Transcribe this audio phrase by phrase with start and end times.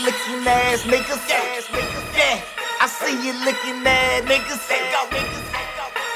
[0.00, 1.28] looking ass niggas.
[2.16, 2.40] Yeah,
[2.80, 4.68] I see you looking ass niggas.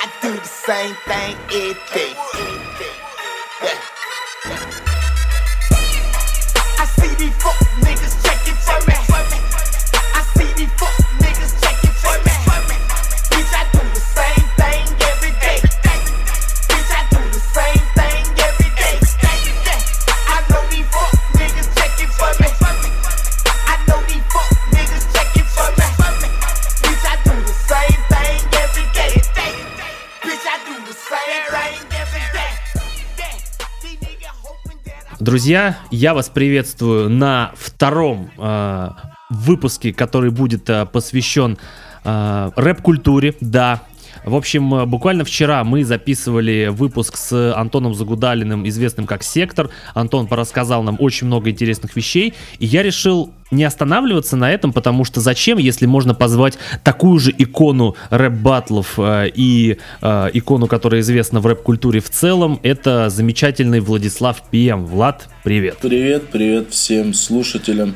[0.03, 2.55] I do the same thing every day.
[35.36, 38.88] Друзья, я вас приветствую на втором э,
[39.28, 41.58] выпуске, который будет э, посвящен
[42.04, 43.34] э, рэп-культуре.
[43.42, 43.82] Да.
[44.26, 49.70] В общем, э, буквально вчера мы записывали выпуск с Антоном Загудалиным, известным как Сектор.
[49.94, 55.04] Антон порассказал нам очень много интересных вещей, и я решил не останавливаться на этом, потому
[55.04, 61.38] что зачем, если можно позвать такую же икону рэп-баттлов э, и э, икону, которая известна
[61.38, 64.86] в рэп-культуре в целом, это замечательный Владислав Пием.
[64.86, 65.78] Влад, привет.
[65.80, 67.94] Привет, привет всем слушателям.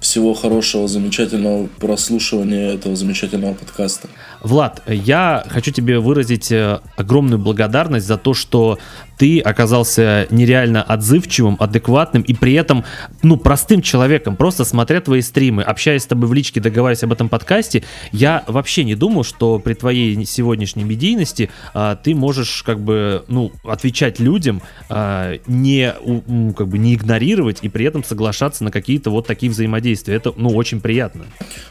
[0.00, 4.08] Всего хорошего, замечательного прослушивания этого замечательного подкаста.
[4.42, 8.78] Влад, я хочу тебе выразить э, огромную благодарность за то, что
[9.18, 12.84] ты оказался нереально отзывчивым, адекватным и при этом,
[13.22, 14.36] ну, простым человеком.
[14.36, 18.84] Просто смотря твои стримы, общаясь с тобой в личке, договариваясь об этом подкасте, я вообще
[18.84, 24.62] не думал, что при твоей сегодняшней медийности а, ты можешь, как бы, ну, отвечать людям,
[24.88, 29.26] а, не, у- м, как бы, не игнорировать и при этом соглашаться на какие-то вот
[29.26, 30.14] такие взаимодействия.
[30.14, 31.24] Это, ну, очень приятно.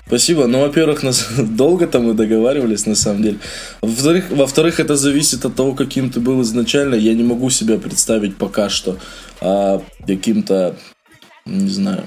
[0.06, 0.48] Спасибо.
[0.48, 3.38] Ну, во-первых, нас долго-то мы договаривались, на самом деле.
[3.82, 6.96] Во-вторых, во-вторых, это зависит от того, каким ты был изначально.
[6.96, 8.98] Я не могу себя представить пока что
[9.42, 10.76] а, каким-то,
[11.46, 12.04] не знаю,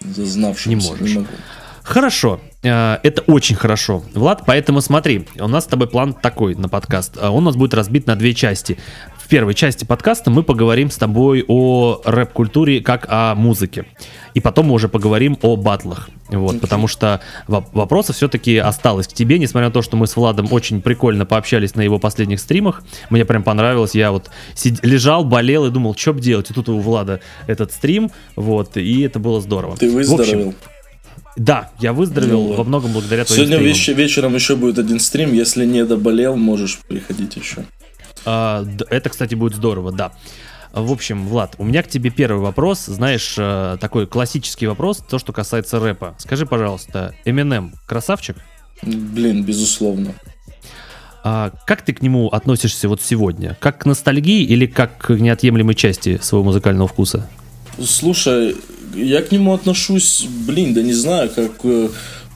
[0.00, 0.68] зазнавшимся.
[0.68, 1.14] Не можешь.
[1.16, 1.28] могу.
[1.82, 6.68] Хорошо, э, это очень хорошо, Влад, поэтому смотри, у нас с тобой план такой на
[6.68, 7.16] подкаст.
[7.16, 8.78] Э, Он у нас будет разбит на две части.
[9.22, 13.86] В первой части подкаста мы поговорим с тобой о рэп-культуре как о музыке.
[14.34, 16.10] И потом мы уже поговорим о батлах.
[16.28, 20.16] Вот, потому что воп- вопросов все-таки осталось к тебе, несмотря на то, что мы с
[20.16, 22.82] Владом очень прикольно пообщались на его последних стримах.
[23.10, 23.94] Мне прям понравилось.
[23.94, 26.50] Я вот сид- лежал, болел и думал, что бы делать.
[26.50, 29.76] И тут у Влада этот стрим, вот, и это было здорово.
[29.76, 30.54] Ты В общем, выздоровел.
[31.36, 33.72] да, я выздоровел Ну, во многом благодаря твоим Сегодня стримам.
[33.72, 35.32] веч- вечером еще будет один стрим.
[35.32, 37.64] Если не доболел, можешь приходить еще.
[38.24, 40.12] А, это, кстати, будет здорово, да.
[40.72, 42.86] В общем, Влад, у меня к тебе первый вопрос.
[42.86, 46.14] Знаешь, э, такой классический вопрос, то, что касается рэпа.
[46.18, 48.36] Скажи, пожалуйста, Eminem красавчик?
[48.82, 50.14] Блин, безусловно.
[51.24, 53.56] А как ты к нему относишься вот сегодня?
[53.60, 57.28] Как к ностальгии или как к неотъемлемой части своего музыкального вкуса?
[57.78, 58.56] Слушай,
[58.94, 61.88] я к нему отношусь, блин, да не знаю, как э,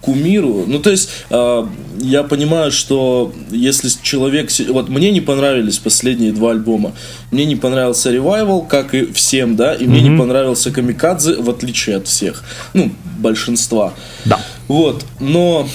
[0.06, 0.64] кумиру.
[0.66, 1.66] Ну, то есть, э,
[2.00, 4.50] я понимаю, что если человек...
[4.68, 6.92] Вот мне не понравились последние два альбома.
[7.32, 11.96] Мне не понравился Revival, как и всем, да, и мне не понравился Камикадзе, в отличие
[11.96, 12.44] от всех.
[12.74, 13.92] Ну, большинства.
[14.24, 14.40] Да.
[14.68, 15.68] Вот, но,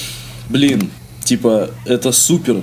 [0.49, 0.89] блин,
[1.23, 2.61] типа, это супер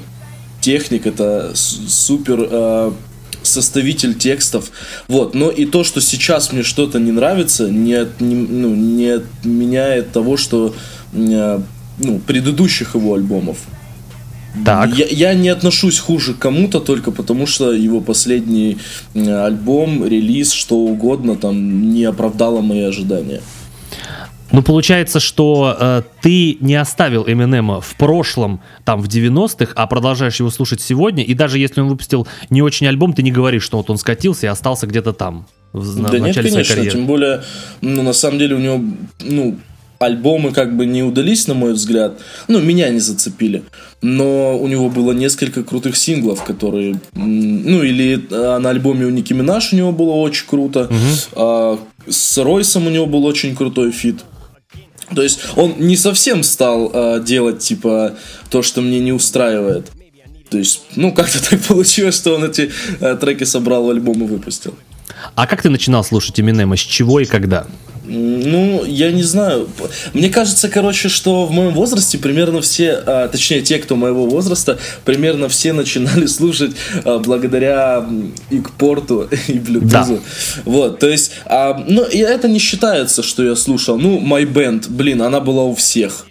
[0.61, 2.93] техник, это супер э,
[3.43, 4.71] составитель текстов.
[5.09, 9.09] Вот, но и то, что сейчас мне что-то не нравится, не, от- не, ну, не
[9.09, 10.75] отменяет того, что
[11.13, 13.59] ну, предыдущих его альбомов.
[14.65, 14.97] Так.
[14.97, 18.79] Я, я не отношусь хуже к кому-то только потому, что его последний
[19.15, 23.41] э, альбом, релиз, что угодно там не оправдало мои ожидания.
[24.51, 30.37] Ну, получается, что э, ты не оставил Эминема в прошлом, там, в 90-х, а продолжаешь
[30.37, 33.77] его слушать сегодня, и даже если он выпустил не очень альбом, ты не говоришь, что
[33.77, 37.43] вот он скатился и остался где-то там, в, на- да в нет, конечно, тем более,
[37.83, 38.81] ну, на самом деле у него,
[39.21, 39.59] ну,
[39.99, 42.19] альбомы как бы не удались, на мой взгляд.
[42.47, 43.65] Ну, меня не зацепили.
[44.01, 47.01] Но у него было несколько крутых синглов, которые...
[47.15, 50.91] Ну, или а, на альбоме у Ники Минаж у него было очень круто.
[51.33, 54.21] А, с Ройсом у него был очень крутой фит.
[55.15, 58.17] То есть он не совсем стал а, делать, типа,
[58.51, 59.91] то, что мне не устраивает.
[60.51, 62.71] То есть, ну, как-то так получилось, что он эти
[63.01, 64.75] а, треки собрал в альбом и выпустил.
[65.35, 67.67] А как ты начинал слушать Эминема, с чего и когда?
[68.09, 69.69] Ну, я не знаю.
[70.15, 74.79] Мне кажется, короче, что в моем возрасте примерно все, а, точнее, те, кто моего возраста,
[75.05, 76.73] примерно все начинали слушать
[77.05, 78.09] а, благодаря
[78.51, 80.21] и к порту, и блютузу.
[80.65, 83.99] Вот, то есть, а, ну, и это не считается, что я слушал.
[83.99, 86.27] Ну, My Band, блин, она была у всех.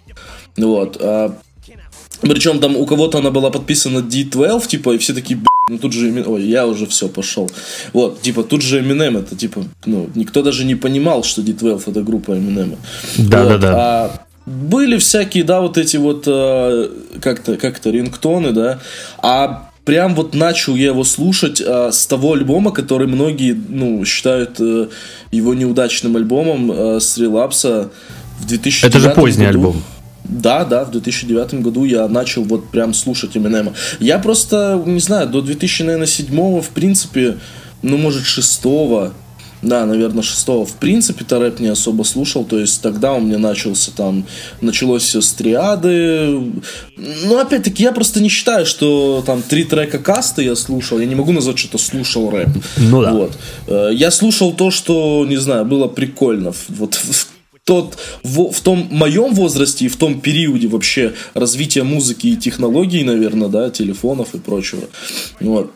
[0.56, 0.96] Вот.
[1.00, 1.36] а,
[2.20, 5.92] причем там у кого-то она была подписана D12, типа, и все такие, «Б***ь, ну тут
[5.92, 7.50] же ой, я уже все пошел.
[7.92, 12.02] Вот, типа, тут же Eminem, это типа, ну, никто даже не понимал, что D12 это
[12.02, 12.76] группа Eminem.
[13.16, 13.74] Да-да-да.
[13.76, 16.88] А были всякие, да, вот эти вот э,
[17.20, 18.80] как-то, как-то рингтоны, да.
[19.18, 24.60] А прям вот начал я его слушать э, с того альбома, который многие, ну, считают
[24.60, 24.88] э,
[25.32, 27.90] его неудачным альбомом э, с релапса
[28.40, 29.58] в 2009 Это же поздний году.
[29.58, 29.82] альбом.
[30.28, 33.72] Да, да, в 2009 году я начал вот прям слушать Эминема.
[33.98, 37.38] Я просто, не знаю, до 2007 в принципе,
[37.82, 39.12] ну, может, шестого,
[39.62, 43.90] да, наверное, шестого, в принципе-то рэп не особо слушал, то есть тогда у меня начался
[43.90, 44.24] там,
[44.60, 46.52] началось все с триады,
[46.96, 51.14] ну, опять-таки, я просто не считаю, что там три трека каста я слушал, я не
[51.14, 52.50] могу назвать, что слушал рэп.
[52.76, 53.12] Ну да.
[53.12, 53.38] Вот.
[53.66, 56.52] Э, Я слушал то, что, не знаю, было прикольно.
[56.68, 57.00] Вот
[57.68, 63.04] тот, в, в том моем возрасте и в том периоде вообще развития музыки и технологий,
[63.04, 64.84] наверное, да, телефонов и прочего.
[65.38, 65.70] Вот.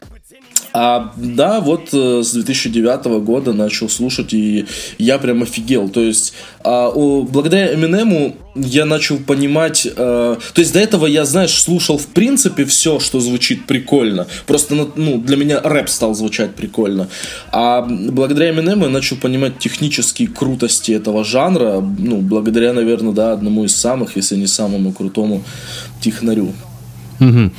[0.72, 4.66] А да, вот э, с 2009 года начал слушать, и
[4.98, 5.88] я прям офигел.
[5.88, 6.32] То есть,
[6.64, 9.86] а, о, благодаря Эминему я начал понимать...
[9.86, 14.26] э, то есть, до этого я, знаешь, слушал в принципе все, что звучит прикольно.
[14.46, 17.08] Просто, ну, ну, для меня рэп стал звучать прикольно.
[17.50, 21.80] А благодаря Эминему я начал понимать технические крутости этого жанра.
[21.80, 25.44] Ну, благодаря, наверное, да, одному из самых, если не самому крутому
[26.00, 26.54] технарю.
[27.22, 27.52] Мгм.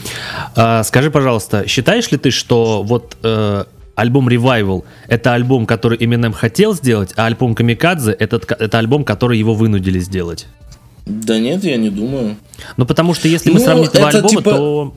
[0.56, 3.64] А, скажи, пожалуйста, считаешь ли ты, что вот э,
[3.96, 9.38] альбом Revival это альбом, который Eminem хотел сделать, а альбом Камикадзе это, это альбом, который
[9.38, 10.48] его вынудили сделать?
[11.06, 12.36] Да нет, я не думаю.
[12.78, 14.94] Ну, потому что если мы Ну, сравним два альбома, типа- то...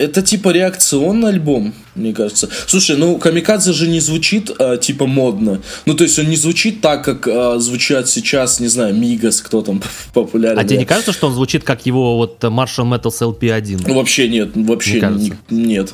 [0.00, 2.48] Это типа реакционный альбом, мне кажется.
[2.66, 5.60] Слушай, ну Камикадзе же не звучит а, типа модно.
[5.84, 9.60] Ну, то есть он не звучит так, как а, звучат сейчас, не знаю, Мигас, кто
[9.60, 9.82] там
[10.14, 10.58] популярен.
[10.58, 13.84] А тебе не кажется, что он звучит как его вот Marshall Metals LP1?
[13.86, 15.92] Ну, Вообще нет, вообще Не ни- нет.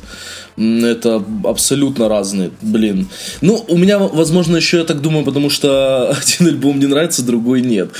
[0.57, 3.07] Это абсолютно разные, блин.
[3.41, 7.61] Ну, у меня, возможно, еще я так думаю, потому что один альбом мне нравится, другой
[7.61, 7.91] нет.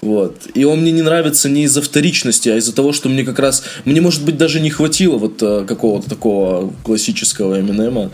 [0.00, 0.46] Вот.
[0.54, 3.64] И он мне не нравится не из-за вторичности, а из-за того, что мне как раз,
[3.84, 8.10] мне, может быть, даже не хватило вот э, какого-то такого классического Эминема.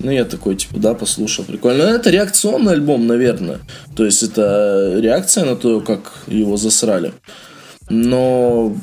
[0.00, 1.84] Ну, я такой, типа, да, послушал, прикольно.
[1.84, 3.58] Ну, Это реакционный альбом, наверное.
[3.96, 7.12] То есть, это реакция на то, как его засрали.
[7.90, 8.76] Но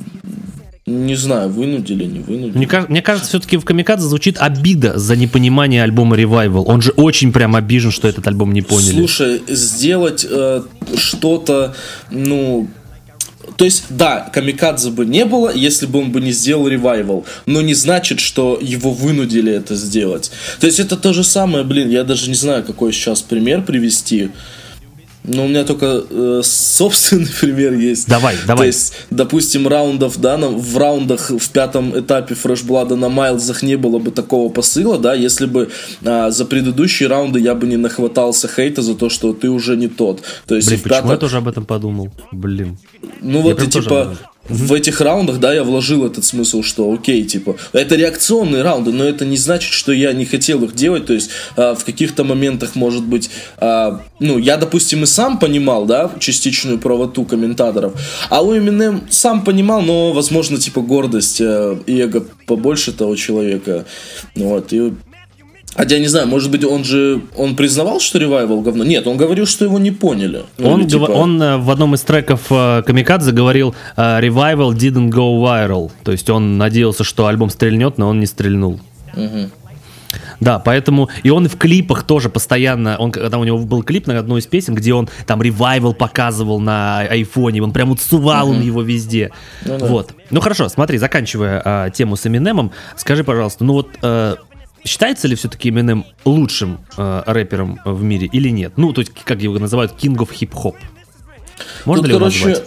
[0.88, 2.58] не знаю, вынудили, не вынудили.
[2.58, 6.64] Мне, мне кажется, все-таки в Камикадзе звучит обида за непонимание альбома Revival.
[6.68, 8.94] Он же очень прям обижен, что этот альбом не поняли.
[8.94, 10.62] Слушай, сделать э,
[10.96, 11.76] что-то,
[12.12, 12.68] ну...
[13.58, 17.26] То есть, да, Камикадзе бы не было, если бы он бы не сделал ревайвал.
[17.46, 20.32] Но не значит, что его вынудили это сделать.
[20.60, 24.32] То есть, это то же самое, блин, я даже не знаю, какой сейчас пример привести.
[25.28, 28.08] Но у меня только э, собственный пример есть.
[28.08, 28.68] Давай, То давай.
[28.68, 34.00] есть, допустим, раундов, да, на- в раундах в пятом этапе фрешблада на Майлзах не было
[34.00, 35.70] бы такого посыла, да, если бы
[36.04, 39.88] а, за предыдущие раунды я бы не нахватался хейта за то, что ты уже не
[39.88, 40.22] тот.
[40.46, 42.12] То есть Блин, почему пятом- я тоже об этом подумал?
[42.32, 42.78] Блин.
[43.22, 44.18] ну Я вот и типа.
[44.48, 49.04] В этих раундах, да, я вложил этот смысл, что окей, типа, это реакционные раунды, но
[49.04, 52.76] это не значит, что я не хотел их делать, то есть а, в каких-то моментах,
[52.76, 57.94] может быть, а, ну, я, допустим, и сам понимал, да, частичную правоту комментаторов,
[58.30, 63.86] а у Eminem сам понимал, но, возможно, типа, гордость э, и эго побольше того человека,
[64.36, 64.94] вот, и
[65.76, 68.84] Хотя я не знаю, может быть, он же он признавал, что ревайвал говно?
[68.84, 70.44] Нет, он говорил, что его не поняли.
[70.58, 74.72] Ну, Он, или, типа, он э, в одном из треков э, Камикадзе говорил э, Revival
[74.72, 75.92] didn't go viral.
[76.04, 78.80] То есть он надеялся, что альбом стрельнет, но он не стрельнул.
[80.40, 84.18] Да, поэтому и он в клипах тоже постоянно, он когда у него был клип на
[84.20, 88.82] одной из песен, где он там ревайвал показывал на айфоне, он прям сувал он его
[88.82, 89.32] везде.
[89.66, 89.86] Ну да.
[89.86, 90.14] Вот.
[90.30, 94.36] Ну хорошо, смотри, заканчивая а, тему с Эминемом, скажи, пожалуйста, ну вот э,
[94.86, 98.74] считается ли все-таки Эминем лучшим э, рэпером в мире или нет?
[98.78, 100.76] Ну, то есть, как его называют, King of Hip Hop.
[101.86, 102.64] Можно Тут, ли его короче, назвать?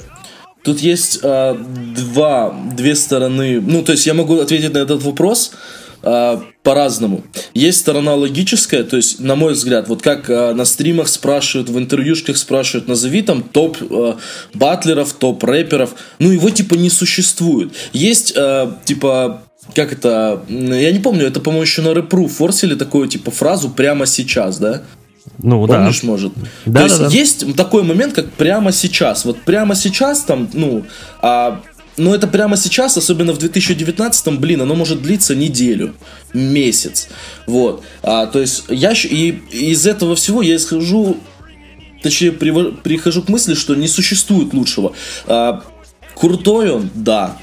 [0.63, 3.61] Тут есть а, два, две стороны.
[3.61, 5.53] Ну, то есть я могу ответить на этот вопрос
[6.03, 7.25] а, по-разному.
[7.55, 11.79] Есть сторона логическая, то есть, на мой взгляд, вот как а, на стримах спрашивают, в
[11.79, 14.19] интервьюшках спрашивают, назови там топ а,
[14.55, 15.95] батлеров, топ рэперов.
[16.19, 17.73] Ну, его типа не существует.
[17.93, 19.45] Есть а, типа
[19.75, 24.07] как это, я не помню, это, по-моему, еще на рэпру форсили такую, типа, фразу «прямо
[24.07, 24.83] сейчас», да?
[25.39, 26.07] Ну Помнишь, да.
[26.07, 26.33] может?
[26.65, 27.15] Да, То есть да, да.
[27.15, 29.25] есть такой момент, как прямо сейчас.
[29.25, 30.85] Вот прямо сейчас там, ну,
[31.21, 31.61] а,
[31.99, 35.95] но это прямо сейчас, особенно в 2019, блин, оно может длиться неделю,
[36.33, 37.09] месяц.
[37.47, 37.83] Вот.
[38.03, 41.19] А, то есть я и из этого всего я исхожу,
[42.03, 44.93] точнее, прихожу к мысли, что не существует лучшего.
[45.27, 45.63] А,
[46.15, 47.37] крутой он, да.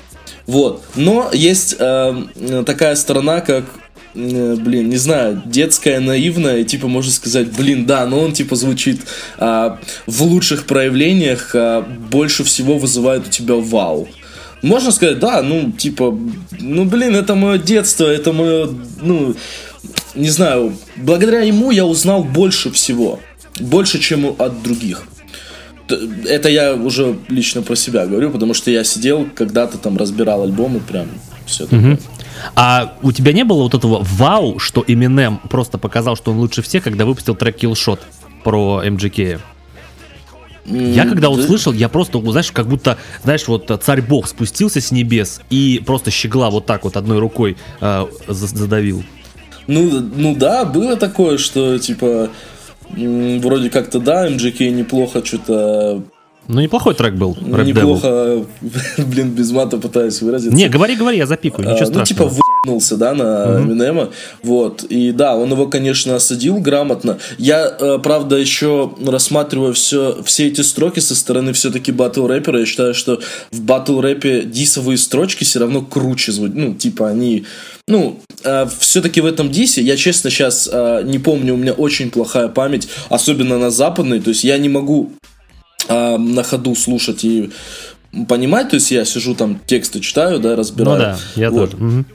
[0.48, 0.84] Вот.
[0.96, 3.66] Но есть э, такая сторона, как
[4.14, 9.02] э, блин, не знаю, детская, наивная, типа, можно сказать, блин, да, но он, типа, звучит
[9.38, 14.08] а, в лучших проявлениях, а, больше всего вызывает у тебя вау.
[14.62, 16.18] Можно сказать, да, ну, типа,
[16.60, 18.70] ну, блин, это мое детство, это мое,
[19.02, 19.36] ну,
[20.16, 23.20] не знаю, благодаря ему я узнал больше всего,
[23.60, 25.04] больше, чем от других.
[25.88, 30.80] Это я уже лично про себя говорю, потому что я сидел, когда-то там разбирал альбомы,
[30.80, 31.08] прям
[31.46, 32.00] все такое.
[32.56, 36.62] А у тебя не было вот этого вау, что Eminem просто показал, что он лучше
[36.62, 38.00] всех, когда выпустил трек Kill Shot
[38.44, 39.40] про MGK?
[40.66, 41.30] Я когда да.
[41.30, 46.10] услышал, я просто, знаешь, как будто, знаешь, вот царь бог спустился с небес и просто
[46.10, 49.04] щегла вот так вот одной рукой э, за- задавил.
[49.68, 52.30] Ну, ну да, было такое, что типа
[52.90, 56.04] вроде как-то да, MGK неплохо что-то
[56.48, 57.74] Ну, неплохой трек был, Рэп Devil.
[57.74, 58.46] неплохо,
[58.98, 60.56] блин, без мата пытаюсь выразиться.
[60.56, 62.30] Не, говори, говори, я запикаю, ничего А, ну, типа,
[62.66, 64.10] выебнулся, да, на Эминема.
[64.44, 64.84] Вот.
[64.84, 67.18] И да, он его, конечно, осадил грамотно.
[67.38, 72.60] Я, э, правда, еще рассматриваю все, все эти строки со стороны все-таки батл рэпера.
[72.60, 76.56] Я считаю, что в батл рэпе дисовые строчки все равно круче звучат.
[76.56, 77.46] Ну, типа, они.
[77.88, 78.20] Ну,
[78.80, 80.68] все-таки в этом дисе, я честно сейчас
[81.04, 85.12] не помню, у меня очень плохая память, особенно на западной, то есть я не могу
[85.88, 87.52] а, на ходу слушать и
[88.28, 91.00] понимать, то есть я сижу там тексты читаю, да, Ну разбираю.
[91.00, 91.72] да, я Вот.
[91.72, 91.84] тоже.
[91.84, 92.06] Мгм.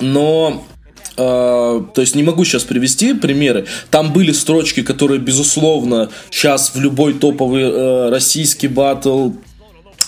[0.00, 0.64] Но
[1.16, 3.66] э, то есть не могу сейчас привести примеры.
[3.90, 9.30] Там были строчки, которые, безусловно, сейчас в любой топовый э, российский батл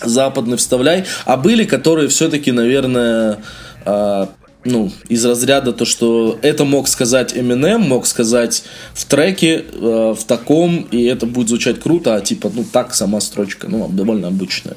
[0.03, 3.39] западный вставляй, а были, которые все-таки, наверное,
[3.85, 4.27] э,
[4.65, 10.25] ну, из разряда то, что это мог сказать Eminem, мог сказать в треке, э, в
[10.25, 14.77] таком, и это будет звучать круто, а типа, ну, так сама строчка, ну, довольно обычная.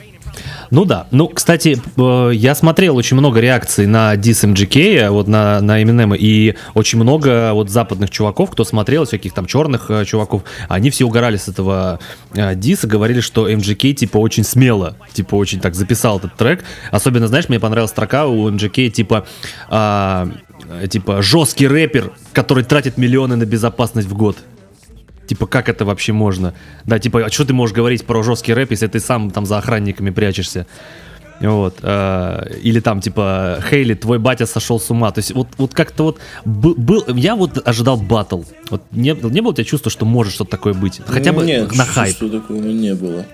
[0.70, 1.08] Ну да.
[1.12, 6.16] Ну, кстати, э, я смотрел очень много реакций на дис MGK, вот на, на Eminem,
[6.18, 11.06] и очень много вот западных чуваков, кто смотрел, всяких там черных э, чуваков, они все
[11.06, 12.00] угорали с этого
[12.34, 16.64] э, диса, говорили, что MGK, типа, очень смело, типа, очень так записал этот трек.
[16.92, 19.26] Особенно, знаешь, мне понравилась строка у MGK, типа,
[19.70, 20.30] а,
[20.90, 24.38] типа, жесткий рэпер, который тратит миллионы на безопасность в год.
[25.28, 26.54] Типа, как это вообще можно?
[26.86, 29.58] Да, типа, а что ты можешь говорить про жесткий рэп, если ты сам там за
[29.58, 30.66] охранниками прячешься?
[31.40, 31.78] Вот.
[31.82, 35.12] э, или там, типа, Хейли, твой батя сошел с ума.
[35.12, 37.04] То есть, вот, вот как-то вот б- был.
[37.16, 38.42] Я вот ожидал батл.
[38.70, 41.02] Вот не, не было у тебя чувства, что может что-то такое быть?
[41.08, 42.10] Хотя бы Нет, на хайп.
[42.18, 43.26] чувства такого не было.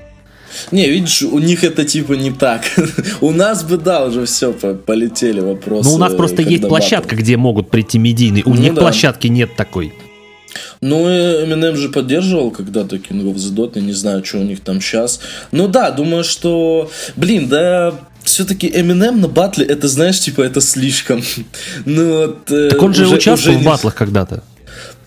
[0.72, 2.62] Не, видишь, у них это типа не так.
[3.22, 5.90] у нас бы, да, уже все полетели вопросы.
[5.90, 7.22] Ну, у нас просто есть площадка, батл.
[7.24, 8.44] где могут прийти медийные.
[8.46, 8.82] У Ну них да.
[8.82, 9.94] площадки нет такой.
[10.82, 14.44] Ну, и Eminem же поддерживал когда-то King of the Dot, я не знаю, что у
[14.44, 15.20] них там сейчас.
[15.52, 16.92] Ну да, думаю, что...
[17.16, 17.94] Блин, да...
[18.24, 21.24] Все-таки Eminem на батле, это, знаешь, типа, это слишком.
[21.86, 24.44] ну, вот, э, Так он же уже- участвовал уже в батлах когда-то.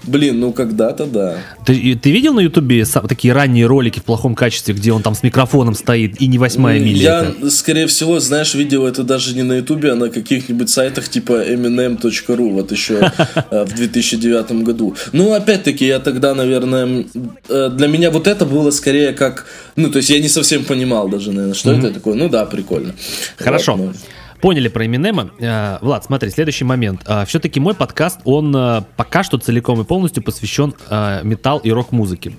[0.04, 1.38] Блин, ну когда-то да.
[1.66, 5.22] Ты, ты видел на Ютубе такие ранние ролики в плохом качестве, где он там с
[5.22, 7.34] микрофоном стоит и не восьмая миля?
[7.40, 11.44] Я, скорее всего, знаешь, видел это даже не на Ютубе, а на каких-нибудь сайтах типа
[11.44, 13.12] eminem.ru, вот еще
[13.50, 14.96] э, в 2009 году.
[15.12, 17.04] Ну, опять-таки, я тогда, наверное,
[17.48, 19.46] э, для меня вот это было скорее как...
[19.76, 22.14] Ну, то есть я не совсем понимал даже, наверное, что это такое.
[22.14, 22.94] Ну да, прикольно.
[23.36, 23.76] Хорошо.
[23.76, 23.92] Вот, ну.
[24.40, 25.30] Поняли про Эминема.
[25.38, 27.02] Э, Влад, смотри, следующий момент.
[27.26, 32.32] Все-таки мой подкаст, он э, пока что целиком и полностью посвящен э, металл и рок-музыке.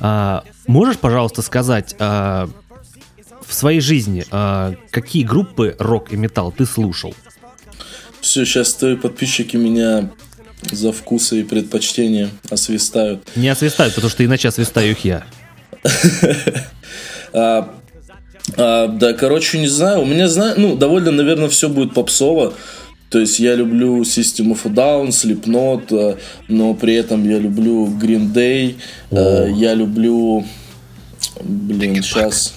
[0.00, 2.46] Э, Можешь, пожалуйста, сказать э,
[3.44, 7.12] в своей жизни, э, какие группы рок и металл ты слушал?
[8.20, 10.10] Все, сейчас твои подписчики меня
[10.70, 13.28] за вкусы и предпочтения освистают.
[13.34, 15.24] Не освистают, потому что иначе освистаю их я.
[18.56, 20.02] А, да, короче, не знаю.
[20.02, 22.52] У меня, знаю, ну, довольно, наверное, все будет попсово.
[23.10, 26.16] То есть я люблю System of a Down, Slipknot, э,
[26.46, 28.76] но при этом я люблю Green Day,
[29.10, 30.44] э, я люблю,
[31.42, 32.54] блин, сейчас...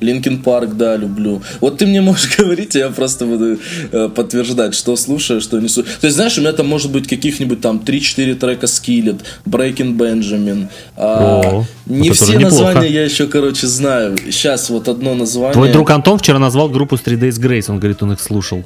[0.00, 1.42] Linkin Park, да, люблю.
[1.60, 3.58] Вот ты мне можешь говорить, а я просто буду
[3.92, 5.94] э, подтверждать, что слушаю, что не слушаю.
[6.00, 10.68] То есть, знаешь, у меня там может быть каких-нибудь там 3-4 трека Skillet, Breaking Benjamin.
[10.96, 12.64] А, О, не все уже неплохо.
[12.64, 14.16] названия я еще, короче, знаю.
[14.16, 15.52] Сейчас вот одно название.
[15.52, 18.64] Твой друг Антон вчера назвал группу 3 Days Grace, он говорит, он их слушал.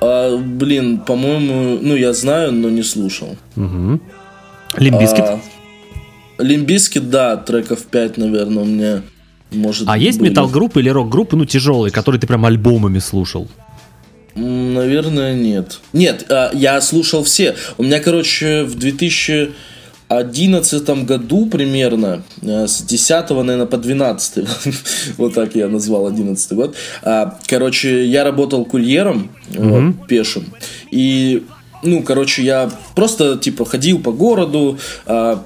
[0.00, 3.36] А, блин, по-моему, ну я знаю, но не слушал.
[4.76, 5.24] Limp Bizkit.
[5.24, 5.40] А,
[6.38, 9.02] Limp Bizkit, да, треков 5, наверное, у меня
[9.50, 10.30] может А есть были.
[10.30, 13.46] метал-группы или рок-группы, ну, тяжелые, которые ты прям альбомами слушал?
[14.34, 15.80] Наверное, нет.
[15.92, 17.56] Нет, а, я слушал все.
[17.76, 24.46] У меня, короче, в 2011 году примерно, э, с 10 наверное, по 12,
[25.18, 26.76] вот так я назвал 11 год.
[27.02, 30.44] А, Короче, я работал курьером, вот, пешим,
[30.90, 31.44] и
[31.82, 35.44] ну, короче, я просто, типа, ходил по городу, а,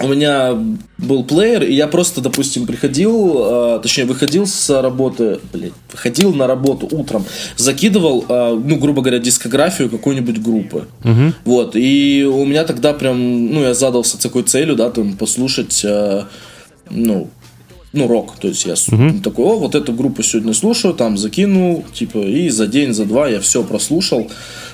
[0.00, 0.54] у меня
[0.98, 6.46] был плеер, и я просто, допустим, приходил, а, точнее, выходил с работы, блядь, выходил на
[6.46, 7.24] работу утром,
[7.56, 10.86] закидывал, а, ну, грубо говоря, дискографию какой-нибудь группы.
[11.44, 16.26] Вот, и у меня тогда прям, ну, я задался такой целью, да, там, послушать, а,
[16.90, 17.28] ну,
[17.92, 18.34] ну, рок.
[18.40, 18.86] То есть я с-
[19.22, 23.28] такой, о, вот эту группу сегодня слушаю, там закинул, типа, и за день, за два
[23.28, 24.28] я все прослушал.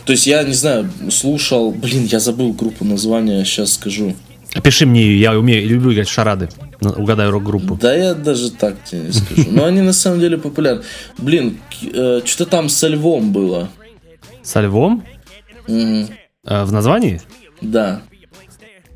[0.06, 4.14] То есть я, не знаю, слушал, блин, я забыл группу название, сейчас скажу.
[4.54, 6.48] Опиши мне ее, я умею, люблю играть в шарады.
[6.80, 7.76] Угадаю рок-группу.
[7.80, 9.44] Да я даже так тебе не скажу.
[9.50, 10.82] Но они на самом деле популярны.
[11.18, 13.68] Блин, э, что-то там со львом было.
[14.42, 15.04] Со львом?
[15.68, 16.06] Э,
[16.64, 17.20] в названии?
[17.60, 18.02] Да.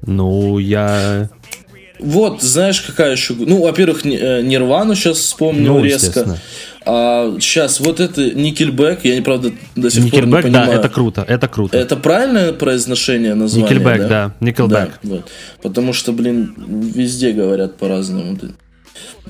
[0.03, 1.29] Ну, я...
[2.01, 3.35] Вот, знаешь, какая еще...
[3.35, 6.39] Ну, во-первых, э, Нирвану сейчас вспомнил Ну, резко.
[6.87, 10.79] А сейчас вот это Никельбэк, я, правда, до сих пор не Никельбэк, да, понимаю.
[10.81, 11.77] это круто, это круто.
[11.79, 13.75] Это правильное произношение названия?
[13.75, 14.69] Nickelback, да, Nickelback.
[14.69, 15.31] Да, вот.
[15.63, 16.55] Потому что, блин,
[16.95, 18.37] везде говорят по-разному.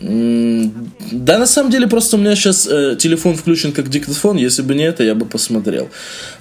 [0.00, 2.64] Да, на самом деле, просто у меня сейчас
[2.98, 4.36] телефон включен как диктофон.
[4.36, 5.88] Если бы не это, я бы посмотрел.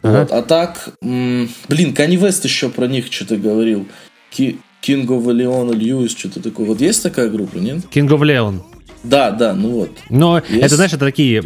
[0.01, 0.31] Вот.
[0.31, 3.87] А так, м, блин, Кани Вест еще про них что-то говорил.
[4.31, 6.65] Ки- King of Leon, Льюис, что-то такое.
[6.65, 7.83] Вот есть такая группа, нет?
[7.93, 8.61] King of Leon.
[9.03, 9.89] Да, да, ну вот.
[10.09, 10.63] Но Есть?
[10.63, 11.43] это, знаешь, это такие,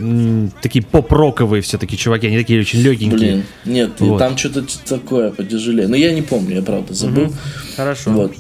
[0.62, 3.10] такие поп-роковые все-таки чуваки, они такие очень легенькие.
[3.18, 4.20] Блин, нет, и Вот.
[4.20, 5.88] там что-то такое потяжелее.
[5.88, 7.34] Но я не помню, я правда забыл.
[7.76, 8.12] Хорошо.
[8.12, 8.34] Вот.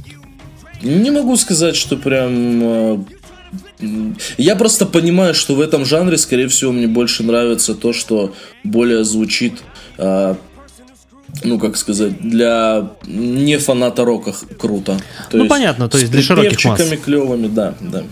[0.83, 2.31] Не могу сказать, что прям...
[2.62, 2.97] э,
[4.38, 9.03] Я просто понимаю, что в этом жанре, скорее всего, мне больше нравится то, что более
[9.03, 9.53] звучит,
[9.97, 10.36] э,
[11.43, 14.98] ну, как сказать, для не фаната рока круто.
[15.29, 16.77] То Ну, понятно, то с есть для широких масс.
[16.77, 18.03] припевчиками клевыми, да, да.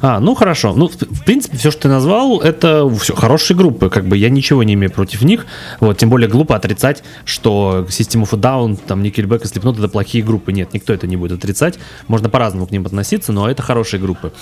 [0.00, 0.74] А, ну хорошо.
[0.74, 3.90] Ну, в, в принципе, все, что ты назвал, это все хорошие группы.
[3.90, 5.46] Как бы я ничего не имею против них.
[5.80, 9.88] Вот, тем более глупо отрицать, что System of a Down, там, Nickelback и Slipknot это
[9.88, 10.52] плохие группы.
[10.52, 11.78] Нет, никто это не будет отрицать.
[12.06, 14.32] Можно по-разному к ним относиться, но это хорошие группы.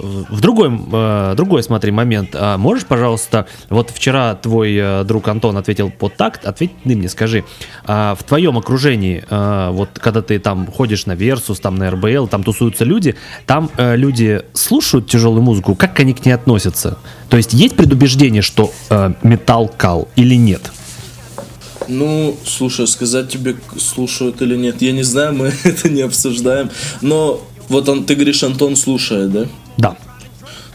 [0.00, 2.30] В другой, э, другой смотри, момент.
[2.34, 7.08] А можешь, пожалуйста, вот вчера твой э, друг Антон ответил под такт, ответь ты мне,
[7.08, 7.44] скажи,
[7.84, 12.28] а в твоем окружении, э, вот когда ты там ходишь на Versus, там на РБЛ,
[12.28, 13.14] там тусуются люди,
[13.46, 16.98] там люди слушают тяжелую музыку, как они к ней относятся?
[17.28, 18.72] То есть есть предубеждение, что
[19.22, 20.72] металл кал или нет?
[21.88, 26.70] Ну, слушай, сказать тебе, слушают или нет, я не знаю, мы это не обсуждаем.
[27.00, 29.46] Но вот он, ты говоришь, Антон слушает, да?
[29.80, 29.96] Да.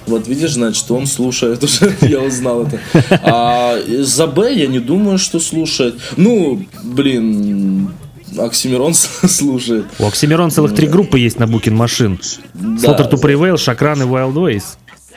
[0.08, 2.80] Вот видишь, значит, он слушает уже, я узнал это.
[3.24, 5.96] А за Б я не думаю, что слушает.
[6.16, 7.92] Ну, блин,
[8.38, 9.86] Оксимирон слушает.
[10.00, 12.20] У Оксимирон целых три группы есть на Booking Machine.
[12.54, 14.64] Slaughter to Prevail, Шакран и Wild Ways.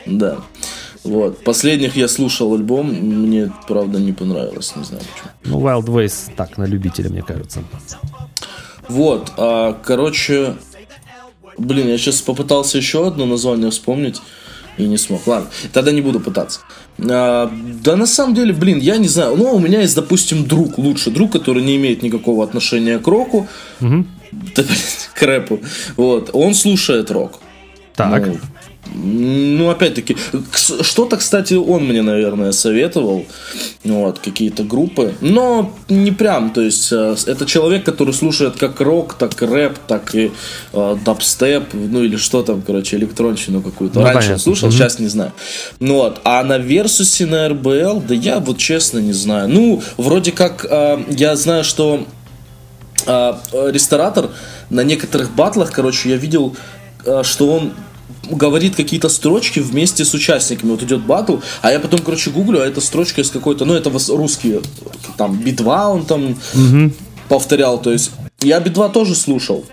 [0.07, 0.39] Да.
[1.05, 1.45] Вот.
[1.45, 5.61] Последних я слушал альбом, мне, правда, не понравилось, не знаю почему.
[5.61, 7.63] Ну, Wild Ways так, на любителя, мне кажется.
[8.89, 10.55] Вот, а, короче,
[11.57, 14.21] блин, я сейчас попытался еще одно название вспомнить
[14.77, 15.27] и не смог.
[15.27, 16.61] Ладно, тогда не буду пытаться.
[16.99, 17.51] А,
[17.83, 19.37] да на самом деле, блин, я не знаю.
[19.37, 23.49] Ну, у меня есть, допустим, друг, лучший друг, который не имеет никакого отношения к року.
[24.31, 24.79] Да, блин,
[25.15, 25.61] к рэпу.
[25.97, 27.41] Вот, он слушает рок.
[27.97, 28.27] Так.
[28.27, 28.39] Ну,
[29.03, 30.17] ну, опять-таки,
[30.83, 33.25] что-то, кстати, он мне, наверное, советовал,
[33.85, 39.15] вот, какие-то группы, но не прям, то есть, э, это человек, который слушает как рок,
[39.15, 40.33] так рэп, так и
[40.73, 44.01] э, дабстеп, ну, или что там, короче, электронщину какую-то.
[44.01, 44.39] Ну, Раньше понятно.
[44.43, 44.77] слушал, Мгм.
[44.77, 45.33] сейчас не знаю.
[45.81, 49.49] Ну, вот, а на Версусе, на РБЛ, да я вот честно не знаю.
[49.49, 52.05] Ну, вроде как, э, я знаю, что
[53.07, 54.31] а, э, ресторатор
[54.71, 56.57] на некоторых батлах, короче, я видел,
[57.07, 57.73] а, что он
[58.31, 60.71] говорит какие-то строчки вместе с участниками.
[60.71, 63.91] Вот идет батл, а я потом, короче, гуглю, а это строчка из какой-то, ну, это
[63.91, 64.61] русские,
[65.17, 66.37] там, битва он там
[67.29, 68.11] повторял, то есть
[68.41, 69.65] я битва тоже слушал.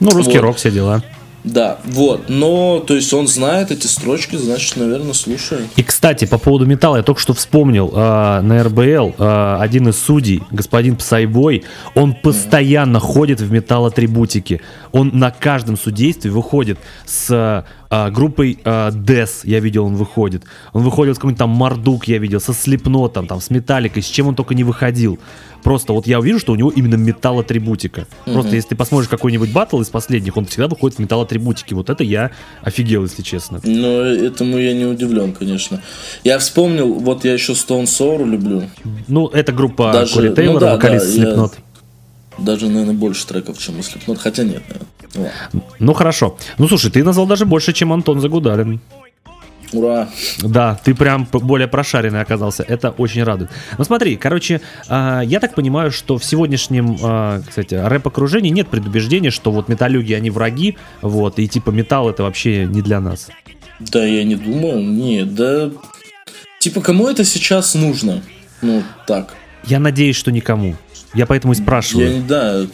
[0.00, 0.42] Ну, русский Вот.
[0.42, 1.02] рок, все дела.
[1.44, 5.66] Да, вот, но, то есть он знает эти строчки, значит, наверное, слушает.
[5.76, 9.98] И, кстати, по поводу металла, я только что вспомнил, э, на РБЛ э, один из
[9.98, 14.60] судей, господин Псайбой, он постоянно ходит в металлоатрибутике.
[14.92, 20.44] Он на каждом судействе выходит с э, группой э, Death, я видел, он выходит.
[20.72, 24.28] Он выходит с какой-нибудь там Мардук, я видел, со Слепнотом, там, с Металликой, с чем
[24.28, 25.18] он только не выходил.
[25.62, 28.06] Просто вот я увижу, что у него именно металл-атрибутика.
[28.24, 31.74] Просто если ты посмотришь какой-нибудь батл из последних, он всегда выходит в металл-атрибутике.
[31.74, 32.30] Вот это я
[32.62, 33.60] офигел, если честно.
[33.64, 35.82] Но этому я не удивлен, конечно.
[36.22, 38.62] Я вспомнил, вот я еще Stone Sour люблю.
[39.08, 41.52] Ну, это группа Даже- Кори ну Тейлора, да, вокалист да, я- Slipknot.
[42.38, 44.86] Даже, наверное, больше треков, чем у Slipknot, хотя нет, наверное.
[45.78, 46.36] Ну, хорошо.
[46.58, 48.80] Ну слушай, ты назвал даже больше, чем Антон Загудалин.
[49.72, 50.08] Ура.
[50.38, 52.62] Да, ты прям более прошаренный оказался.
[52.62, 53.50] Это очень радует.
[53.76, 59.30] Ну смотри, короче, а, я так понимаю, что в сегодняшнем, а, кстати, рэп-окружении нет предубеждения,
[59.30, 63.28] что вот металлюги, они враги, вот, и типа металл это вообще не для нас.
[63.78, 64.82] Да, я не думаю.
[64.82, 65.70] Нет, да...
[66.58, 68.22] Типа, кому это сейчас нужно?
[68.62, 69.36] Ну, так.
[69.64, 70.76] Я надеюсь, что никому.
[71.14, 72.10] Я поэтому и спрашиваю.
[72.10, 72.66] Я не да.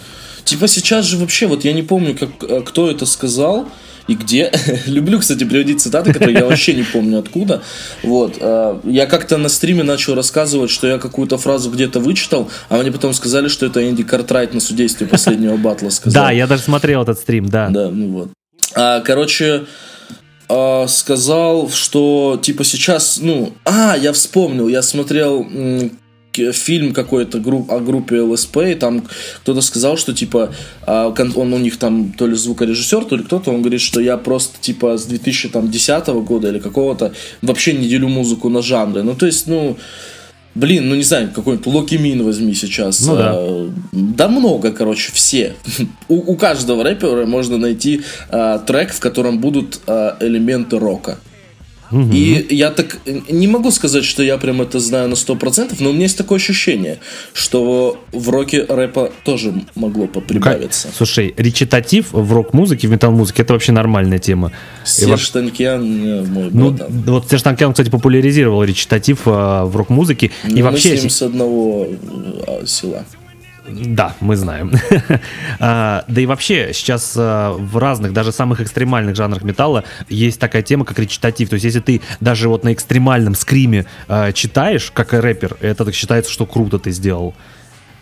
[0.45, 3.67] Типа сейчас же вообще, вот я не помню, как, э, кто это сказал
[4.07, 4.53] и где.
[4.87, 7.63] Люблю, кстати, приводить цитаты, которые я вообще не помню откуда.
[8.03, 8.37] Вот.
[8.41, 12.93] э, Я как-то на стриме начал рассказывать, что я какую-то фразу где-то вычитал, а мне
[12.93, 16.25] потом сказали, что это Энди Картрайт на судействе последнего батла сказал.
[16.25, 17.69] Да, я даже смотрел этот стрим, да.
[17.71, 18.29] Да, ну вот.
[18.75, 19.65] А, короче,
[20.49, 25.47] а, сказал, что типа сейчас, ну, а, я вспомнил, я смотрел
[26.53, 29.05] фильм какой-то групп, о группе ЛСП, и там
[29.43, 33.51] кто-то сказал, что типа а, он у них там то ли звукорежиссер, то ли кто-то,
[33.51, 38.49] он говорит, что я просто типа с 2010 года или какого-то вообще не делю музыку
[38.49, 39.03] на жанры.
[39.03, 39.77] Ну, то есть, ну,
[40.55, 43.05] Блин, ну не знаю, какой-нибудь Локи Мин возьми сейчас.
[43.05, 43.33] Ну да.
[43.35, 45.57] А, да много, короче, все.
[46.09, 51.19] у, у каждого рэпера можно найти а, трек, в котором будут а, элементы рока.
[51.93, 52.99] И я так
[53.31, 56.39] не могу сказать, что я прям это знаю на 100%, но у меня есть такое
[56.39, 56.99] ощущение,
[57.33, 60.89] что в роке рэпа тоже могло прибавиться.
[60.97, 64.53] Слушай, речитатив в рок-музыке, в метал-музыке это вообще нормальная тема.
[64.85, 67.03] Серж Танкиан, э, мой Ну, братан.
[67.07, 70.31] вот Серж Танкян, кстати, популяризировал речитатив а, в рок-музыке.
[70.45, 71.87] Ну, и мы вообще, с ним с одного
[72.47, 73.05] э, села.
[73.67, 74.73] Да, мы знаем.
[75.61, 80.63] А, Да и вообще сейчас а, в разных, даже самых экстремальных жанрах металла есть такая
[80.63, 81.49] тема, как речитатив.
[81.49, 86.31] То есть если ты даже вот на экстремальном скриме а, читаешь, как рэпер, это считается,
[86.31, 87.35] что круто ты сделал.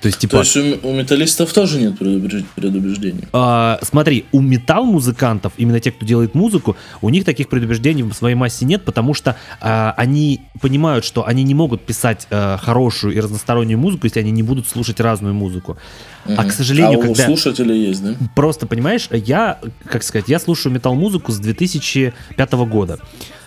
[0.02, 3.22] То есть, типа, То есть у, у металлистов тоже нет предубеж- предубеждений.
[3.32, 8.34] а, смотри, у металл-музыкантов, именно те, кто делает музыку, у них таких предубеждений в своей
[8.34, 13.20] массе нет, потому что а, они понимают, что они не могут писать а, хорошую и
[13.20, 15.78] разностороннюю музыку, если они не будут слушать разную музыку.
[16.26, 17.26] А, к сожалению, а у когда...
[17.26, 18.14] слушателей есть, да?
[18.34, 22.98] Просто, понимаешь, я, как сказать, я слушаю метал-музыку с 2005 года.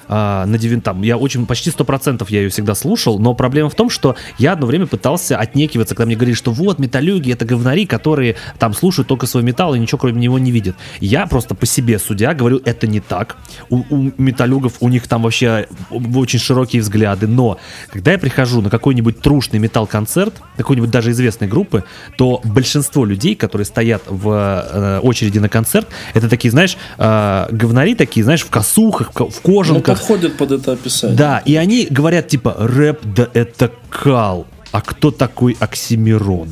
[0.08, 3.76] А, на девин- там, я очень, почти 100% я ее всегда слушал, но проблема в
[3.76, 7.86] том, что я одно время пытался отнекиваться, когда мне говорили, что вот, металлюги, это говнари,
[7.86, 10.76] которые там слушают только свой металл и ничего кроме него не видят.
[11.00, 13.38] Я просто по себе судя говорю, это не так.
[13.70, 17.58] У, у металлюгов, у них там вообще очень широкие взгляды, но
[17.92, 21.84] когда я прихожу на какой-нибудь трушный металл-концерт, какой-нибудь даже известной группы,
[22.18, 27.96] то большинство людей, которые стоят в э, очереди на концерт, это такие, знаешь, э, говнари
[27.96, 29.95] такие, знаешь, в косухах, в ко- в кожанках.
[29.98, 31.18] Подходит под это описание.
[31.18, 34.48] Да, и они говорят типа рэп, да это кал.
[34.72, 36.50] А кто такой Оксимирон?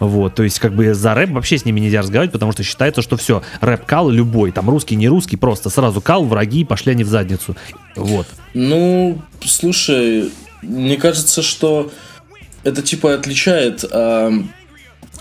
[0.00, 3.00] Вот, то есть, как бы за рэп вообще с ними нельзя разговаривать, потому что считается,
[3.00, 7.04] что все, рэп кал любой, там русский, не русский, просто сразу кал, враги, пошли они
[7.04, 7.56] в задницу.
[7.96, 8.26] Вот.
[8.52, 10.30] Ну, слушай,
[10.62, 11.90] мне кажется, что
[12.64, 14.32] это типа отличает а,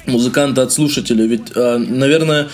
[0.06, 1.26] музыканта от слушателя.
[1.26, 2.50] Ведь, а, наверное,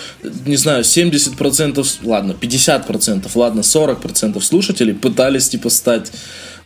[0.46, 6.12] не знаю, 70%, с- ладно, 50%, ладно, 40% слушателей пытались типа стать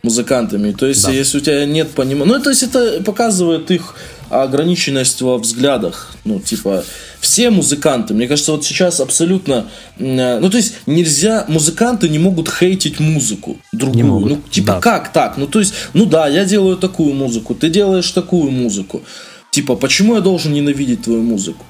[0.03, 0.71] музыкантами.
[0.71, 1.11] То есть, Да.
[1.11, 2.31] если у тебя нет понимания...
[2.33, 3.95] Ну, то есть, это показывает их
[4.29, 6.13] ограниченность во взглядах.
[6.25, 6.83] Ну, типа,
[7.19, 9.65] все музыканты, мне кажется, вот сейчас абсолютно...
[9.97, 11.45] э, Ну, то есть, нельзя...
[11.47, 14.25] Музыканты не могут хейтить музыку другую.
[14.27, 14.79] Ну, типа, да.
[14.79, 15.37] как так?
[15.37, 19.01] Ну, то есть, ну да, я делаю такую музыку, ты делаешь такую музыку.
[19.55, 21.63] Типа, почему я должен ненавидеть твою музыку?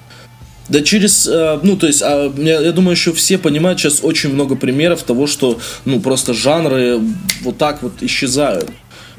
[0.69, 4.34] Да через, э, ну, то есть, а, я, я думаю, еще все понимают сейчас очень
[4.34, 7.00] много примеров того, что, ну, просто жанры
[7.43, 8.71] вот так вот исчезают.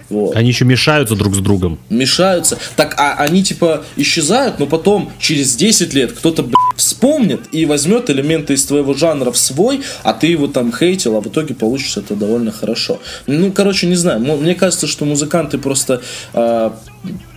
[0.09, 1.79] Вот Они еще мешаются друг с другом.
[1.91, 2.59] мешаются.
[2.75, 8.11] Так, а они типа исчезают, но потом через 10 лет кто-то блядь, вспомнит и возьмет
[8.11, 12.01] элементы из твоего жанра в свой, а ты его там хейтил, а в итоге получится
[12.01, 12.99] это довольно хорошо.
[13.27, 14.21] Ну, короче, не знаю.
[14.21, 16.03] Мне кажется, что музыканты просто
[16.33, 16.77] а,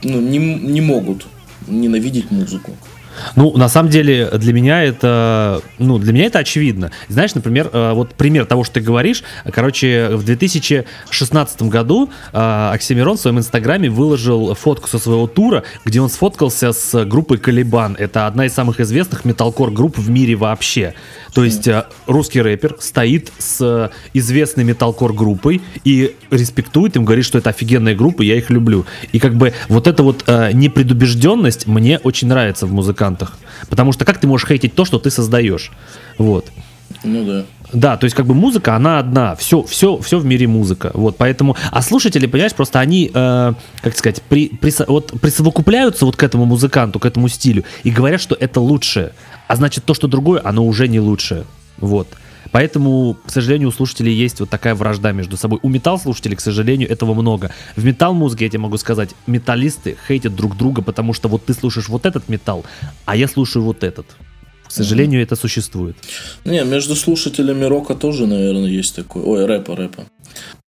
[0.04, 1.28] ну, не, не могут
[1.68, 2.76] ненавидеть музыку.
[3.36, 6.92] Ну, на самом деле, для меня это, ну, для меня это очевидно.
[7.08, 9.24] Знаешь, например, э, вот пример того, что ты говоришь.
[9.52, 16.02] Короче, в 2016 году э, Оксимирон в своем инстаграме выложил фотку со своего тура, где
[16.02, 17.96] он сфоткался с группой Калибан.
[18.00, 20.94] Это одна из самых известных металкор групп в мире вообще.
[21.34, 27.38] То есть э, русский рэпер стоит с известной металкор группой и респектует им, говорит, что
[27.38, 28.86] это офигенная группа, я их люблю.
[29.12, 33.09] И как бы вот эта вот непредубежденность мне очень нравится в музыкантах.
[33.70, 35.72] Потому что как ты можешь хейтить то, что ты создаешь?
[36.18, 36.46] Вот.
[37.04, 37.46] Ну да.
[37.72, 41.18] Да, то есть как бы музыка, она одна, все, все, все в мире музыка, вот,
[41.18, 46.24] поэтому, а слушатели, понимаешь, просто они, э, как сказать, при, присо- вот, присовокупляются вот к
[46.24, 49.12] этому музыканту, к этому стилю и говорят, что это лучшее,
[49.48, 51.44] а значит то, что другое, оно уже не лучшее,
[51.78, 52.08] вот.
[52.52, 55.60] Поэтому, к сожалению, у слушателей есть вот такая вражда между собой.
[55.62, 57.52] У металл-слушателей, к сожалению, этого много.
[57.76, 61.90] В металл-музыке, я тебе могу сказать, металлисты хейтят друг друга, потому что вот ты слушаешь
[61.90, 62.66] вот этот металл,
[63.06, 64.06] а я слушаю вот этот.
[64.68, 65.98] К сожалению, это существует.
[66.46, 69.24] Не, между слушателями рока тоже, наверное, есть такой.
[69.24, 70.04] Ой, рэпа, рэпа.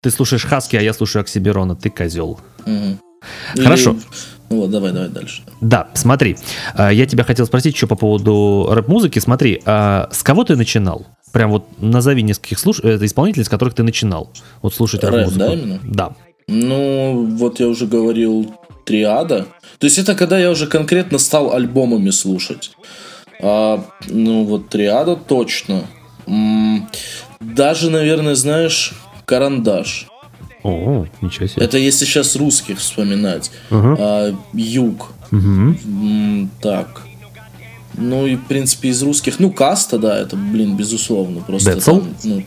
[0.00, 2.38] Ты слушаешь Хаски, а я слушаю Оксиберона, ты козел.
[2.64, 3.00] Мгм.
[3.56, 3.90] Хорошо.
[3.92, 4.00] Или-
[4.50, 5.42] Ну вот, давай, давай дальше.
[5.60, 6.36] Да, смотри,
[6.74, 9.18] а, я тебя хотел спросить еще по поводу рэп-музыки.
[9.18, 11.04] Смотри, а с кого ты начинал?
[11.32, 12.80] Прям вот назови нескольких слуш...
[12.82, 14.30] э, исполнителей, с которых ты начинал.
[14.62, 15.38] Вот слушать Рэп, рэп-музыку.
[15.38, 15.80] да, именно?
[15.84, 16.14] Да.
[16.48, 19.46] Ну, вот я уже говорил, триада.
[19.78, 22.72] То есть это когда я уже конкретно стал альбомами слушать.
[23.42, 25.84] А, ну, вот триада точно.
[26.26, 26.88] М,
[27.40, 28.92] Даже, наверное, знаешь,
[29.26, 30.08] карандаш.
[30.64, 31.64] О, ничего себе.
[31.64, 33.50] Это если сейчас русских вспоминать.
[33.70, 33.96] Мгм.
[33.98, 35.12] А, юг.
[35.30, 35.78] Мгм.
[35.84, 37.02] М, Так.
[37.98, 41.40] Ну и, в принципе, из русских, ну, Каста, да, это, блин, безусловно.
[41.40, 41.90] Просто Децл?
[41.98, 42.42] там, ну,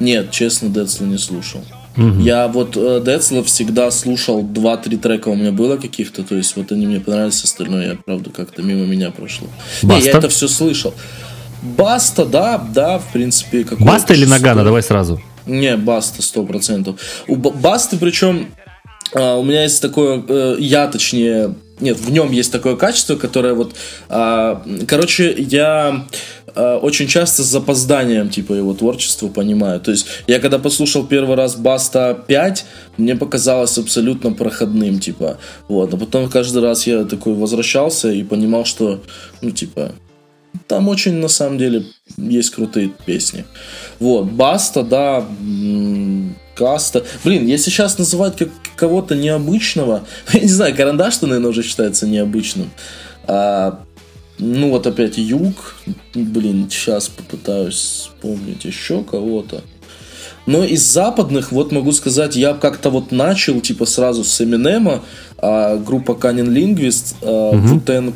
[0.00, 1.60] нет, честно, Децла не слушал.
[1.96, 6.70] Я вот э, Децла всегда слушал 2-3 трека у меня было каких-то, то есть вот
[6.70, 9.48] они мне понравились, остальное, я, правда, как-то мимо меня прошло.
[9.82, 10.10] Не, Баста?
[10.10, 10.92] я это все слышал.
[11.62, 14.62] Баста, да, да, в принципе, какой Баста или Нагана?
[14.62, 15.22] Давай сразу.
[15.46, 17.00] не, Баста, сто процентов.
[17.28, 18.48] У Ба- Басты, причем,
[19.14, 23.54] а, у меня есть такое, э, я точнее, нет, в нем есть такое качество, которое
[23.54, 23.74] вот,
[24.08, 26.06] а, короче, я
[26.54, 29.80] а, очень часто с запозданием, типа, его творчество понимаю.
[29.80, 32.64] То есть, я когда послушал первый раз Баста 5,
[32.96, 35.92] мне показалось абсолютно проходным, типа, вот.
[35.92, 39.02] А потом каждый раз я такой возвращался и понимал, что,
[39.42, 39.92] ну, типа,
[40.66, 41.84] там очень, на самом деле,
[42.16, 43.44] есть крутые песни.
[44.00, 45.26] Вот, Баста, да,
[46.56, 47.04] Каста.
[47.22, 52.70] Блин, если сейчас называть как кого-то необычного, я не знаю, Карандаш-то, наверное, уже считается необычным.
[53.26, 53.80] А,
[54.38, 55.76] ну, вот опять Юг.
[56.14, 59.62] Блин, сейчас попытаюсь вспомнить еще кого-то.
[60.46, 65.02] Но из западных, вот могу сказать, я как-то вот начал, типа, сразу с Эминема,
[65.38, 68.14] а, группа Canyon Linguist, а, Wu-Tang,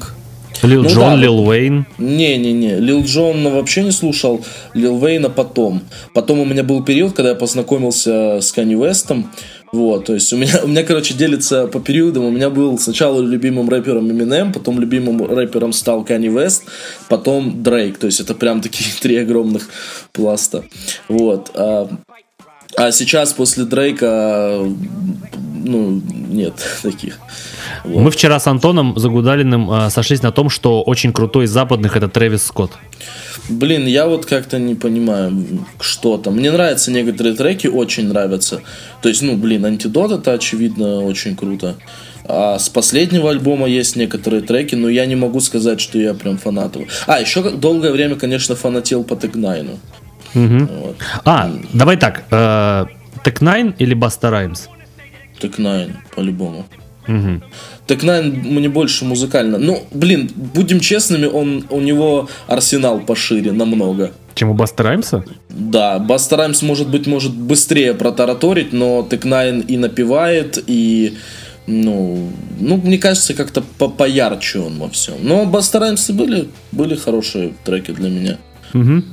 [0.62, 1.86] Лил Ну Джон, да, Лил Уэйн.
[1.98, 5.82] не-не-не, Лил Джона вообще не слушал, Лил Вейна потом.
[6.12, 9.30] Потом у меня был период, когда я познакомился с Канни Вестом.
[9.72, 12.24] Вот, то есть у меня, у меня, короче, делится по периодам.
[12.24, 16.64] У меня был сначала любимым рэпером Eminem, потом любимым рэпером стал Канни Вест,
[17.08, 17.98] потом Дрейк.
[17.98, 19.68] То есть это прям такие три огромных
[20.12, 20.64] пласта.
[21.08, 21.50] Вот.
[21.54, 21.88] А,
[22.76, 24.58] а сейчас после Дрейка,
[25.64, 27.18] ну, нет таких.
[27.85, 28.02] Вот.
[28.02, 32.09] Мы вчера с Антоном Загудалиным э, сошлись на том, что очень крутой из западных это
[32.09, 32.72] Трэвис Скотт.
[33.48, 35.44] Блин, я вот как-то не понимаю,
[35.80, 36.37] что там.
[36.37, 38.61] Мне нравятся некоторые треки, очень нравятся.
[39.02, 41.76] То есть, ну, блин, антидот это очевидно очень круто.
[42.24, 46.38] А с последнего альбома есть некоторые треки, но я не могу сказать, что я прям
[46.38, 46.87] фанат его.
[47.06, 49.78] А, еще долгое время, конечно, фанател по Тегнайну.
[50.35, 50.96] Вот.
[51.24, 52.24] А, давай так.
[52.30, 52.87] Э,
[53.78, 54.68] или Busta Rhymes?
[55.40, 56.66] Tech N9ne, по-любому.
[57.10, 57.42] Мгм.
[57.86, 59.58] Tech N9ne мне больше музыкально.
[59.58, 64.12] Ну, блин, будем честными, он, у него арсенал пошире намного.
[64.36, 65.24] Чем у Баста Раймса?
[65.48, 71.16] Да, Busta Rhymes может быть может быстрее протараторить, но Тек-9 и напевает, и
[71.66, 75.16] ну, ну, мне кажется, как-то по поярче он во всем.
[75.22, 78.38] Но Баста Раймсы были, были хорошие треки для меня.
[78.72, 79.04] Мгм.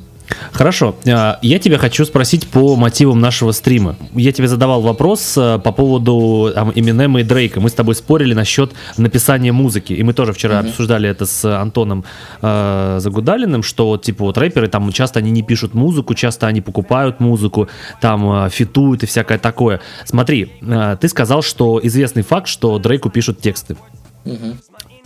[0.52, 3.96] Хорошо, А, я тебя хочу спросить по мотивам нашего стрима.
[4.14, 7.60] Я тебе задавал вопрос э, по поводу там, Эминема и Дрейка.
[7.62, 12.04] Мы с тобой спорили насчет написания музыки, и мы тоже вчера обсуждали это с Антоном
[12.42, 17.20] э, Загудалиным, что типа вот рэперы там часто они не пишут музыку, часто они покупают
[17.20, 17.70] музыку,
[18.02, 19.80] там э, фитуют и всякое такое.
[20.06, 23.78] Смотри, э, ты сказал, что известный факт, что Дрейку пишут тексты.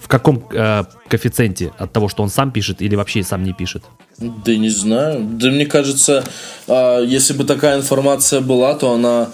[0.01, 3.83] В каком э, коэффициенте от того, что он сам пишет или вообще сам не пишет?
[4.17, 5.21] Да не знаю.
[5.21, 6.23] Да мне кажется,
[6.67, 9.29] а, если бы такая информация была, то она,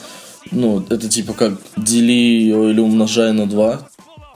[0.51, 3.79] ну, это типа как дели или умножай на 2.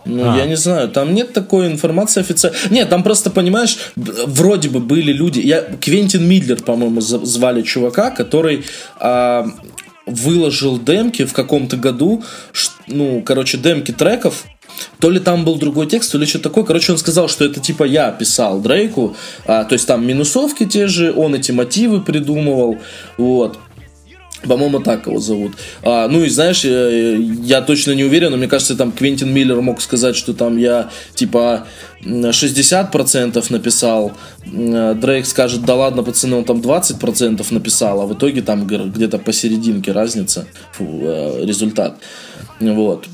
[0.05, 0.37] Ну, А.
[0.37, 2.57] я не знаю, там нет такой информации официально.
[2.69, 5.39] Нет, там просто, понимаешь, вроде бы были люди.
[5.39, 8.63] Я Квентин Мидлер, по-моему, звали чувака, который
[8.99, 9.45] а,
[10.05, 12.23] выложил демки в каком-то году,
[12.87, 14.45] ну, короче, демки треков.
[14.99, 16.63] То ли там был другой текст, то ли что-то такое.
[16.63, 19.15] Короче, он сказал, что это типа я писал Дрейку.
[19.45, 22.77] а, то есть там минусовки те же, он эти мотивы придумывал.
[23.17, 23.57] Вот.
[24.43, 25.53] По-моему, так его зовут.
[25.83, 29.61] А, ну и знаешь, э, я точно не уверен, но мне кажется, там Квентин Миллер
[29.61, 31.67] мог сказать, что там я типа
[32.03, 34.13] м, 60% написал.
[34.45, 39.19] Э, Дрейк скажет, да ладно, пацаны, он там 20% написал, а в итоге там где-то
[39.19, 41.97] посерединке разница, фу, э, результат.
[42.59, 43.05] Вот.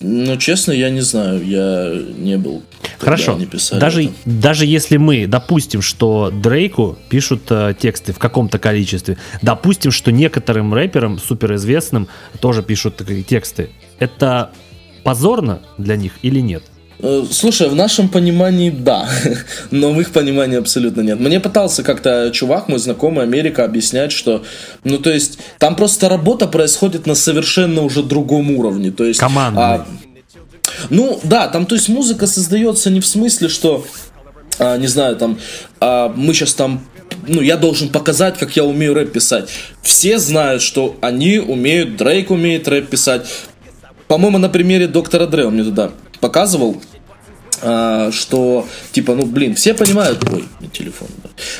[0.00, 2.62] Ну, честно, я не знаю, я не был.
[2.98, 3.34] Хорошо.
[3.34, 4.12] они писали Даже, это.
[4.24, 10.72] даже если мы допустим, что Дрейку пишут э, тексты в каком-то количестве, допустим, что некоторым
[10.74, 12.08] рэперам суперизвестным
[12.40, 14.50] тоже пишут такие тексты, это
[15.02, 16.62] позорно для них или нет?
[17.00, 19.08] Э, Слушай, в нашем понимании да,
[19.70, 21.20] но в их понимании абсолютно нет.
[21.20, 24.44] Мне пытался как-то чувак, мой знакомый Америка, объяснять, что,
[24.84, 28.90] ну то есть, там просто работа происходит на совершенно уже другом уровне.
[28.90, 29.62] То есть, Командный.
[29.62, 29.86] а,
[30.90, 33.86] ну да, там то есть музыка создается не в смысле, что,
[34.58, 35.38] а, не знаю, там
[35.80, 36.84] а, мы сейчас там
[37.26, 39.48] ну, я должен показать, как я умею рэп писать.
[39.82, 43.26] Все знают, что они умеют, Дрейк умеет рэп писать.
[44.08, 46.80] По-моему, на примере доктора Дре он мне туда показывал,
[47.62, 51.08] а, что, типа, ну, блин, все понимают, ой, телефон,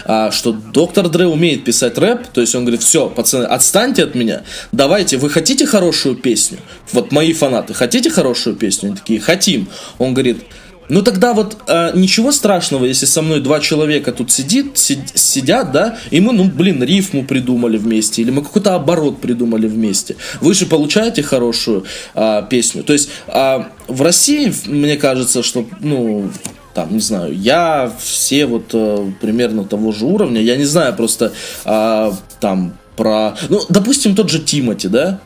[0.05, 4.15] а, что доктор Дре умеет писать рэп, то есть он говорит, все, пацаны, отстаньте от
[4.15, 6.59] меня, давайте, вы хотите хорошую песню?
[6.93, 8.89] Вот мои фанаты, хотите хорошую песню?
[8.89, 9.69] Они такие, хотим.
[9.99, 10.45] Он говорит,
[10.89, 15.73] ну тогда вот э, ничего страшного, если со мной два человека тут сидит, си- сидят,
[15.73, 20.17] да, и мы, ну, блин, рифму придумали вместе, или мы какой-то оборот придумали вместе.
[20.41, 22.83] Вы же получаете хорошую а, песню.
[22.83, 26.31] То есть а, в России, мне кажется, что, ну,
[26.75, 31.33] там, не знаю, я все вот э, примерно того же уровня, я не знаю просто
[31.65, 35.21] а, там про, ну, допустим, тот же Тимати, да,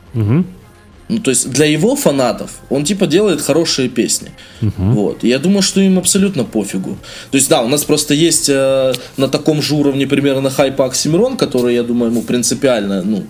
[1.09, 4.31] ну, то есть для его фанатов он типа делает хорошие песни.
[4.79, 5.25] Вот.
[5.25, 6.97] И я думаю, что им абсолютно пофигу.
[7.31, 11.37] То есть, да, у нас просто есть э, на таком же уровне примерно хайпа Оксимирон,
[11.37, 13.25] который, я думаю, ему принципиально, ну,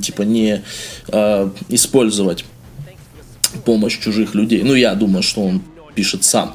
[0.00, 0.62] типа не
[1.08, 2.44] э, использовать
[3.64, 4.62] помощь чужих людей.
[4.62, 5.62] Ну, я думаю, что он
[5.94, 6.54] пишет сам.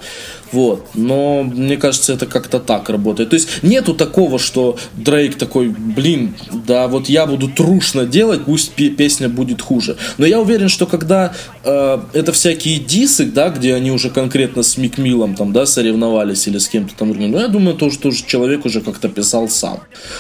[0.52, 0.88] Вот.
[0.94, 3.30] Но мне кажется, это как-то так работает.
[3.32, 6.34] То есть нету такого, что Дрейк такой, блин,
[6.66, 9.98] да вот я буду трушно делать, пусть пе- песня будет хуже.
[10.18, 14.78] Но я уверен, что когда э, это всякие дисы, да, где они уже конкретно с
[14.78, 18.66] Мик Миллом там, да, соревновались или с кем-то там ну я думаю, то, что человек
[18.66, 19.80] уже как-то писал сам.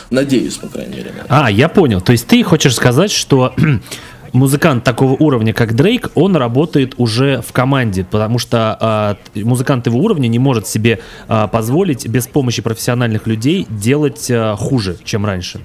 [0.09, 1.13] Надеюсь, по крайней мере.
[1.29, 2.01] А, я понял.
[2.01, 3.53] То есть ты хочешь сказать, что
[4.35, 9.99] музыкант такого уровня, как Дрейк, он работает уже в команде, потому что т- музыкант его
[9.99, 15.59] уровня не может себе а, позволить без помощи профессиональных людей делать а, хуже, чем раньше.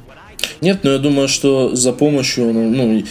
[0.60, 3.02] Нет, но я думаю, что за помощью, ну,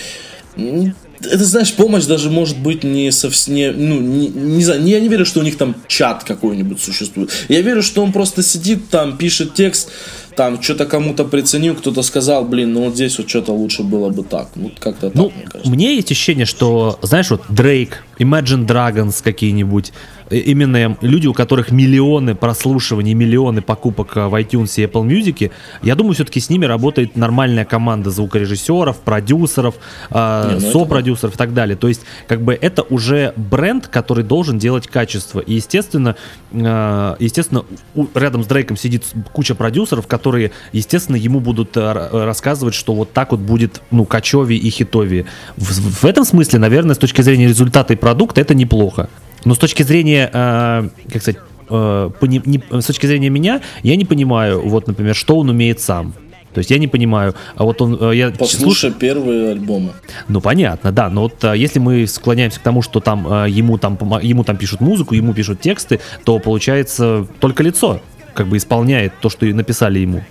[0.56, 5.00] ну, это, знаешь, помощь даже может быть не совсем, не, ну, не, не знаю, я
[5.00, 7.30] не верю, что у них там чат какой-нибудь существует.
[7.50, 9.92] Я верю, что он просто сидит там, пишет текст,
[10.40, 14.24] там что-то кому-то приценил, кто-то сказал, блин, ну вот здесь вот что-то лучше было бы
[14.24, 14.48] так.
[14.56, 15.70] Вот как-то так, Ну, мне кажется.
[15.72, 19.92] мне есть ощущение, что, знаешь, вот Дрейк, Imagine Dragons какие-нибудь,
[20.30, 25.96] именно люди, у которых миллионы прослушиваний, миллионы покупок э, в iTunes и Apple Music, я
[25.96, 29.76] думаю, все-таки с ними работает нормальная команда звукорежиссеров, продюсеров,
[30.12, 31.76] э, Не, ну это сопродюсеров и так далее.
[31.76, 35.40] То есть, как бы это уже бренд, который должен делать качество.
[35.40, 36.16] И, естественно,
[36.52, 37.64] э, естественно,
[37.96, 42.94] у- рядом с Дрейком сидит куча продюсеров, которые, естественно, ему будут э, р- рассказывать, что
[42.94, 45.26] вот так вот будет, ну, качевее и хитовее.
[45.58, 49.10] В, в этом смысле, наверное, с точки зрения результата и продукта, это неплохо.
[49.46, 53.96] Но с точки зрения, э, как сказать, э, пони- не- с точки зрения меня, я
[53.96, 56.14] не понимаю, вот, например, что он умеет сам.
[56.54, 59.92] То есть я не понимаю, а вот он, э, я Послушай первые альбомы.
[60.28, 63.98] ну понятно, да, но вот а, если мы склоняемся к тому, что там ему там
[64.24, 68.02] ему там пишут музыку, ему пишут тексты, то получается только лицо
[68.34, 70.24] как бы исполняет то, что написали ему.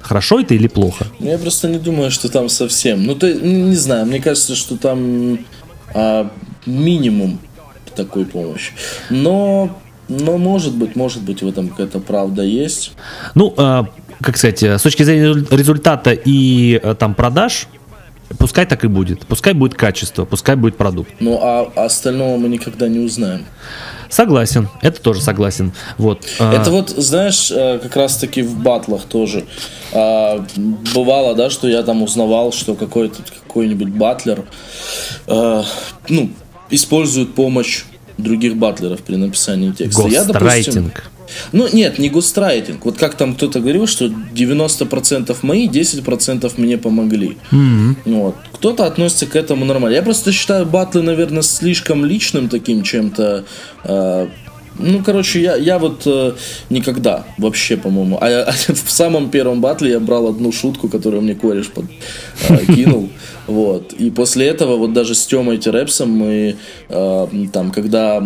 [0.00, 1.06] Хорошо это или плохо?
[1.18, 3.04] Ну, я просто не думаю, что там совсем.
[3.04, 5.40] Ну, то, не знаю, мне кажется, что там
[5.94, 6.30] а,
[6.64, 7.40] минимум
[7.96, 8.72] такой помощи.
[9.10, 9.70] Но,
[10.08, 12.92] но может быть, может быть, в этом какая-то правда есть.
[13.34, 13.86] Ну, а,
[14.20, 17.66] как сказать, э, с точки зрения резуль- результата и э, там продаж,
[18.38, 19.26] пускай так и будет.
[19.26, 21.10] Пускай будет качество, пускай будет продукт.
[21.20, 23.44] Ну, а остального мы никогда не узнаем.
[24.08, 25.72] Согласен, это тоже согласен.
[25.98, 26.24] Вот.
[26.38, 29.44] а, Это вот, знаешь, э, как раз-таки в батлах тоже
[29.92, 30.44] а,
[30.94, 34.44] бывало, да, что я там узнавал, что какой-то какой-нибудь батлер,
[35.26, 36.30] ну,
[36.70, 37.84] использует помощь
[38.18, 40.08] других батлеров при написании текста.
[40.08, 41.10] Я, допустим, Гострайтинг.
[41.52, 42.84] Ну, нет, не гострайтинг.
[42.84, 47.36] Вот как там кто-то говорил, что 90% мои, 10% мне помогли.
[48.04, 48.36] Вот.
[48.52, 49.96] Кто-то относится к этому нормально.
[49.96, 53.44] Я просто считаю батлы, наверное, слишком личным таким чем-то.
[53.84, 54.28] э,
[54.78, 56.32] Ну, короче, я, я вот э,
[56.70, 58.18] никогда вообще, по-моему.
[58.20, 61.86] А, а в самом первом батле я брал одну шутку, которую мне кореш под,
[62.48, 63.08] э, кинул.
[63.46, 63.92] Вот.
[63.92, 66.56] И после этого, вот даже с Тёмой Терепсом мы
[66.88, 68.22] э, там, когда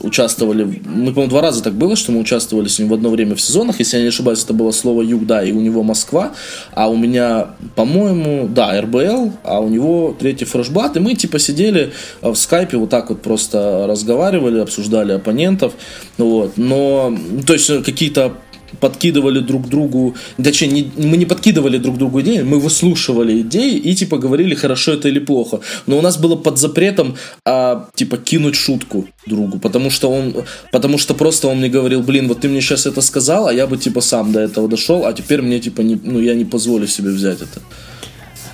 [0.00, 3.34] участвовали, мы, по-моему, два раза так было, что мы участвовали с ним в одно время
[3.34, 6.32] в сезонах, если я не ошибаюсь, это было слово Юг, да, и у него Москва,
[6.72, 11.92] а у меня, по-моему, да, РБЛ, а у него третий фрешбат, и мы типа сидели
[12.22, 15.74] э, в скайпе вот так вот просто разговаривали, обсуждали оппонентов,
[16.18, 17.16] вот, но,
[17.46, 18.32] то есть э, какие-то
[18.80, 23.94] подкидывали друг другу, точнее, не, мы не подкидывали друг другу идеи, мы выслушивали идеи и
[23.94, 25.60] типа говорили, хорошо это или плохо.
[25.86, 30.34] Но у нас было под запретом, а, типа, кинуть шутку другу, потому что он,
[30.70, 33.66] потому что просто он мне говорил, блин, вот ты мне сейчас это сказал, а я
[33.66, 36.86] бы типа сам до этого дошел, а теперь мне типа, не, ну я не позволю
[36.86, 37.60] себе взять это.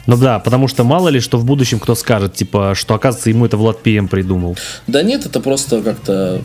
[0.08, 3.44] Ну да, потому что мало ли, что в будущем кто скажет, типа, что оказывается ему
[3.44, 4.56] это Влад ПМ придумал.
[4.86, 6.40] Да нет, это просто как-то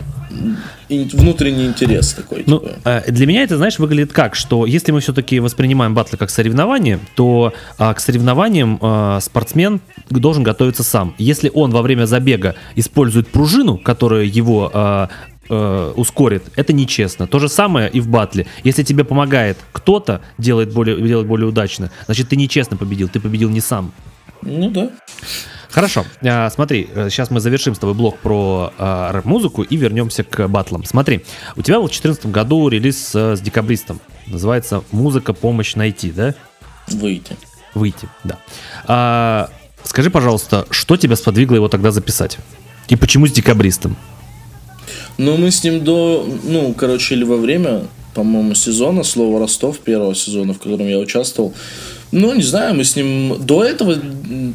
[0.89, 2.43] внутренний интерес такой.
[2.45, 2.79] Ну, типа.
[2.85, 6.99] э, для меня это, знаешь, выглядит как, что если мы все-таки воспринимаем батлы как соревнование,
[7.15, 11.15] то а, к соревнованиям а, спортсмен должен готовиться сам.
[11.17, 15.09] Если он во время забега использует пружину, которая его а,
[15.49, 17.27] э, ускорит, это нечестно.
[17.27, 18.47] То же самое и в батле.
[18.63, 23.49] Если тебе помогает кто-то делает более, делать более удачно, значит ты нечестно победил, ты победил
[23.49, 23.91] не сам.
[24.41, 24.89] Ну да.
[25.73, 30.23] Хорошо, а, смотри, э, сейчас мы завершим с тобой блок про а, рэп-музыку и вернемся
[30.23, 30.85] к батлам.
[30.85, 33.99] Смотри, у тебя был в 2014 году релиз э, с декабристом.
[34.27, 35.33] Называется «Музыка.
[35.33, 36.35] Помощь найти», да?
[36.89, 37.35] Выйти.
[37.73, 38.37] Выйти, да.
[38.85, 39.49] А,
[39.83, 42.37] скажи, пожалуйста, что тебя сподвигло его тогда записать?
[42.87, 43.95] И почему с декабристом?
[45.17, 50.13] Ну, мы с ним до, ну, короче, или во время, по-моему, сезона, слово Ростов, первого
[50.13, 51.55] сезона, в котором я участвовал,
[52.13, 53.97] ну, не знаю, мы с ним до этого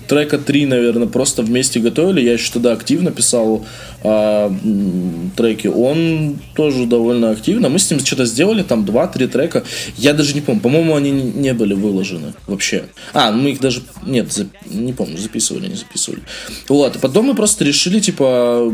[0.06, 2.20] трека 3, наверное, просто вместе готовили.
[2.20, 3.66] Я еще тогда активно писал
[4.04, 5.66] а, м, треки.
[5.66, 7.68] Он тоже довольно активно.
[7.68, 9.64] Мы с ним что-то сделали, там 2-3 трека.
[9.96, 10.60] Я даже не помню.
[10.60, 12.84] По-моему, они не были выложены вообще.
[13.12, 13.82] А, мы их даже...
[14.06, 16.22] Нет, за- не помню, записывали, не записывали.
[16.68, 18.72] Вот, и потом мы просто решили, типа,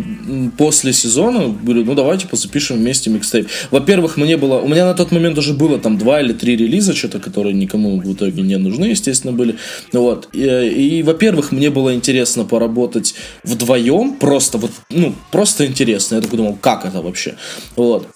[0.58, 3.48] после сезона, говорю, ну, давай, типа, запишем вместе микстейп.
[3.70, 4.58] Во-первых, мне было...
[4.60, 7.98] У меня на тот момент уже было там два или три релиза, что-то, которые никому
[7.98, 9.56] в итоге не нужны, естественно, были.
[9.92, 10.28] Вот.
[10.32, 13.14] И, и, во-первых, мне было интересно поработать
[13.44, 16.16] вдвоем, просто вот, ну, просто интересно.
[16.16, 17.36] Я такой думал, как это вообще?
[17.76, 18.08] Вот.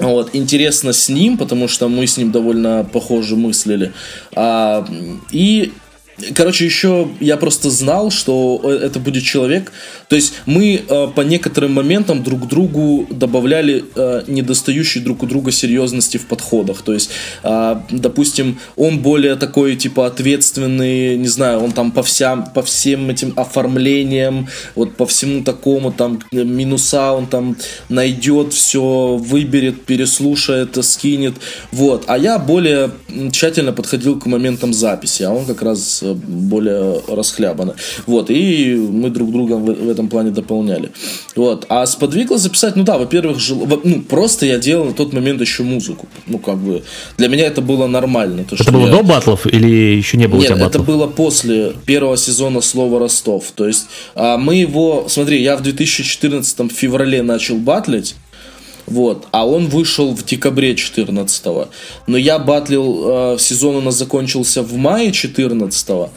[0.00, 3.92] Вот, интересно с ним, потому что мы с ним довольно похоже мыслили.
[4.34, 4.84] А,
[5.30, 5.72] и,
[6.34, 9.72] короче, еще я просто знал, что э, это будет человек.
[10.08, 15.50] То есть мы э, по некоторым моментам друг другу добавляли э, недостающей друг у друга
[15.50, 16.82] серьезности в подходах.
[16.82, 17.10] То есть,
[17.42, 23.10] а, допустим, он более такой, типа, ответственный, не знаю, он там по, всям, по всем
[23.10, 27.56] этим оформлениям, вот по всему такому, там, э, минуса он там
[27.88, 31.34] найдет все, выберет, переслушает, скинет,
[31.72, 32.04] вот.
[32.06, 32.90] А я более
[33.32, 37.74] тщательно подходил к моментам записи, а он как раз э, более расхлябанно.
[38.06, 40.90] Вот, и мы друг друга в, в этом плане дополняли.
[41.34, 41.64] Вот.
[41.68, 45.62] А сподвигло записать, ну да, во-первых, жел- ну, просто я делал на тот момент еще
[45.62, 46.06] музыку.
[46.26, 46.82] Ну, как бы,
[47.16, 48.44] для меня это было нормально.
[48.44, 50.86] То, Это было я- до батлов или еще не было нет, у тебя это батлов?
[50.86, 53.52] было после первого сезона слова Ростов.
[53.54, 58.14] То есть а, мы его, смотри, я в 2014 феврале начал батлить.
[58.86, 61.46] Вот, а он вышел в декабре 14
[62.06, 66.10] Но я батлил, э, сезон у нас закончился в мае 14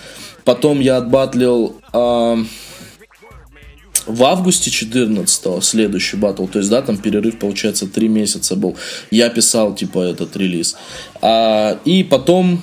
[0.47, 2.38] Потом я отбатлил а,
[4.05, 8.78] в августе 14 следующий батл, то есть, да, там перерыв, получается, три месяца был.
[9.11, 10.78] Я писал, типа, этот релиз.
[11.22, 12.61] А, и потом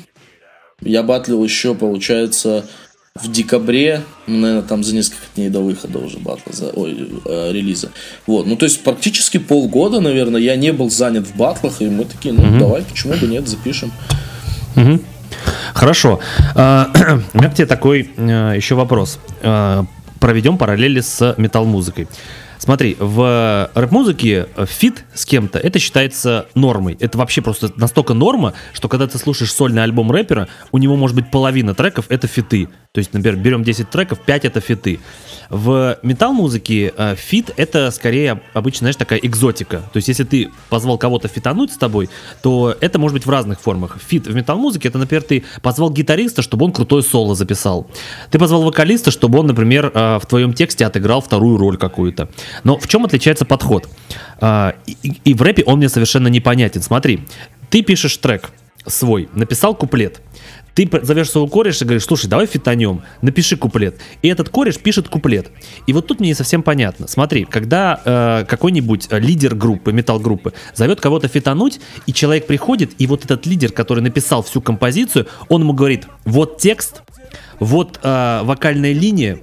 [0.81, 2.65] я батлил еще, получается,
[3.21, 7.53] в декабре, ну, наверное, там за несколько дней до выхода уже батла, за, ой, э,
[7.53, 7.91] релиза.
[8.27, 12.07] Вот, ну, то есть, практически полгода, наверное, я не был занят в батлах, и мы
[12.07, 13.93] такие, ну, давай, почему бы нет, запишем.
[14.75, 15.01] Мгм.
[15.75, 16.19] Хорошо.
[16.57, 16.91] А,
[17.35, 19.21] У меня к тебе такой э, еще вопрос.
[19.43, 19.87] А,
[20.19, 22.09] Проведем параллели с метал-музыкой.
[22.65, 26.97] Смотри, в рэп-музыке фит с кем-то, это считается нормой.
[26.99, 31.15] Это вообще просто настолько норма, что когда ты слушаешь сольный альбом рэпера, у него может
[31.15, 32.71] быть половина треков это фиты.
[32.95, 35.01] То есть, например, берем 10 треков, 5 это фиты.
[35.51, 39.79] В метал-музыке э, фит это скорее обычно, знаешь, такая экзотика.
[39.93, 42.09] То есть, если ты позвал кого-то фитануть с тобой,
[42.41, 43.99] то это может быть в разных формах.
[44.07, 47.91] Фит в метал-музыке это, например, ты позвал гитариста, чтобы он крутое соло записал.
[48.31, 52.29] Ты позвал вокалиста, чтобы он, например, э, в твоем тексте отыграл вторую роль какую-то.
[52.63, 53.89] Но в чем отличается подход?
[54.41, 56.83] А, И, и- в рэпе он мне совершенно непонятен.
[56.83, 57.21] Смотри,
[57.71, 58.51] ты пишешь трек
[58.87, 60.21] свой, написал куплет.
[60.75, 63.97] Ты зовешь своего кореша и говоришь, слушай, давай фитанем, напиши куплет.
[64.23, 65.51] И этот кореш пишет куплет.
[65.87, 67.07] И вот тут мне не совсем понятно.
[67.07, 73.07] Смотри, когда э, какой-нибудь э, лидер группы, метал-группы, зовет кого-то фитануть, и человек приходит, и
[73.07, 77.03] вот этот лидер, который написал всю композицию, он ему говорит, вот текст,
[77.61, 79.39] вот э, вокальная линия,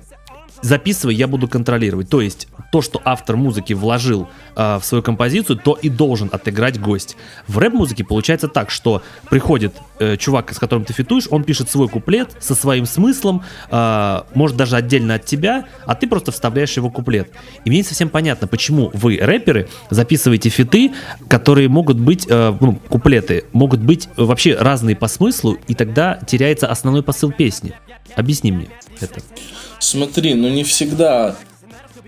[0.61, 2.09] записывай, я буду контролировать.
[2.09, 6.79] То есть то, что автор музыки вложил э, в свою композицию, то и должен отыграть
[6.79, 7.17] гость.
[7.47, 11.89] В рэп-музыке получается так, что приходит э, чувак, с которым ты фитуешь, он пишет свой
[11.89, 16.89] куплет со своим смыслом, э, может даже отдельно от тебя, а ты просто вставляешь его
[16.89, 17.29] куплет.
[17.65, 20.93] И мне не совсем понятно, почему вы, рэперы, записываете фиты,
[21.27, 26.67] которые могут быть, э, ну, куплеты, могут быть вообще разные по смыслу, и тогда теряется
[26.67, 27.73] основной посыл песни.
[28.15, 28.69] Объясни мне
[29.01, 29.21] это.
[29.79, 31.35] Смотри, ну не всегда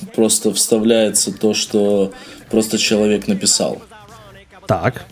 [0.03, 2.11] просто вставляется то, что
[2.49, 3.81] просто человек написал.
[4.67, 5.05] Так.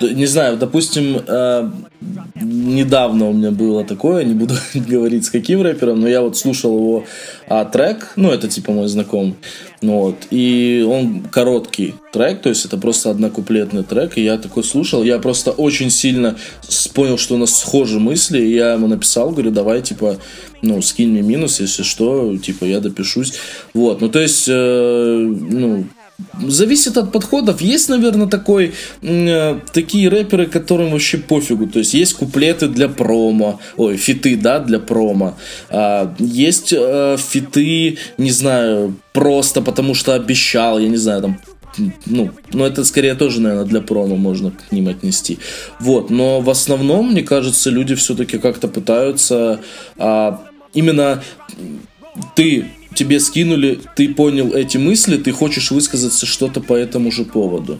[0.00, 1.70] Не знаю, допустим, э,
[2.40, 6.74] недавно у меня было такое, не буду говорить с каким рэпером, но я вот слушал
[6.74, 7.04] его
[7.48, 9.34] а, трек, ну это типа мой знакомый,
[9.82, 14.64] ну вот, и он короткий трек, то есть это просто однокуплетный трек, и я такой
[14.64, 16.36] слушал, я просто очень сильно
[16.94, 20.16] понял, что у нас схожи мысли, и я ему написал, говорю, давай, типа,
[20.62, 23.34] ну, скинь мне минус, если что, типа, я допишусь,
[23.74, 25.84] вот, ну, то есть, э, ну,
[26.46, 27.60] Зависит от подходов.
[27.60, 31.66] Есть, наверное, такой, э, такие рэперы, которым вообще пофигу.
[31.66, 35.36] То есть есть куплеты для промо, ой, фиты, да, для промо.
[35.68, 41.40] А, есть э, фиты, не знаю, просто потому что обещал, я не знаю, там
[42.06, 45.38] ну, но это скорее тоже, наверное, для промо можно к ним отнести.
[45.78, 49.60] Вот, но в основном, мне кажется, люди все-таки как-то пытаются
[49.96, 50.42] а,
[50.74, 51.22] именно
[52.34, 57.78] ты тебе скинули, ты понял эти мысли, ты хочешь высказаться что-то по этому же поводу.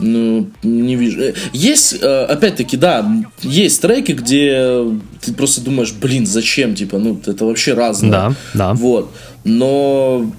[0.00, 1.20] Ну, не вижу.
[1.20, 3.04] Э, Есть, э, опять-таки, да,
[3.42, 4.84] есть треки, где
[5.20, 8.10] ты просто думаешь, блин, зачем, типа, ну, это вообще разное.
[8.10, 8.74] Да, да.
[8.74, 9.10] Вот.
[9.42, 10.32] Но,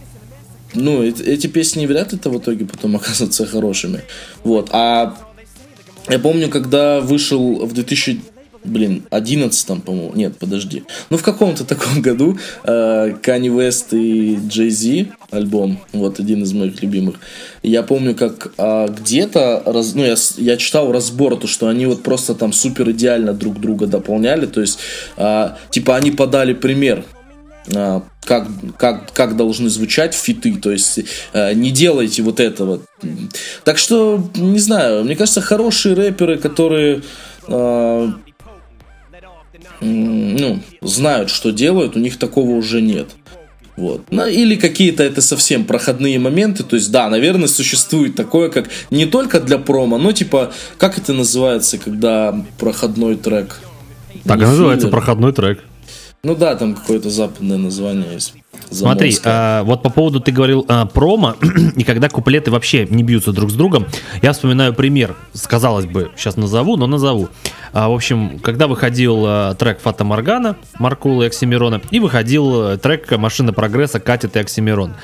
[0.74, 4.04] ну, эт- эти песни вряд ли-то в итоге потом оказываются хорошими.
[4.45, 4.70] Вот.
[4.72, 5.18] А
[6.08, 8.22] я помню, когда вышел в 2000
[8.64, 10.84] блин, 11 по-моему, нет, подожди.
[11.10, 16.53] Ну, в каком-то таком году э, Kanye West и Jay Z альбом, вот один из
[16.53, 17.16] моих любимых.
[17.64, 22.03] Я помню, как а, где-то, раз, ну, я, я читал разбор, то, что они вот
[22.03, 24.80] просто там супер идеально друг друга дополняли, то есть,
[25.18, 27.05] а, типа, они подали пример,
[27.76, 28.47] а, как,
[28.78, 30.99] как, как должны звучать фиты, то есть
[31.34, 32.82] э, не делайте вот этого.
[33.64, 37.01] Так что, не знаю, мне кажется, хорошие рэперы, которые
[37.47, 38.22] м,
[39.82, 43.09] ну, знают, что делают, у них такого уже нет.
[43.80, 44.03] Вот.
[44.11, 46.63] Ну, или какие-то это совсем проходные моменты.
[46.63, 51.13] То есть, да, наверное, существует такое, как не только для промо, но типа, как это
[51.13, 53.61] называется, когда проходной трек?
[54.25, 55.63] Так называется проходной трек.
[56.22, 58.34] Ну да, там какое-то западное название есть.
[58.72, 61.36] Смотри, а, вот по поводу ты говорил а, промо,
[61.76, 63.88] и когда куплеты вообще не бьются друг с другом,
[64.22, 65.15] я вспоминаю пример,
[65.47, 67.30] казалось бы, сейчас назову, но назову.
[67.72, 72.78] А, в общем, когда выходил а, трек Фата Моргана, Маркула и Оксимирона, и выходил а,
[72.78, 74.95] трек Машина Прогресса, Катит и Оксимирон.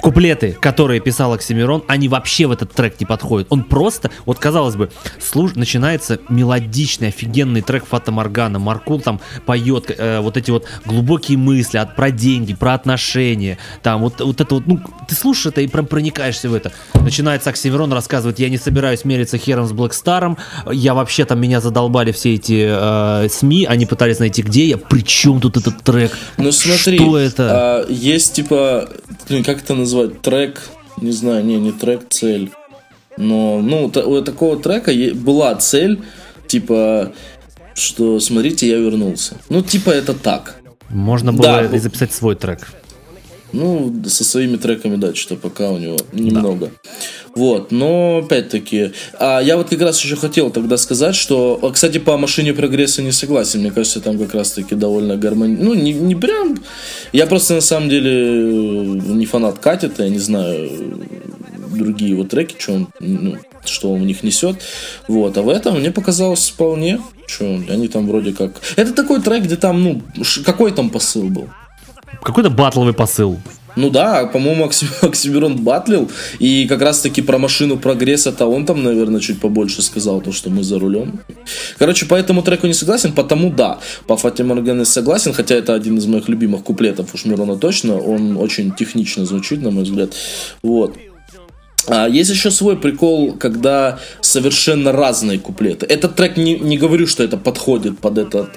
[0.00, 3.46] Куплеты, которые писал Оксимирон, они вообще в этот трек не подходят.
[3.50, 5.54] Он просто, вот казалось бы, слуш...
[5.54, 8.58] начинается мелодичный, офигенный трек Фата Моргана.
[8.58, 13.58] Маркул там поет э, вот эти вот глубокие мысли от, про деньги, про отношения.
[13.82, 16.72] Там вот, вот это вот, ну, ты слушаешь это и прям проникаешься в это.
[16.94, 20.38] Начинается Оксимирон рассказывать, я не собираюсь мериться хером с Блэкстаром,
[20.70, 25.02] я вообще там, меня задолбали все эти э, СМИ, они пытались найти, где я, при
[25.02, 26.16] чем тут этот трек?
[26.36, 27.48] Ну смотри, Что это?
[27.50, 28.88] а, есть типа,
[29.28, 30.62] ну, как это назвать, трек,
[31.00, 32.50] не знаю, не, не трек, цель.
[33.16, 36.02] Но, ну, у такого трека была цель,
[36.46, 37.12] типа,
[37.74, 39.36] что, смотрите, я вернулся.
[39.48, 40.60] Ну, типа, это так.
[40.88, 42.68] Можно Да, было и записать свой трек.
[43.52, 46.70] Ну, со своими треками, да, что пока у него немного.
[47.36, 51.98] Вот, но опять-таки, а я вот как раз еще хотел тогда сказать, что, а, кстати,
[51.98, 53.60] по машине прогресса не согласен.
[53.60, 55.54] Мне кажется, там как раз-таки довольно гармони...
[55.54, 56.56] Ну, не, не прям.
[57.12, 60.98] Я просто на самом деле не фанат Катита, я не знаю
[61.70, 64.56] другие его треки, что он, ну, что он в них несет.
[65.06, 67.00] Вот, а в этом мне показалось вполне.
[67.26, 68.62] Что, они там вроде как.
[68.76, 70.02] Это такой трек, где там, ну,
[70.42, 71.50] какой там посыл был?
[72.22, 73.38] Какой-то батловый посыл.
[73.76, 79.20] Ну да, по-моему, Окси- Оксимирон батлил, и как раз-таки про машину прогресса-то он там, наверное,
[79.20, 81.20] чуть побольше сказал, то, что мы за рулем.
[81.78, 85.98] Короче, по этому треку не согласен, потому да, по Фате Моргане согласен, хотя это один
[85.98, 90.14] из моих любимых куплетов у Шмирона точно, он очень технично звучит, на мой взгляд.
[90.62, 90.96] Вот.
[91.88, 95.86] А есть еще свой прикол, когда совершенно разные куплеты.
[95.86, 98.50] Этот трек не, не говорю, что это подходит под это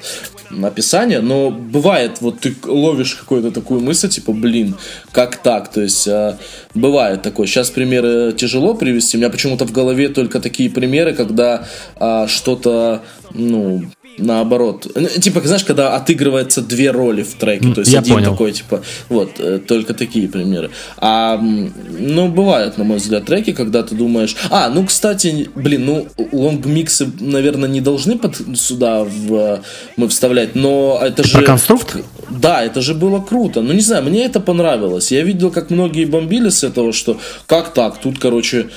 [0.64, 4.76] описание, но бывает, вот ты ловишь какую-то такую мысль, типа, блин,
[5.12, 5.72] как так?
[5.72, 6.38] То есть а,
[6.74, 7.46] бывает такое.
[7.46, 9.18] Сейчас примеры тяжело привести.
[9.18, 11.68] У меня почему-то в голове только такие примеры, когда
[11.98, 13.04] а, что-то,
[13.34, 13.84] ну,
[14.20, 14.88] наоборот.
[14.96, 17.74] Ну, Типа, знаешь, когда отыгрывается две роли в треке.
[17.74, 18.32] То есть я один понял.
[18.32, 20.70] такой, типа, вот, э, только такие примеры.
[20.98, 24.36] А, ну, бывают, на мой взгляд, треки, когда ты думаешь...
[24.50, 29.62] А, ну, кстати, блин, ну, лонгмиксы, наверное, не должны под сюда в,
[29.98, 31.38] мы вставлять, но это же...
[31.38, 31.98] про конструкт?
[32.30, 33.62] Да, это же было круто.
[33.62, 35.12] Ну, не знаю, мне это понравилось.
[35.12, 37.18] Я видел, как многие бомбили с этого, что
[37.48, 38.00] как так?
[38.00, 38.70] Тут, короче,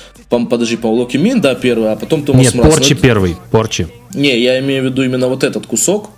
[0.46, 2.74] подожди, по Локи Мин, да, первый, а потом Томас Нет, Мраз.
[2.74, 3.88] Порчи это- первый, Порчи.
[4.14, 6.10] не, я имею в виду именно вот этот кусок,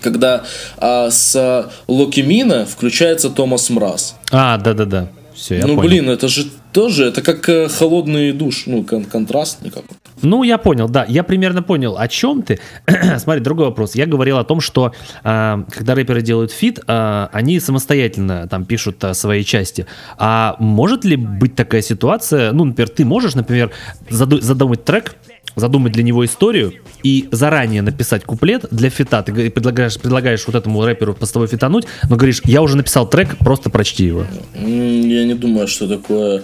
[0.00, 0.44] когда
[0.78, 4.16] а, с Локимина включается Томас Мраз.
[4.30, 5.10] А, да-да-да.
[5.36, 5.88] Все, я ну, понял.
[5.88, 9.84] блин, это же тоже, это как э, холодный душ, ну, кон- контрастный как.
[10.22, 12.58] Ну, я понял, да, я примерно понял, о чем ты.
[13.18, 13.94] Смотри, другой вопрос.
[13.94, 19.04] Я говорил о том, что а, когда рэперы делают фит, а, они самостоятельно там пишут
[19.04, 19.86] а, свои части.
[20.16, 23.70] А может ли быть такая ситуация, ну, например, ты можешь, например,
[24.08, 25.16] заду- задумать трек,
[25.54, 29.22] задумать для него историю и заранее написать куплет для фита.
[29.22, 33.36] Ты предлагаешь, предлагаешь вот этому рэперу с тобой фитануть, но говоришь, я уже написал трек,
[33.38, 34.26] просто прочти его.
[34.54, 36.42] Я не думаю, что такое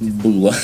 [0.00, 0.54] было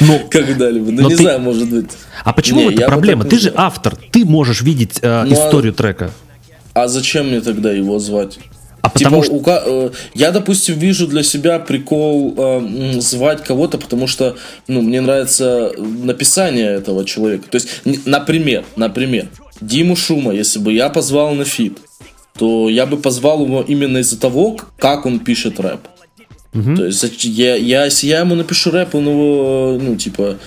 [0.00, 0.90] Ну, когда-либо.
[0.90, 1.90] Ну, не ты- знаю, может быть.
[2.24, 3.24] А почему Не, бы проблема?
[3.24, 6.10] Ты же автор, ты можешь видеть э, Ну, а- историю трека.
[6.74, 8.38] А зачем мне тогда его звать?
[8.82, 9.68] А потому Типа, что...
[9.68, 15.00] у э, я, допустим, вижу для себя прикол э, звать кого-то, потому что, ну, мне
[15.00, 17.48] нравится написание этого человека.
[17.48, 17.68] То есть,
[18.04, 19.28] например, например,
[19.60, 21.78] Диму Шума, если бы я позвал на фит,
[22.36, 25.80] то я бы позвал его именно из-за того, как он пишет рэп.
[26.52, 30.38] То есть, я, я, если я ему напишу рэп, он его, ну, типа,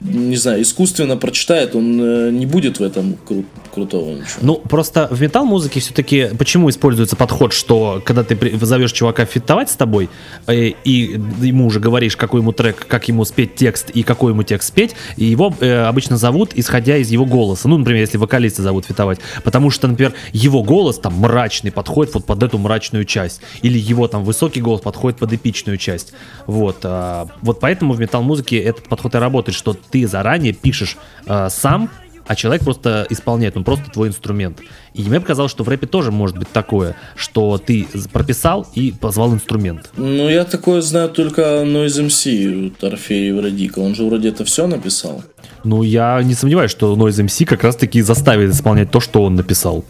[0.00, 4.40] не знаю, искусственно прочитает, он э, не будет в этом кру- крутого ничего.
[4.40, 9.76] Ну, просто в метал-музыке все-таки почему используется подход, что когда ты зовешь чувака фитовать с
[9.76, 10.08] тобой,
[10.46, 14.42] э, и ему уже говоришь, какой ему трек, как ему спеть текст и какой ему
[14.42, 17.68] текст спеть, и его э, обычно зовут, исходя из его голоса.
[17.68, 19.20] Ну, например, если вокалиста зовут фитовать.
[19.44, 23.42] Потому что, например, его голос там мрачный, подходит вот под эту мрачную часть.
[23.60, 26.12] Или его там высокий голос подходит под эпичную часть.
[26.46, 26.78] Вот.
[26.84, 31.90] а, вот поэтому в метал-музыке этот подход и работает, что ты заранее пишешь а, сам,
[32.30, 34.60] а человек просто исполняет, он просто твой инструмент.
[34.94, 39.34] И мне показалось, что в рэпе тоже может быть такое, что ты прописал и позвал
[39.34, 39.90] инструмент.
[39.96, 43.80] Ну, я такое знаю только Noise MC, вот Орфея Евредика.
[43.80, 45.24] Он же вроде это все написал.
[45.64, 49.84] Ну, я не сомневаюсь, что Noise MC как раз-таки заставит исполнять то, что он написал.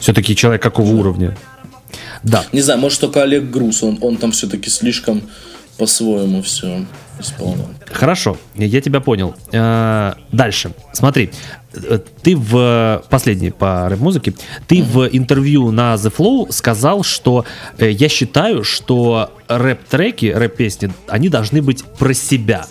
[0.00, 1.36] Все-таки человек какого уровня.
[2.24, 2.44] Да.
[2.52, 5.22] Не знаю, может только Олег Груз, он, он там все-таки слишком
[5.78, 6.84] по-своему все
[7.18, 7.68] исполнял.
[7.90, 9.34] Хорошо, я тебя понял.
[9.52, 10.72] Э, Дальше.
[10.92, 11.30] Смотри,
[11.74, 14.34] э, ты в последний по рэп-музыке,
[14.66, 17.44] ты в интервью на The Flow сказал, что
[17.78, 22.66] э, я считаю, что рэп-треки, рэп-песни, они должны быть про себя.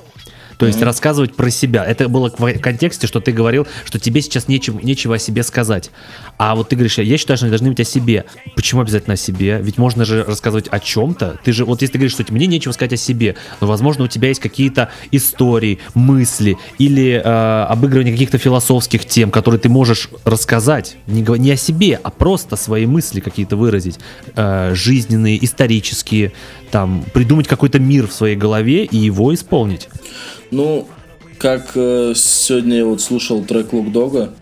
[0.57, 1.83] То есть рассказывать про себя.
[1.83, 5.91] Это было в контексте, что ты говорил, что тебе сейчас нечем, нечего о себе сказать.
[6.37, 8.25] А вот ты говоришь, я считаю, что они должны быть о себе.
[8.55, 9.59] Почему обязательно о себе?
[9.61, 11.39] Ведь можно же рассказывать о чем-то.
[11.43, 14.07] Ты же, вот если ты говоришь, что мне нечего сказать о себе, но, возможно, у
[14.07, 20.97] тебя есть какие-то истории, мысли или э, обыгрывание каких-то философских тем, которые ты можешь рассказать.
[21.07, 23.99] Не, не о себе, а просто свои мысли какие-то выразить.
[24.35, 26.33] Э, жизненные, исторические.
[26.71, 29.87] Там, придумать какой-то мир в своей голове и его исполнить.
[30.55, 30.87] Ну,
[31.37, 34.33] как э, сегодня я вот слушал трек Лук Дога,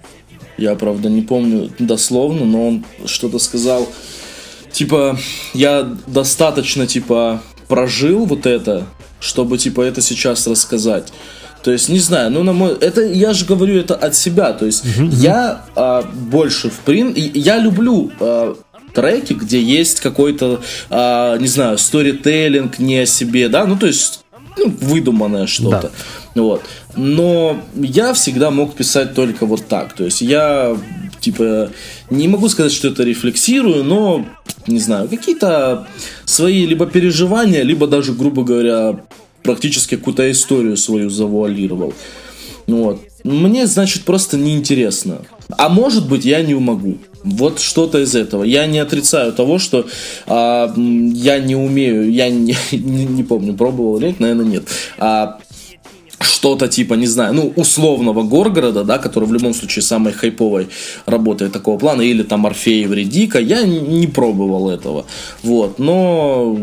[0.59, 3.89] я, правда, не помню дословно, но он что-то сказал,
[4.72, 5.18] типа,
[5.55, 8.86] я достаточно, типа, прожил вот это,
[9.20, 11.11] чтобы, типа, это сейчас рассказать.
[11.64, 12.78] То есть, не знаю, ну, на мой...
[12.80, 14.84] Это, я же говорю это от себя, то есть,
[15.14, 17.09] я а, больше, в прин...
[17.14, 18.55] и Я люблю а,
[18.93, 20.61] треки, где есть какой-то,
[20.91, 24.22] а, не знаю, сторителлинг не о себе, да, ну, то есть,
[24.58, 25.91] ну, выдуманное что-то.
[26.36, 26.62] Вот.
[26.95, 29.93] Но я всегда мог писать только вот так.
[29.93, 30.78] То есть я,
[31.20, 31.70] типа,
[32.10, 34.26] не могу сказать, что это рефлексирую, но,
[34.68, 35.88] не знаю, какие-то
[36.26, 38.99] свои либо переживания, либо даже, грубо говоря,
[39.43, 41.93] практически какую-то историю свою завуалировал.
[42.68, 43.01] Вот.
[43.24, 45.22] Мне, значит, просто неинтересно.
[45.58, 46.97] А может быть, я не могу.
[47.24, 48.43] Вот что-то из этого.
[48.43, 49.86] Я не отрицаю того, что
[50.28, 54.63] а, я не умею, я не, не, не помню, пробовал ли, наверное, нет.
[54.97, 55.39] А,
[56.19, 60.67] что-то типа, не знаю, ну, условного Горгорода, да, который в любом случае самой хайповой
[61.05, 65.05] работает такого плана, или там Орфея Вредика, я не пробовал этого,
[65.41, 66.57] вот, но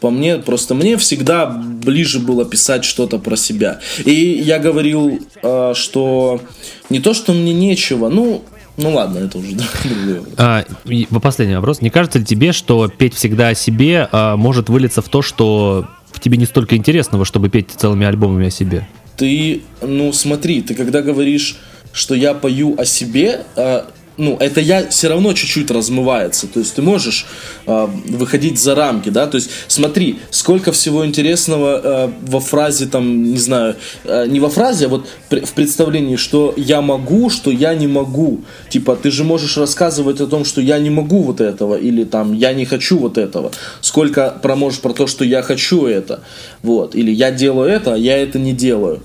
[0.00, 3.80] по мне, просто мне всегда ближе было писать что-то про себя.
[4.04, 6.40] И я говорил, э, что
[6.88, 8.42] не то, что мне нечего, ну,
[8.78, 9.50] ну ладно, это уже
[9.84, 10.22] другое.
[10.36, 11.82] А, и последний вопрос.
[11.82, 15.86] Не кажется ли тебе, что петь всегда о себе а, может вылиться в то, что
[16.10, 18.88] в тебе не столько интересного, чтобы петь целыми альбомами о себе?
[19.16, 21.56] Ты, ну смотри, ты когда говоришь,
[21.92, 23.82] что я пою о себе, э,
[24.18, 26.48] ну, это я все равно чуть-чуть размывается.
[26.48, 27.26] То есть ты можешь
[27.66, 29.26] э, выходить за рамки, да.
[29.26, 34.48] То есть смотри, сколько всего интересного э, во фразе, там, не знаю, э, не во
[34.48, 38.40] фразе, а вот при, в представлении, что я могу, что я не могу.
[38.68, 42.32] Типа, ты же можешь рассказывать о том, что я не могу вот этого, или там
[42.32, 43.52] я не хочу вот этого.
[43.80, 46.20] Сколько про можешь про то, что я хочу это.
[46.62, 46.96] Вот.
[46.96, 49.00] Или я делаю это, а я это не делаю.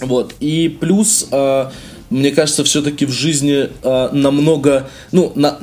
[0.00, 0.34] Вот.
[0.38, 1.26] И плюс.
[1.32, 1.70] Э,
[2.10, 5.58] мне кажется, все-таки в жизни э, намного, ну, на,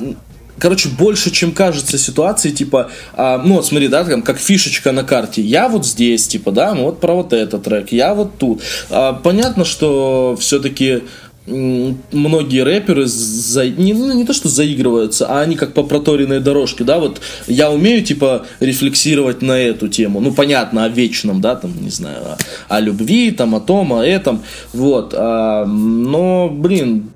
[0.58, 5.04] короче, больше, чем кажется ситуации, типа, а, ну вот смотри, да, там, как фишечка на
[5.04, 8.62] карте, я вот здесь, типа, да, вот про вот этот трек, я вот тут.
[8.90, 11.02] А, понятно, что все-таки
[11.48, 16.84] многие рэперы за, не, ну, не то что заигрываются, а они как по проторенной дорожке,
[16.84, 21.72] да, вот я умею типа рефлексировать на эту тему, ну понятно, о вечном, да, там,
[21.80, 24.42] не знаю, о, о любви, там, о том, о этом,
[24.72, 27.10] вот, а, но, блин,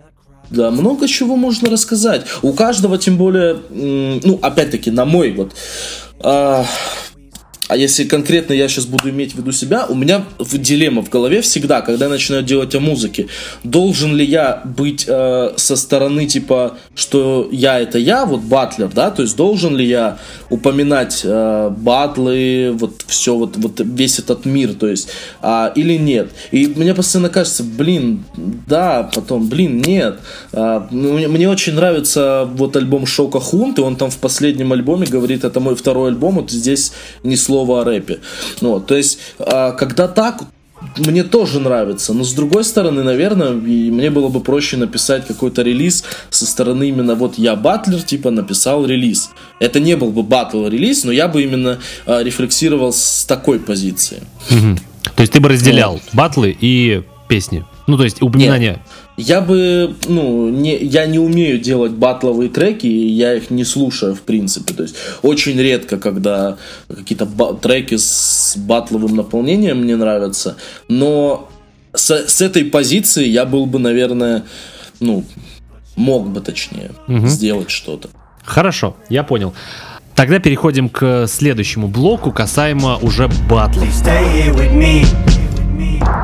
[0.50, 2.26] да, много чего можно рассказать.
[2.42, 5.52] У каждого, тем более, ну, опять-таки, на мой вот
[6.20, 6.66] а,
[7.72, 11.40] а если конкретно я сейчас буду иметь в виду себя, у меня дилемма в голове
[11.40, 13.28] всегда, когда я начинаю делать о музыке.
[13.64, 19.10] Должен ли я быть э, со стороны, типа, что я это я, вот батлер, да,
[19.10, 20.18] то есть должен ли я
[20.50, 25.08] упоминать э, батлы, вот все, вот, вот весь этот мир, то есть,
[25.40, 26.30] э, или нет.
[26.50, 28.24] И мне постоянно кажется, блин,
[28.66, 30.18] да, потом, блин, нет.
[30.52, 35.06] Э, мне, мне очень нравится вот альбом Шока Хунт, и он там в последнем альбоме
[35.06, 36.92] говорит, это мой второй альбом, вот здесь
[37.22, 38.18] ни слова слова о рэпе.
[38.60, 40.42] Ну, то есть, а, когда так,
[40.96, 46.02] мне тоже нравится, но с другой стороны, наверное, мне было бы проще написать какой-то релиз
[46.30, 49.30] со стороны именно вот я батлер, типа написал релиз.
[49.60, 54.22] Это не был бы батл релиз, но я бы именно э, рефлексировал с такой позиции.
[54.50, 54.76] Угу.
[55.14, 56.02] То есть ты бы разделял вот.
[56.12, 57.64] батлы и песни?
[57.86, 58.70] Ну, то есть упоминание...
[58.72, 58.80] Нет
[59.16, 64.14] я бы, ну, не, я не умею делать батловые треки, и я их не слушаю,
[64.14, 64.72] в принципе.
[64.72, 66.56] То есть, очень редко, когда
[66.88, 67.26] какие-то
[67.60, 70.56] треки с батловым наполнением мне нравятся.
[70.88, 71.50] Но
[71.92, 74.44] с, с этой позиции я был бы, наверное,
[74.98, 75.24] ну,
[75.96, 77.26] мог бы, точнее, угу.
[77.26, 78.08] сделать что-то.
[78.44, 79.52] Хорошо, я понял.
[80.14, 83.88] Тогда переходим к следующему блоку, касаемо уже батлов.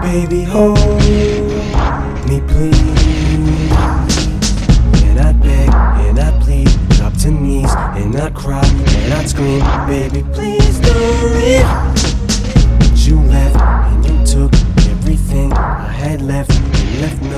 [0.03, 0.47] Baby,
[2.29, 2.77] me, please.
[5.03, 5.69] And I beg,
[6.07, 11.23] and I plead, drop to knees, and I cry, and I scream, baby, please don't
[11.35, 11.69] leave.
[12.79, 14.53] But you left, and you took
[14.91, 16.59] everything I had left.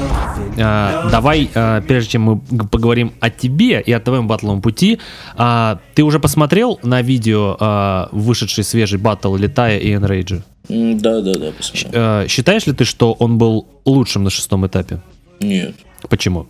[0.02, 0.29] А,
[0.60, 4.98] давай, а, прежде чем мы поговорим о тебе и о твоем батловом пути,
[5.36, 10.42] а, ты уже посмотрел на видео а, вышедший свежий батл Летая и Энрейджа?
[10.68, 11.90] Да, да, да, посмотрел.
[11.94, 15.00] А, считаешь ли ты, что он был лучшим на шестом этапе?
[15.40, 15.74] Нет.
[16.08, 16.46] Почему?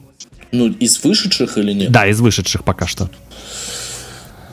[0.52, 1.92] Ну, из вышедших или нет?
[1.92, 3.08] Да, из вышедших пока что.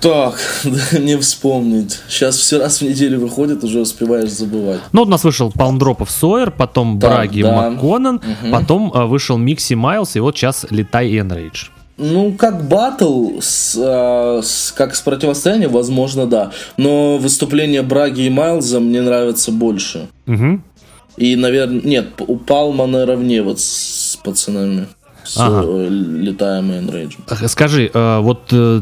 [0.02, 0.40] Так,
[1.00, 2.00] не вспомнить.
[2.08, 4.80] Сейчас все раз в неделю выходит, уже успеваешь забывать.
[4.92, 7.70] Ну, вот у нас вышел Палмдропов Сойер, потом так, Браги да.
[7.70, 8.52] МакКоннен, угу.
[8.52, 11.70] потом а, вышел Микси Майлз, и вот сейчас Летай и Энрейдж.
[11.98, 16.52] Ну, как батл, с, а, с, как с противостоянием, возможно, да.
[16.78, 20.08] Но выступление Браги и Майлза мне нравится больше.
[20.28, 20.62] Угу.
[21.18, 24.88] И, наверное, нет, у Палма наравне вот с пацанами.
[25.24, 25.64] С ага.
[25.66, 27.24] Э, летаем и Энрейджем.
[27.48, 28.82] Скажи, э, вот э,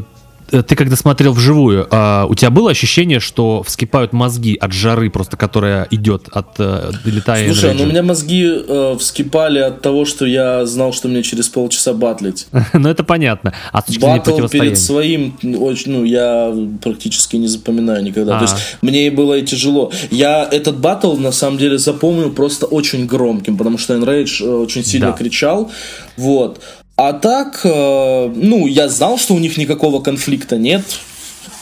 [0.50, 5.36] ты когда смотрел вживую, а, у тебя было ощущение, что вскипают мозги от жары, просто
[5.36, 10.24] которая идет от э, летая Слушай, ну у меня мозги э, вскипали от того, что
[10.26, 12.46] я знал, что мне через полчаса батлить.
[12.72, 13.54] ну это понятно.
[13.72, 18.38] А с Батл перед своим, очень, ну я практически не запоминаю никогда.
[18.38, 19.92] То есть мне было и тяжело.
[20.10, 24.84] Я этот батл на самом деле запомнил просто очень громким, потому что Enrage э, очень
[24.84, 25.70] сильно кричал.
[26.16, 26.60] Вот.
[26.96, 30.82] А так, э, ну, я знал, что у них никакого конфликта нет.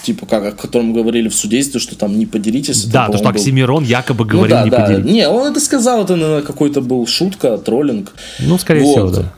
[0.05, 2.85] Типа, как о котором говорили в судействе, что там не поделитесь.
[2.85, 3.91] Да, то, что Оксимирон был...
[3.91, 4.80] якобы говорил ну, да, не да.
[4.82, 5.11] поделитесь.
[5.11, 8.12] Не, он это сказал, это, наверное, какой-то был шутка, троллинг.
[8.39, 8.93] Ну, скорее вот.
[8.93, 9.32] всего, да.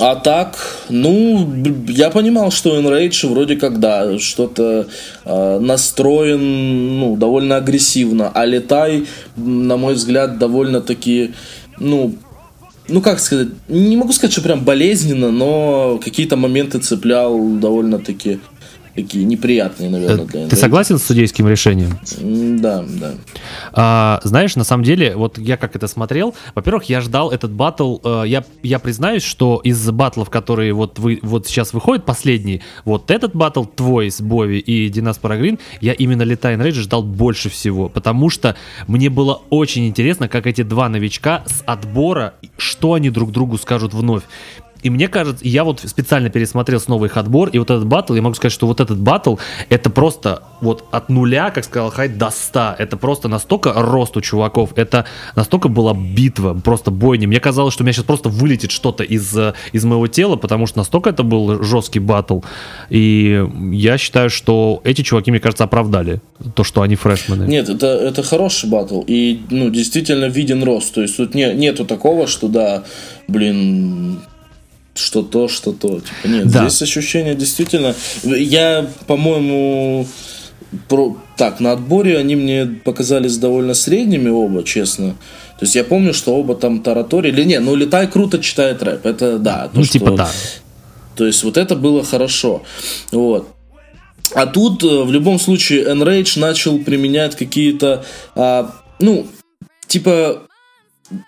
[0.00, 0.56] А так,
[0.88, 1.48] ну,
[1.86, 4.88] я понимал, что Enrage вроде как, да, что-то
[5.24, 9.06] э, настроен, ну, довольно агрессивно, а Летай,
[9.36, 11.34] на мой взгляд, довольно-таки,
[11.78, 12.16] ну,
[12.88, 18.40] ну как сказать, не могу сказать, что прям болезненно, но какие-то моменты цеплял довольно-таки
[18.94, 21.98] такие неприятные, наверное, для Ты согласен с судейским решением?
[22.60, 23.14] Да, да.
[23.72, 27.98] А, знаешь, на самом деле, вот я как это смотрел, во-первых, я ждал этот батл,
[28.04, 33.10] э, я, я признаюсь, что из батлов, которые вот, вы, вот сейчас выходят, последний, вот
[33.10, 37.88] этот батл твой с Бови и Динас Парагрин, я именно Летай Рейдж ждал больше всего,
[37.88, 43.32] потому что мне было очень интересно, как эти два новичка с отбора, что они друг
[43.32, 44.22] другу скажут вновь.
[44.84, 48.20] И мне кажется, я вот специально пересмотрел снова их отбор, и вот этот батл, я
[48.20, 49.36] могу сказать, что вот этот батл,
[49.70, 52.76] это просто вот от нуля, как сказал Хайд, до 100.
[52.78, 55.06] Это просто настолько рост у чуваков, это
[55.36, 57.26] настолько была битва, просто бойня.
[57.26, 60.66] Мне казалось, что у меня сейчас просто вылетит что-то из, э, из моего тела, потому
[60.66, 62.40] что настолько это был жесткий батл.
[62.90, 66.20] И я считаю, что эти чуваки, мне кажется, оправдали
[66.54, 67.44] то, что они фрешмены.
[67.44, 69.02] Нет, это, это хороший батл.
[69.06, 70.92] И, ну, действительно виден рост.
[70.92, 72.84] То есть тут не, нету такого, что да,
[73.28, 74.18] блин,
[74.94, 76.00] что то, что то.
[76.00, 76.68] Типа, нет, Да.
[76.68, 77.94] здесь ощущение действительно.
[78.22, 80.06] Я, по-моему,
[80.88, 81.16] про...
[81.36, 85.16] так, на отборе они мне показались довольно средними оба, честно.
[85.58, 87.44] То есть я помню, что оба там тараторили.
[87.44, 89.06] Не, ну Летай круто читает рэп.
[89.06, 89.68] Это да.
[89.72, 90.30] то, ну, типа что- да.
[91.16, 92.62] то есть вот это было хорошо.
[93.12, 93.48] Вот.
[94.34, 99.26] А тут э, в любом случае Enrage начал применять какие-то, а, ну,
[99.86, 100.42] типа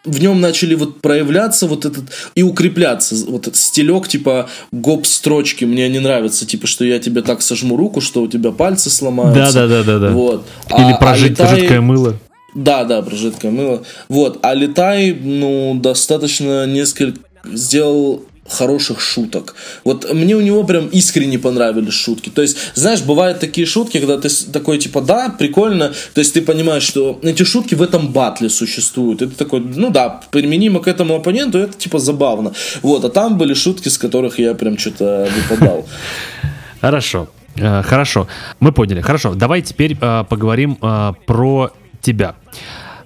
[0.04, 5.64] в нем начали вот проявляться вот этот и укрепляться вот этот стилек типа гоп строчки
[5.64, 9.52] мне не нравится типа что я тебе так сожму руку что у тебя пальцы сломаются
[9.52, 10.10] Да-да-да-да-да.
[10.12, 12.14] вот Или А- про а Летай- жидкое мыло.
[12.54, 13.82] да, да, про жидкое мыло.
[14.08, 17.18] Вот, а Летай, ну, достаточно несколько
[17.52, 19.54] сделал хороших шуток.
[19.84, 22.30] Вот мне у него прям искренне понравились шутки.
[22.30, 26.42] То есть, знаешь, бывают такие шутки, когда ты такой, типа, да, прикольно, то есть ты
[26.42, 29.18] понимаешь, что эти шутки в этом батле существуют.
[29.18, 32.52] Ты такой, ну да, применимо к этому оппоненту, это типа забавно.
[32.82, 35.86] Вот, а там были шутки, с которых я прям что-то выпадал.
[36.80, 37.28] Хорошо,
[37.58, 38.28] Э, хорошо,
[38.60, 39.00] мы поняли.
[39.00, 41.70] Хорошо, давай теперь э, поговорим э, про
[42.00, 42.34] тебя.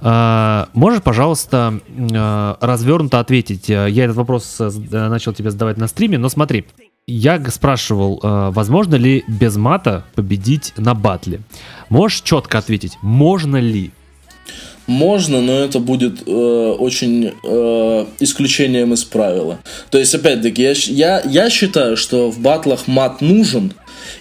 [0.03, 3.69] Э, можешь, пожалуйста, э, развернуто ответить?
[3.71, 6.65] Э, Я этот вопрос э, э, начал тебе задавать на стриме, но смотри.
[7.07, 11.41] Я спрашивал, возможно ли без мата победить на батле?
[11.89, 13.91] Можешь четко ответить, можно ли?
[14.87, 16.31] Можно, но это будет э,
[16.79, 19.59] очень э, исключением из правила.
[19.91, 23.73] То есть, опять-таки, я, я, я считаю, что в батлах мат нужен.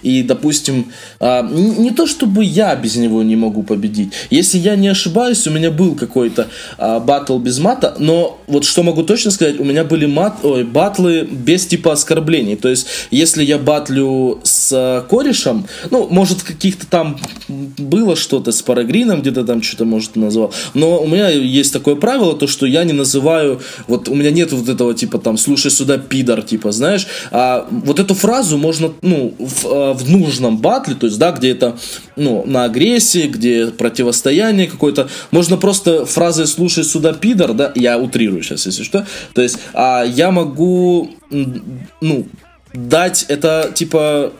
[0.02, 4.12] И, допустим, а, не то чтобы я без него не могу победить.
[4.30, 8.82] Если я не ошибаюсь, у меня был какой-то а, батл без мата, но вот что
[8.82, 12.56] могу точно сказать, у меня были мат, ой, батлы без типа оскорблений.
[12.56, 17.18] То есть, если я батлю с а, корешем, ну, может, каких-то там
[17.48, 20.52] было что-то с парагрином, где-то там что-то, может, назвал.
[20.74, 24.52] Но у меня есть такое правило, то, что я не называю, вот у меня нет
[24.52, 27.06] вот этого типа там, слушай сюда, пидор, типа, знаешь.
[27.30, 31.50] А вот эту фразу можно, ну, в, а, в нужном батле, то есть, да, где
[31.50, 31.78] это,
[32.16, 38.42] ну, на агрессии, где противостояние какое-то, можно просто фразой слушай сюда, пидор, да, я утрирую
[38.42, 39.06] сейчас, если что.
[39.34, 42.26] То есть, а я могу, ну,
[42.72, 44.32] дать это, типа,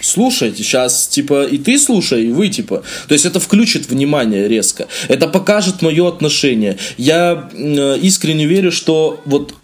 [0.00, 2.82] слушайте, сейчас, типа, и ты слушай, и вы, типа.
[3.08, 4.88] То есть это включит внимание резко.
[5.08, 6.78] Это покажет мое отношение.
[6.96, 9.54] Я э, искренне верю, что вот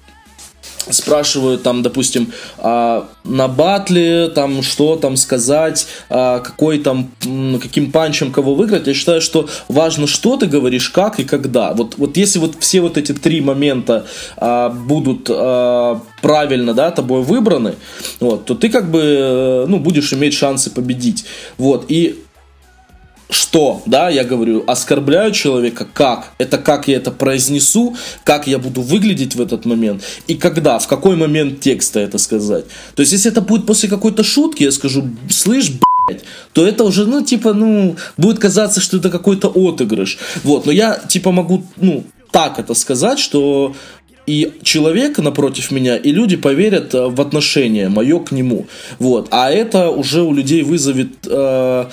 [0.91, 7.11] спрашивают там, допустим, а, на батле, там, что там сказать, а, какой там,
[7.61, 11.73] каким панчем кого выиграть, я считаю, что важно, что ты говоришь, как и когда.
[11.73, 14.07] Вот, вот если вот все вот эти три момента
[14.37, 15.31] а, будут
[16.23, 17.75] правильно, да, тобой выбраны,
[18.21, 21.25] вот, то ты как бы, э, ну, будешь иметь шансы победить.
[21.59, 22.23] Вот, и
[23.33, 28.83] что, да, я говорю, оскорбляю человека, как, это как я это произнесу, как я буду
[28.83, 32.65] выглядеть в этот момент, и когда, в какой момент текста это сказать.
[32.95, 35.73] То есть, если это будет после какой-то шутки, я скажу, слышь,
[36.09, 36.23] блядь,
[36.53, 40.19] то это уже, ну, типа, ну, будет казаться, что это какой-то отыгрыш.
[40.45, 43.75] Вот, но я, типа, могу, ну, так это сказать, что
[44.27, 48.67] и человек напротив меня, и люди поверят э, в отношение мое к нему.
[49.01, 49.29] Вот.
[49.31, 51.27] А это уже у людей вызовет...
[51.27, 51.87] э,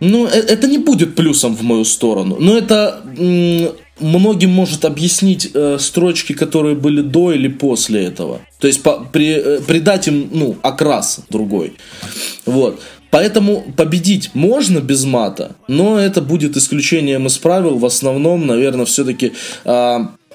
[0.00, 2.36] ну, э- это не будет плюсом в мою сторону.
[2.40, 3.02] Но это
[4.00, 8.40] многим может объяснить э, строчки, которые были до или после этого.
[8.58, 11.74] То есть по- при- э, придать им, ну, окрас другой.
[12.46, 12.80] Вот.
[13.10, 17.76] Поэтому победить можно без мата, но это будет исключением из правил.
[17.76, 19.32] В основном, наверное, все-таки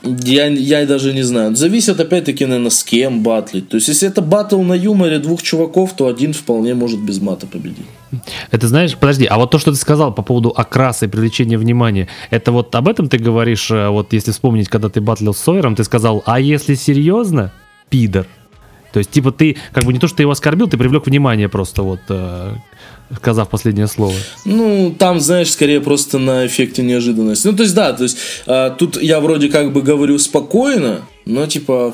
[0.05, 1.55] я, я даже не знаю.
[1.55, 3.69] Зависит опять-таки, наверное, с кем батлить.
[3.69, 7.47] То есть, если это батл на юморе двух чуваков, то один вполне может без мата
[7.47, 7.85] победить.
[8.51, 12.07] Это знаешь, подожди, а вот то, что ты сказал по поводу окраса и привлечения внимания,
[12.29, 15.75] это вот об этом ты говоришь, э, вот если вспомнить, когда ты батлил с Сойером,
[15.75, 17.51] ты сказал, а если серьезно,
[17.89, 18.27] пидор.
[18.95, 21.49] То есть, типа, ты, как бы не то, что ты его оскорбил, ты привлек внимание
[21.49, 22.53] просто, вот, э,
[23.17, 24.13] сказав последнее слово.
[24.45, 27.47] Ну, там, знаешь, скорее просто на эффекте неожиданности.
[27.47, 28.17] Ну, то есть, да, то есть,
[28.47, 31.93] э, тут я вроде как бы говорю спокойно, но, типа,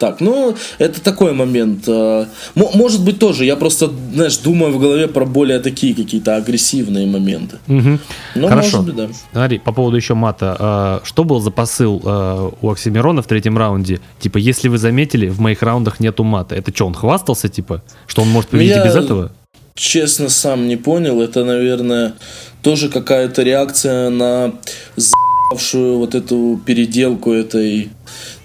[0.00, 1.84] так, ну, это такой момент.
[1.86, 3.44] э, мо- Может быть, тоже.
[3.44, 7.58] Я просто, знаешь, думаю в голове про более такие какие-то агрессивные моменты.
[7.66, 8.00] Мгм.
[8.34, 8.78] Ну, Хорошо.
[8.78, 9.14] может быть, да.
[9.32, 11.00] Смотри, по поводу еще мата.
[11.02, 14.00] э, Что был за посыл э, у Оксимирона в третьем раунде?
[14.18, 16.54] Типа, если вы заметили, в моих раундах нету мата.
[16.54, 17.82] Это что, он хвастался, типа?
[18.06, 19.30] Что он может победить Я- без этого?
[19.74, 21.20] Честно, сам не понял.
[21.22, 22.14] Это, наверное,
[22.62, 24.52] тоже какая-то реакция на
[24.96, 27.88] за***вшую вот эту переделку этой,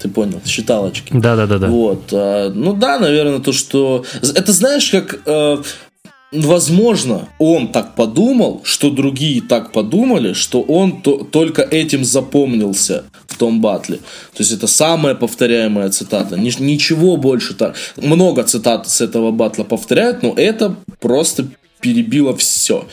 [0.06, 1.12] ты понял, считалочки.
[1.14, 1.68] Да-да-да-да.
[1.68, 2.10] Вот.
[2.12, 4.04] а, ну да, наверное, то, что...
[4.22, 5.20] Это знаешь, как...
[5.26, 5.58] э,
[6.32, 13.38] Возможно, он так подумал, что другие так подумали, что он то- только этим запомнился в
[13.38, 13.98] том батле.
[13.98, 16.36] То есть это самая повторяемая цитата.
[16.38, 17.76] Ни- ничего больше так.
[17.96, 21.46] Много цитат с этого батла повторяют, но это просто
[21.86, 22.88] перебило все.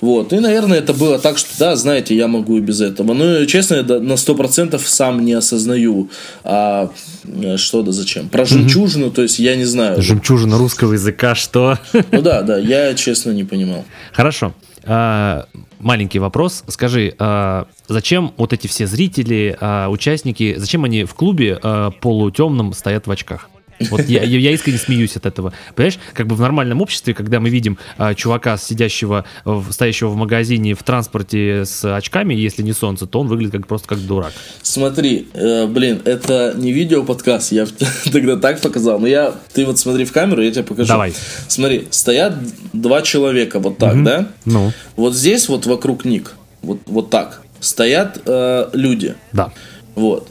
[0.00, 0.32] Вот.
[0.32, 3.12] И, наверное, это было так, что да, знаете, я могу и без этого.
[3.12, 6.08] Но, честно, я на 100% сам не осознаю,
[6.44, 6.90] а,
[7.24, 8.30] э, что да зачем.
[8.30, 10.00] Про жемчужину, то есть я не знаю.
[10.00, 11.78] Жемчужина русского языка, что?
[12.10, 13.84] Ну да, да, я честно не понимал.
[14.12, 14.54] Хорошо.
[14.84, 15.46] А,
[15.78, 16.64] маленький вопрос.
[16.68, 22.72] Скажи, а, зачем вот эти все зрители, а, участники, зачем они в клубе а, полутемном
[22.72, 23.50] стоят в очках?
[23.90, 25.52] Вот я, я- искренне смеюсь от этого.
[25.74, 30.16] Понимаешь, как бы в нормальном обществе, когда мы видим а, чувака, сидящего, в- стоящего в
[30.16, 34.32] магазине в транспорте с очками, если не солнце, то он выглядит как просто как дурак.
[34.62, 37.66] Смотри, э, блин, это не видео подкаст, я
[38.12, 38.98] тогда так показал.
[38.98, 40.88] Но я, ты вот смотри в камеру, я тебе покажу.
[40.88, 41.12] Давай.
[41.46, 42.34] Смотри, стоят
[42.72, 44.28] два человека вот так, да?
[44.44, 49.14] Ну, Вот здесь вот вокруг ник, вот, вот так, стоят э, люди.
[49.32, 49.52] да.
[49.94, 50.28] Вот.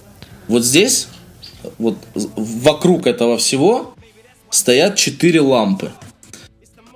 [0.48, 1.08] Вот здесь,
[1.78, 3.94] вот вокруг этого всего
[4.50, 5.92] стоят четыре лампы.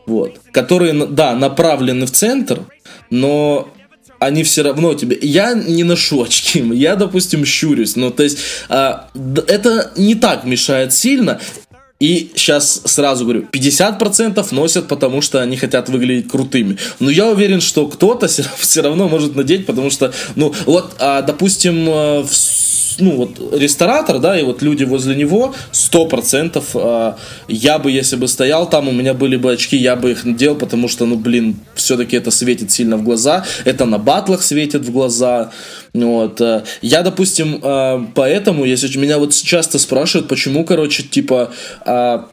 [0.05, 0.39] Вот.
[0.51, 2.65] Которые, да, направлены в центр,
[3.09, 3.69] но
[4.19, 5.17] они все равно тебе...
[5.21, 7.95] Я не ношу очки, я, допустим, щурюсь.
[7.95, 8.37] Ну, то есть,
[8.69, 9.09] а,
[9.47, 11.39] это не так мешает сильно.
[11.99, 16.77] И сейчас сразу говорю, 50% носят, потому что они хотят выглядеть крутыми.
[16.99, 21.87] Но я уверен, что кто-то все равно может надеть, потому что, ну, вот, а, допустим,
[21.87, 22.33] э, в
[22.99, 27.17] ну, вот, ресторатор, да, и вот люди возле него, 100% а,
[27.47, 30.55] я бы, если бы стоял там, у меня были бы очки, я бы их надел,
[30.55, 34.91] потому что, ну, блин, все-таки это светит сильно в глаза, это на батлах светит в
[34.91, 35.51] глаза,
[35.93, 36.39] вот.
[36.41, 41.51] э, Я, допустим, э, поэтому, если меня вот часто спрашивают, почему, короче, типа,
[41.85, 42.29] а,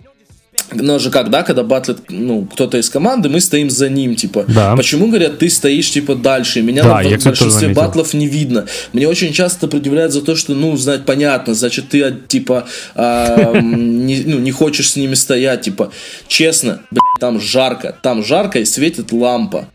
[0.73, 4.45] ну же как, да, когда батлит, ну, кто-то из команды, мы стоим за ним, типа.
[4.49, 4.77] Да.
[4.77, 6.63] Почему, говорят, ты стоишь, типа, дальше?
[6.63, 8.67] Меня Да, в кстати, тоже большинстве батлов не видно.
[8.93, 14.07] Мне очень часто предъявляют за то, что, ну, знать, понятно, значит, ты, а, типа, м,
[14.07, 15.91] не, ну, не хочешь с ними стоять, типа.
[16.27, 19.69] Честно, блядь, там жарко, там жарко и светит лампа.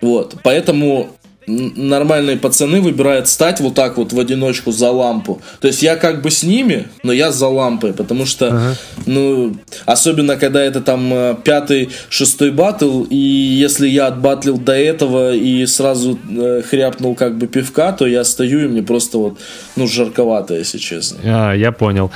[0.00, 1.16] Вот, поэтому
[1.50, 5.40] нормальные пацаны выбирают стать вот так вот в одиночку за лампу.
[5.60, 8.74] То есть я как бы с ними, но я за лампой, потому что,
[9.06, 15.34] ну, особенно когда это там э, пятый, шестой батл, и если я отбатлил до этого
[15.34, 19.38] и сразу э, хряпнул как бы пивка, то я стою и мне просто вот,
[19.76, 21.18] ну, жарковато, если честно.
[21.24, 22.10] А, я понял.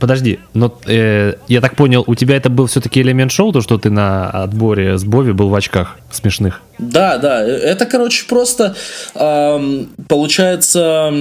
[0.00, 3.76] Подожди, но э, я так понял, у тебя это был все-таки элемент шоу, то, что
[3.76, 6.62] ты на отборе с Бови был в очках смешных.
[6.78, 8.74] Да, да, э, это, короче, просто
[9.14, 11.12] ам, получается.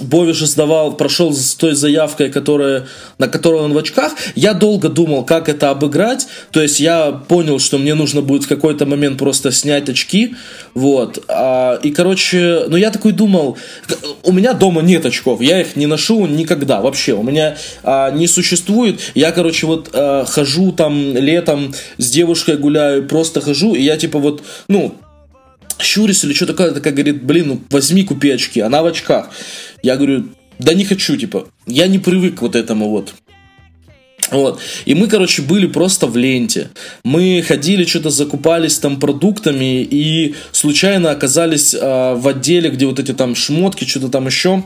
[0.00, 2.86] Бови же сдавал, прошел с той заявкой, которая,
[3.18, 4.12] на которой он в очках.
[4.34, 6.26] Я долго думал, как это обыграть.
[6.50, 10.34] То есть я понял, что мне нужно будет в какой-то момент просто снять очки.
[10.74, 11.24] Вот.
[11.28, 13.56] А, и, короче, ну я такой думал,
[14.22, 17.12] у меня дома нет очков, я их не ношу никогда вообще.
[17.12, 19.00] У меня а, не существует.
[19.14, 24.18] Я, короче, вот а, хожу там летом с девушкой гуляю, просто хожу, и я типа
[24.18, 24.94] вот, ну,
[25.82, 28.60] щурюсь или что такое, такая говорит, блин, ну возьми, купи очки.
[28.60, 29.30] Она в очках.
[29.82, 30.28] Я говорю,
[30.58, 33.14] да не хочу, типа, я не привык к вот этому вот.
[34.30, 34.60] Вот.
[34.84, 36.70] И мы, короче, были просто в ленте.
[37.02, 43.12] Мы ходили, что-то закупались там продуктами и случайно оказались а, в отделе, где вот эти
[43.12, 44.62] там шмотки, что-то там еще.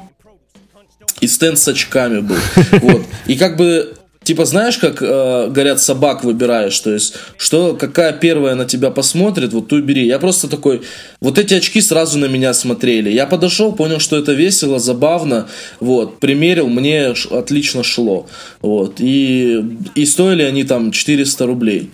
[1.21, 2.37] И стенд с очками был.
[2.83, 3.07] Вот.
[3.27, 3.95] И как бы
[4.25, 9.53] Типа, знаешь, как э, говорят, собак выбираешь, то есть, что, какая первая на тебя посмотрит,
[9.53, 10.07] вот ту бери.
[10.07, 10.81] Я просто такой,
[11.21, 13.11] вот эти очки сразу на меня смотрели.
[13.11, 15.47] Я подошел, понял, что это весело, забавно,
[15.79, 18.27] вот, примерил, мне отлично шло,
[18.63, 19.63] вот, и,
[19.95, 21.91] и стоили они там 400 рублей.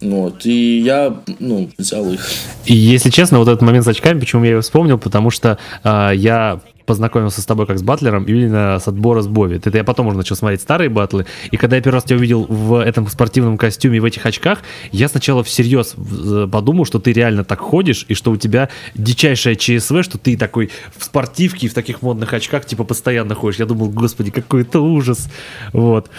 [0.00, 2.26] Вот, и я, ну, взял их.
[2.64, 6.10] И если честно, вот этот момент с очками, почему я его вспомнил, потому что а,
[6.12, 6.60] я
[6.90, 9.58] познакомился с тобой как с батлером именно с отбора с Бови.
[9.58, 11.24] Это я потом уже начал смотреть старые батлы.
[11.52, 14.58] И когда я первый раз тебя увидел в этом спортивном костюме в этих очках,
[14.90, 15.94] я сначала всерьез
[16.50, 20.70] подумал, что ты реально так ходишь, и что у тебя дичайшая ЧСВ, что ты такой
[20.96, 23.60] в спортивке и в таких модных очках, типа, постоянно ходишь.
[23.60, 25.28] Я думал, господи, какой это ужас.
[25.72, 26.10] Вот.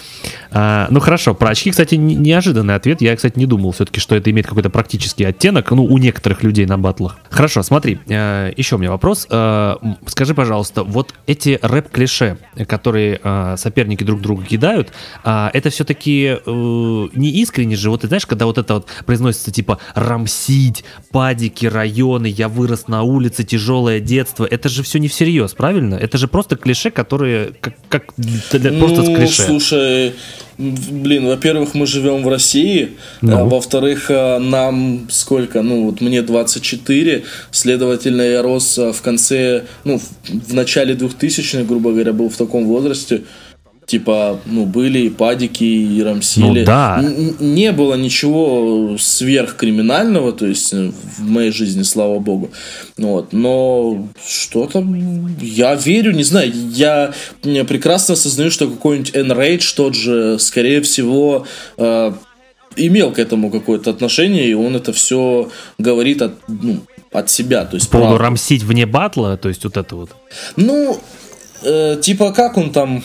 [0.52, 3.02] А, ну хорошо, про очки, кстати, не- неожиданный ответ.
[3.02, 6.66] Я, кстати, не думал все-таки, что это имеет какой-то практический оттенок, ну, у некоторых людей
[6.66, 7.18] на батлах.
[7.30, 9.28] Хорошо, смотри, э, еще у меня вопрос.
[9.30, 12.38] Э, скажи, пожалуйста, вот эти рэп-клише,
[12.68, 14.92] которые э, соперники друг друга кидают,
[15.24, 19.80] а, это все-таки не искренне же, вот ты знаешь, когда вот это вот произносится типа
[19.96, 25.96] рамсить, падики, районы, я вырос на улице, тяжелое детство, это же все не всерьез, правильно?
[25.96, 29.44] Это же просто клише, которые как, как для- просто с ну, клише.
[29.44, 30.14] слушай,
[30.62, 32.92] блин, во-первых, мы живем в России,
[33.22, 33.38] Ну.
[33.38, 39.64] а во-вторых, а, нам сколько, ну вот мне 24, следовательно, я рос а, в конце,
[39.84, 43.22] ну, в, в начале 2000-х, грубо говоря, был в таком возрасте,
[43.88, 46.60] Типа, ну, были и падики, и рамсили.
[46.60, 47.00] Ну да.
[47.04, 52.52] Н- Не было ничего сверхкриминального, то есть э, в моей жизни, слава богу.
[52.98, 53.34] Вот.
[53.34, 54.86] Но что-то
[55.42, 57.12] я верю, не знаю, я
[57.44, 61.46] прекрасно осознаю, что какой-нибудь Enrage тот же, скорее всего,
[61.78, 62.14] э,
[62.78, 66.78] имел к этому какое-то отношение, и он это все говорит от, ну,
[67.12, 67.66] от себя.
[67.66, 68.24] То есть, По поводу правда.
[68.26, 70.12] рамсить вне батла, то есть вот это вот.
[70.56, 70.98] Ну,
[71.64, 73.04] э, типа, как он там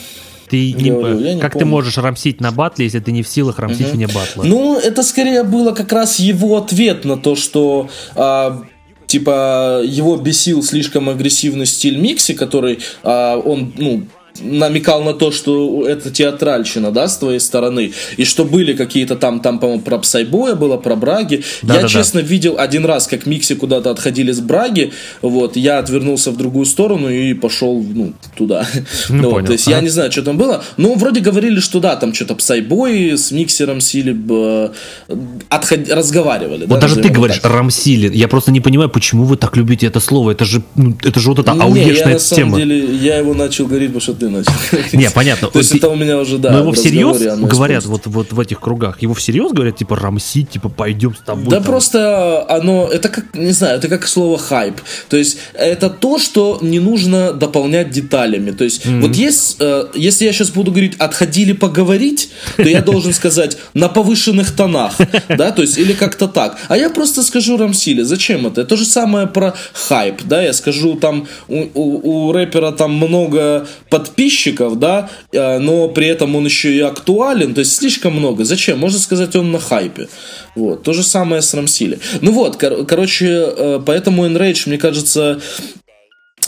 [0.49, 3.59] Ты не- Говорю, не как ты можешь рамсить на батле, если ты не в силах
[3.59, 4.43] рамсить вне батла?
[4.43, 8.63] Ну, это скорее было как раз его ответ на то, что а,
[9.07, 14.03] типа его бесил слишком агрессивный стиль Микси, который а, он, ну,
[14.41, 19.39] намекал на то, что это театральщина, да, с твоей стороны, и что были какие-то там,
[19.39, 21.35] там, по-моему, про Псайбоя было, про Браги.
[21.35, 21.87] я, Да-да-да.
[21.87, 26.65] честно, видел один раз, как Микси куда-то отходили с Браги, вот, я отвернулся в другую
[26.65, 28.67] сторону и пошел, ну, туда.
[29.09, 29.45] Ну, Вот, понял.
[29.47, 29.83] То есть я Ага.
[29.83, 30.63] не знаю, что там было.
[30.77, 34.71] Ну, вроде говорили, что да, там что-то Псайбой с Миксером Сили б,
[35.07, 35.15] э,
[35.49, 36.65] отход- разговаривали.
[36.65, 37.51] Вот да, даже ты говоришь так.
[37.51, 38.15] рамсили.
[38.15, 40.31] Я просто не понимаю, почему вы так любите это слово.
[40.31, 42.57] Это же, ну, это же вот эта я ауешная на самом тема.
[42.57, 44.93] деле, я его начал говорить, потому что ты начал говорить.
[44.93, 45.47] Не, понятно.
[45.49, 48.39] То есть это у меня уже, да, Но его в всерьез говорят вот, вот в
[48.39, 49.01] этих кругах?
[49.01, 51.45] Его всерьез говорят, типа, рамсить, типа, пойдем с тобой.
[51.47, 54.75] Да просто оно, это как, не знаю, это как слово хайп.
[55.09, 58.51] То есть это то, что не нужно дополнять деталями.
[58.51, 63.13] То есть вот есть, э, если я сейчас буду говорить «отходили поговорить», то я должен
[63.13, 64.93] сказать «на повышенных тонах»,
[65.29, 66.57] да, то есть или как-то так.
[66.67, 68.65] А я просто скажу Рамсиле, зачем это?
[68.65, 73.67] То же самое про хайп, да, я скажу там у, у- у рэпера там много
[74.17, 78.43] подписчиков, да, э, но при этом он еще и актуален, то есть слишком много.
[78.45, 78.79] Зачем?
[78.79, 80.07] Можно сказать, он на хайпе.
[80.55, 80.83] Вот.
[80.83, 81.99] То же самое с Рамсили.
[82.21, 85.39] Ну вот, кор- короче, э, поэтому Enrage, мне кажется,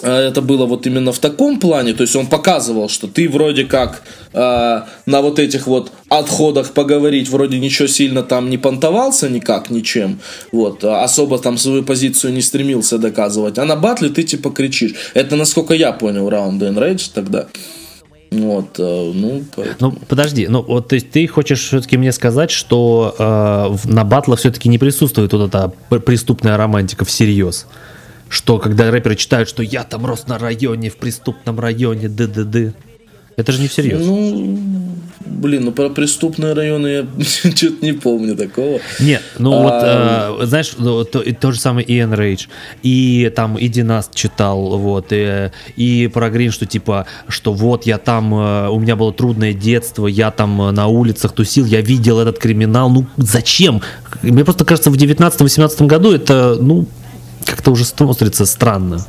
[0.07, 4.03] это было вот именно в таком плане, то есть он показывал, что ты вроде как
[4.33, 10.19] э, на вот этих вот отходах поговорить вроде ничего сильно там не понтовался никак, ничем,
[10.51, 14.93] вот, а особо там свою позицию не стремился доказывать, а на батле ты типа кричишь.
[15.13, 17.47] Это насколько я понял раунда Enrage тогда.
[18.31, 22.51] Вот, э, ну, поэтому- Ну, подожди, ну вот то есть ты хочешь все-таки мне сказать,
[22.51, 27.65] что э, на батлах все-таки не присутствует вот эта преступная романтика всерьез?
[28.29, 32.73] Что когда рэперы читают, что я там рос на районе, в преступном районе, д-д-д.
[33.35, 34.05] Это же не всерьез.
[34.05, 34.59] Ну,
[35.25, 37.07] блин, ну про преступные районы я
[37.55, 38.79] что-то не помню такого.
[38.99, 42.47] Нет, ну А, вот, э, знаешь, ну, то, то же самое и Enrage,
[42.83, 47.97] и там и Династ читал, вот, и, и про Грин, что типа, что вот я
[47.97, 52.19] там, э, у меня было трудное детство, я там э, на улицах тусил, я видел
[52.19, 53.81] этот криминал, ну зачем?
[54.21, 56.87] Мне просто кажется, в 19-18 году это, ну,
[57.49, 59.05] как-то уже смотрится странно.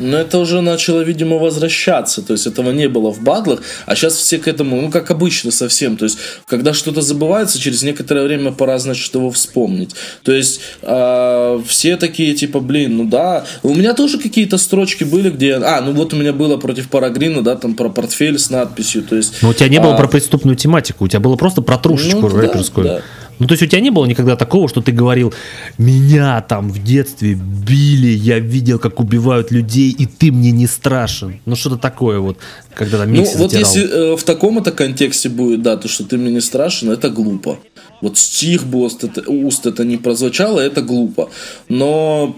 [0.00, 2.22] Но это уже начало, видимо, возвращаться.
[2.22, 5.50] То есть этого не было в батлах, а сейчас все к этому, ну, как обычно
[5.50, 5.98] совсем.
[5.98, 9.94] То есть, когда что-то забывается, через некоторое время пора, значит, его вспомнить.
[10.22, 13.44] То есть, а, все такие, типа, блин, ну да.
[13.62, 15.56] У меня тоже какие-то строчки были, где...
[15.56, 19.02] А, ну вот у меня было против Парагрина, да, там про портфель с надписью.
[19.02, 21.60] То есть, Но у тебя не было а, про преступную тематику, у тебя было просто
[21.60, 22.86] про трушечку Ну, да, рэперскую.
[22.86, 23.02] да.
[23.40, 25.32] Ну, то есть у тебя не было никогда такого, что ты говорил,
[25.78, 31.40] меня там в детстве били, я видел, как убивают людей, и ты мне не страшен.
[31.46, 32.36] Ну, что-то такое вот,
[32.74, 33.74] когда там Ну, вот затирал.
[33.74, 37.08] если э, в таком это контексте будет, да, то, что ты мне не страшен, это
[37.08, 37.58] глупо.
[38.02, 41.30] Вот с чьих бы уст это, уст это не прозвучало, это глупо.
[41.70, 42.36] Но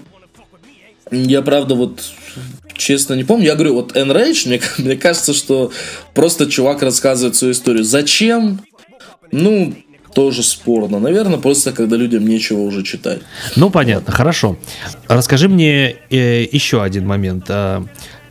[1.10, 2.00] я, правда, вот
[2.74, 3.46] честно не помню.
[3.46, 5.72] Я говорю, вот Enrage, мне, мне кажется, что
[6.14, 7.82] просто чувак рассказывает свою историю.
[7.82, 8.60] Зачем?
[9.32, 9.74] Ну,
[10.14, 10.98] тоже спорно.
[10.98, 13.20] Наверное, просто когда людям нечего уже читать.
[13.56, 14.56] Ну, понятно, хорошо.
[15.08, 17.46] Расскажи мне э, еще один момент.
[17.48, 17.84] А,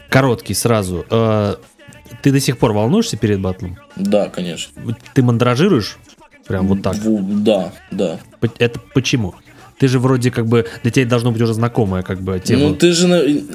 [0.10, 1.06] короткий сразу.
[1.10, 1.56] Э,
[2.22, 3.78] Ты до сих пор волнуешься перед батлом?
[3.96, 4.74] Да, конечно.
[5.14, 5.98] Ты мандражируешь?
[6.48, 6.98] Прям вот так.
[7.44, 8.20] Да, да.
[8.58, 9.36] Это почему?
[9.82, 12.70] Ты же вроде как бы, для тебя должно быть уже знакомая как бы тема.
[12.70, 13.08] Ну, ты же,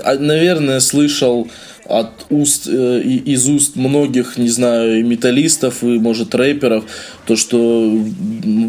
[0.03, 1.47] а, наверное, слышал
[1.85, 6.82] от уст, э, из уст многих, не знаю, и металлистов, и, может, рэперов,
[7.27, 7.97] то, что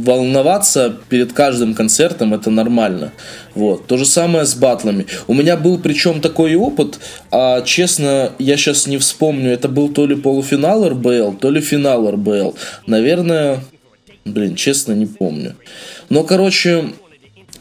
[0.05, 3.11] волноваться перед каждым концертом это нормально.
[3.55, 3.88] Вот.
[3.88, 5.07] То же самое с батлами.
[5.25, 6.99] У меня был причем такой опыт,
[7.31, 12.11] а честно, я сейчас не вспомню, это был то ли полуфинал РБЛ, то ли финал
[12.11, 12.53] РБЛ.
[12.85, 13.61] Наверное,
[14.25, 15.55] блин, честно, не помню.
[16.09, 16.93] Но, короче,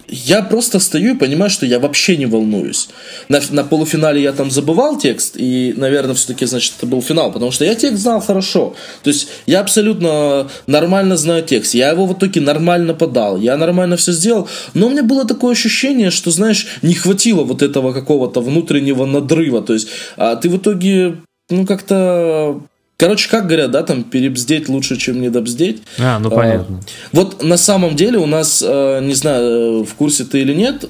[0.08, 2.88] я просто стою и понимаю, что я вообще не волнуюсь.
[3.28, 7.50] На, на полуфинале я там забывал текст, и, наверное, все-таки, значит, это был финал, потому
[7.50, 8.74] что я текст знал хорошо.
[9.02, 13.96] То есть я абсолютно нормально знаю текст, я его в итоге нормально подал, я нормально
[13.96, 18.40] все сделал, но у меня было такое ощущение, что, знаешь, не хватило вот этого какого-то
[18.40, 19.62] внутреннего надрыва.
[19.62, 21.18] То есть а ты в итоге,
[21.50, 22.60] ну, как-то...
[22.98, 25.82] Короче, как говорят, да, там, перебздеть лучше, чем недобздеть.
[25.98, 26.80] А, ну понятно.
[27.12, 30.88] Вот на самом деле у нас, э, не знаю, э, в курсе ты или нет,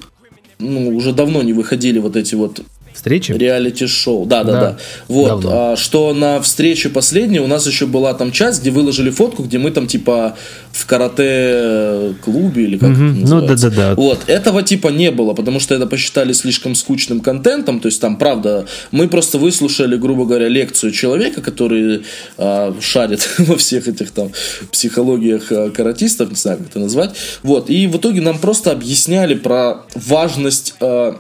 [0.59, 2.61] ну, уже давно не выходили вот эти вот
[2.97, 3.31] Встречи?
[3.33, 4.27] реалити-шоу.
[4.27, 4.77] Да, да, Да, да.
[5.07, 5.51] Вот, давно.
[5.73, 9.59] а, что на встрече последней у нас еще была там часть, где выложили фотку, где
[9.59, 10.37] мы там типа
[10.73, 13.05] в карате-клубе или как Мгм.
[13.07, 13.71] это Ну, называется.
[13.71, 13.95] да-да-да.
[13.95, 18.17] Вот, этого типа не было, потому что это посчитали слишком скучным контентом, то есть там,
[18.17, 22.03] правда, мы просто выслушали, грубо говоря, лекцию человека, который
[22.39, 24.33] а, шарит во всех этих там
[24.73, 27.11] психологиях а, каратистов, не знаю, как это назвать,
[27.43, 31.17] вот, и в итоге нам просто объясняли про важность а,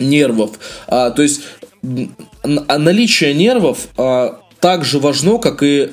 [0.00, 0.58] нервов.
[0.86, 1.42] А, то есть
[2.44, 5.90] наличие нервов а, так же важно, как и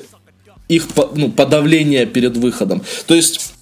[0.68, 2.82] их ну, подавление перед выходом.
[3.06, 3.52] То есть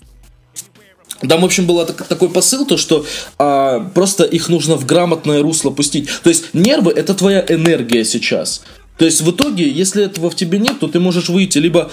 [1.29, 3.07] там, в общем, был так- такой посыл, то что
[3.39, 6.09] а, просто их нужно в грамотное русло пустить.
[6.23, 8.63] То есть нервы это твоя энергия сейчас.
[8.99, 11.91] То есть в итоге, если этого в тебе нет, то ты можешь выйти либо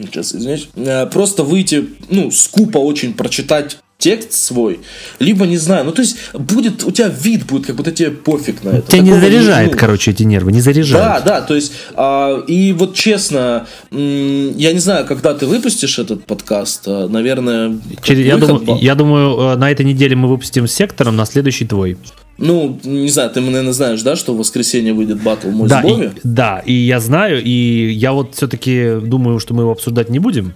[0.00, 4.78] сейчас извиняюсь, э, просто выйти, ну, скупо очень прочитать текст свой,
[5.18, 8.62] либо не знаю, ну то есть будет у тебя вид будет, как будто тебе пофиг
[8.62, 8.92] на это.
[8.92, 11.24] Тебя не заряжает, ну, короче, эти нервы, не заряжает.
[11.24, 16.24] да, да, то есть, а, и вот честно, я не знаю, когда ты выпустишь этот
[16.26, 20.68] подкаст, а, наверное, Через- я, выход думаю, я думаю, э, на этой неделе мы выпустим
[20.68, 21.96] с сектором, на следующий твой.
[22.38, 25.84] ну, не знаю, ты, наверное, знаешь, да, что в воскресенье выйдет батл «Мой Да с
[25.84, 26.10] и, Бови»?
[26.22, 30.52] да, и я знаю, и я вот все-таки думаю, что мы его обсуждать не будем.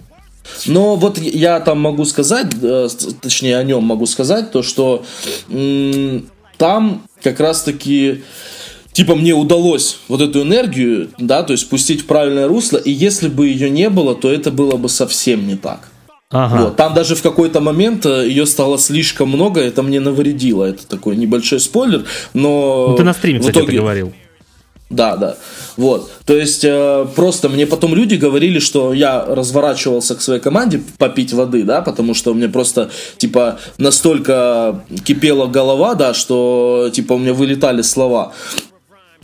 [0.65, 2.87] Но вот я там могу сказать, э,
[3.21, 5.03] точнее о нем могу сказать, то что
[6.57, 8.23] там как раз таки
[8.91, 13.27] типа мне удалось вот эту энергию, да, то есть пустить в правильное русло, и если
[13.27, 15.89] бы ее не было, то это было бы совсем не так.
[16.29, 16.63] Ага.
[16.63, 20.63] Вот, там даже в какой-то момент э, ее стало слишком много, это мне навредило.
[20.63, 22.87] Это такой небольшой спойлер, но...
[22.89, 24.13] Ну, ты на стриме, в кстати, это итоге- говорил.
[24.93, 25.37] Да, да.
[25.75, 26.11] Вот.
[26.25, 31.33] То есть э, просто мне потом люди говорили, что я разворачивался к своей команде попить
[31.33, 37.33] воды, да, потому что меня просто типа настолько кипела голова, да, что типа у меня
[37.33, 38.33] вылетали слова.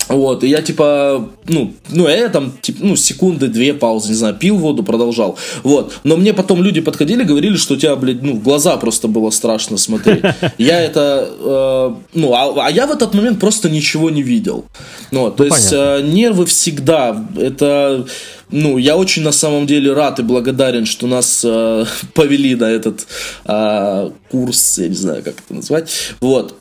[0.10, 4.34] Вот, и я типа, ну, ну, я там, типа, ну, секунды, две паузы, не знаю,
[4.34, 5.38] пил воду, продолжал.
[5.61, 5.99] Вот.
[6.03, 9.30] Но мне потом люди подходили, говорили, что у тебя, блядь, ну, в глаза просто было
[9.30, 10.23] страшно смотреть.
[10.57, 14.65] Я это, э, ну, а, а я в этот момент просто ничего не видел.
[15.11, 16.07] Ну, вот, то есть понятно.
[16.07, 18.07] э, нервы всегда, это,
[18.49, 23.06] ну, я очень на самом деле рад и благодарен, что нас э, повели на этот
[23.45, 25.91] э, курс, я не знаю, как это назвать.
[26.19, 26.56] Вот.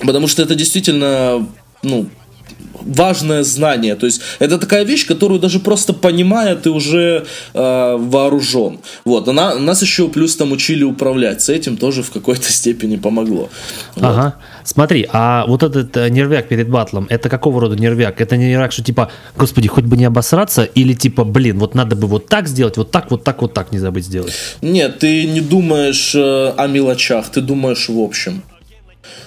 [0.00, 1.46] Потому что это действительно,
[1.84, 2.08] ну,
[2.84, 3.94] важное знание.
[3.94, 7.24] То есть это такая вещь, которую даже просто понимая, ты уже
[7.54, 8.78] э, вооружен.
[9.04, 9.28] Вот.
[9.28, 11.42] Она, нас еще плюс там учили управлять.
[11.42, 13.48] С этим тоже в какой-то степени помогло.
[13.96, 14.04] Вот.
[14.04, 14.34] Ага.
[14.64, 18.20] Смотри, а вот этот э, нервяк перед батлом, это какого рода нервяк?
[18.20, 21.96] Это не нервяк, что типа, господи, хоть бы не обосраться, или типа, блин, вот надо
[21.96, 24.32] бы вот так сделать, вот так, вот так, вот так не забыть сделать.
[24.62, 28.42] Нет, ты не думаешь э, о мелочах, ты думаешь в общем.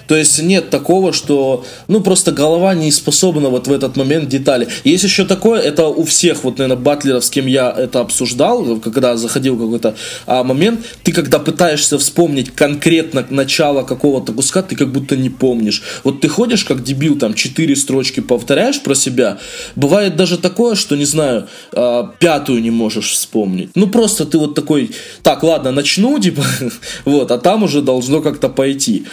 [0.06, 4.68] То есть нет такого, что, ну, просто голова не способна вот в этот момент детали.
[4.84, 9.16] Есть еще такое, это у всех, вот, наверное, батлеров, с кем я это обсуждал, когда
[9.16, 9.94] заходил какой-то
[10.26, 15.82] а, момент, ты когда пытаешься вспомнить конкретно начало какого-то куска, ты как будто не помнишь.
[16.04, 19.38] Вот ты ходишь как дебил, там, четыре строчки повторяешь про себя,
[19.76, 23.70] бывает даже такое, что, не знаю, а, пятую не можешь вспомнить.
[23.74, 24.90] Ну, просто ты вот такой,
[25.22, 26.44] так, ладно, начну, типа,
[27.04, 29.06] вот, а там уже должно как-то пойти.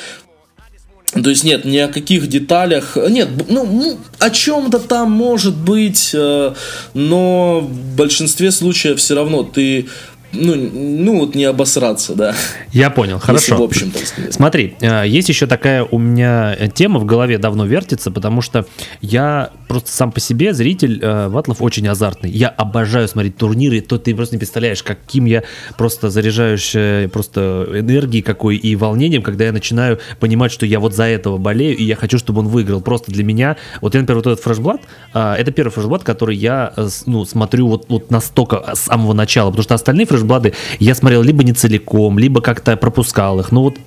[1.23, 6.11] То есть нет, ни о каких деталях, нет, ну, ну, о чем-то там может быть,
[6.13, 6.53] э,
[6.93, 9.87] но в большинстве случаев все равно ты
[10.35, 12.35] ну, ну вот не обосраться, да.
[12.71, 13.57] Я понял, Если хорошо.
[13.57, 14.33] в общем, так сказать.
[14.33, 18.65] Смотри, э, есть еще такая у меня тема в голове давно вертится, потому что
[19.01, 22.29] я просто сам по себе зритель э, батлов очень азартный.
[22.29, 25.43] Я обожаю смотреть турниры, то ты просто не представляешь, каким я
[25.77, 30.93] просто заряжаюсь э, просто энергией какой и волнением, когда я начинаю понимать, что я вот
[30.93, 32.81] за этого болею, и я хочу, чтобы он выиграл.
[32.81, 34.81] Просто для меня, вот я, например, вот этот фрешблат,
[35.13, 36.73] это первый фрешблат, который я
[37.05, 41.43] ну, смотрю вот, вот настолько с самого начала, потому что остальные фрешблады я смотрел либо
[41.43, 43.51] не целиком, либо как-то пропускал их.
[43.51, 43.77] Ну вот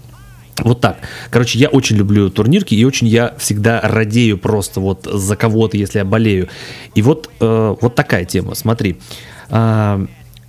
[0.65, 0.97] вот так.
[1.31, 5.99] Короче, я очень люблю турнирки и очень я всегда радею просто вот за кого-то, если
[5.99, 6.49] я болею.
[6.97, 8.55] И вот, э, вот такая тема.
[8.57, 8.97] Смотри,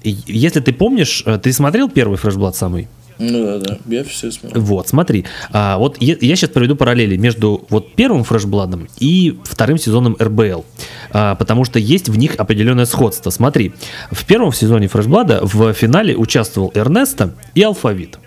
[0.03, 2.88] и- если ты помнишь, э, ты смотрел первый фрешблад самый?
[3.19, 4.61] Ну да, да, я все смотрю.
[4.61, 9.77] Вот, смотри, а, вот я, я сейчас проведу параллели между вот первым фрешбладом и вторым
[9.77, 10.65] сезоном РБЛ,
[11.11, 13.29] А, потому что есть в них определенное сходство.
[13.29, 13.73] Смотри,
[14.09, 18.19] в первом сезоне фрешблада в финале участвовал Эрнесто и Алфавит.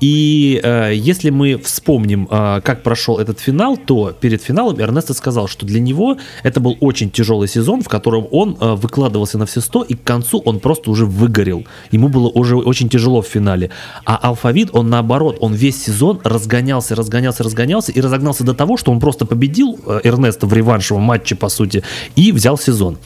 [0.00, 5.48] И э, если мы вспомним, э, как прошел этот финал, то перед финалом Эрнесто сказал,
[5.48, 9.60] что для него это был очень тяжелый сезон, в котором он э, выкладывался на все
[9.60, 11.64] 100, и к концу он просто уже выгорел.
[11.90, 13.70] Ему было уже очень тяжело в финале.
[14.04, 18.92] А Алфавит, он наоборот, он весь сезон разгонялся, разгонялся, разгонялся и разогнался до того, что
[18.92, 21.82] он просто победил э, Эрнеста в реваншевом матче, по сути,
[22.16, 22.98] и взял сезон.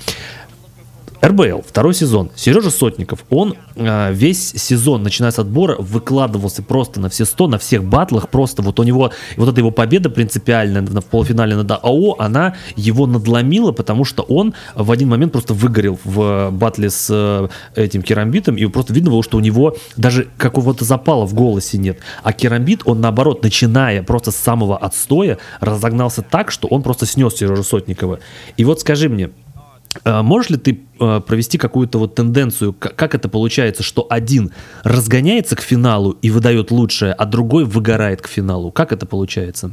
[1.23, 2.31] РБЛ, второй сезон.
[2.35, 7.59] Сережа Сотников, он э, весь сезон, начиная с отбора, выкладывался просто на все 100, на
[7.59, 8.31] всех батлах.
[8.31, 13.07] Просто вот у него, вот эта его победа принципиальная в полуфинале над АО, она его
[13.07, 18.57] надломила, потому что он в один момент просто выгорел в батле с э, этим керамбитом,
[18.57, 21.99] и просто видно было, что у него даже какого-то запала в голосе нет.
[22.23, 27.35] А керамбит, он наоборот, начиная просто с самого отстоя, разогнался так, что он просто снес
[27.35, 28.21] Сережу Сотникова.
[28.57, 29.50] И вот скажи мне, Э,
[30.05, 34.53] Можешь ли ты э, провести какую-то вот тенденцию, как это получается, что один
[34.85, 38.71] разгоняется к финалу и выдает лучшее, а другой выгорает к финалу?
[38.71, 39.73] Как это получается?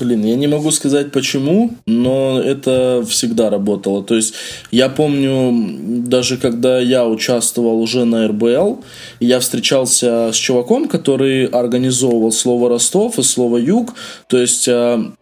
[0.00, 4.02] Блин, я не могу сказать почему, но это всегда работало.
[4.02, 4.34] То есть
[4.72, 8.82] я помню, даже когда я участвовал уже на РБЛ,
[9.20, 13.94] я встречался с чуваком, который организовывал слово Ростов и слово Юг.
[14.26, 15.12] То есть а,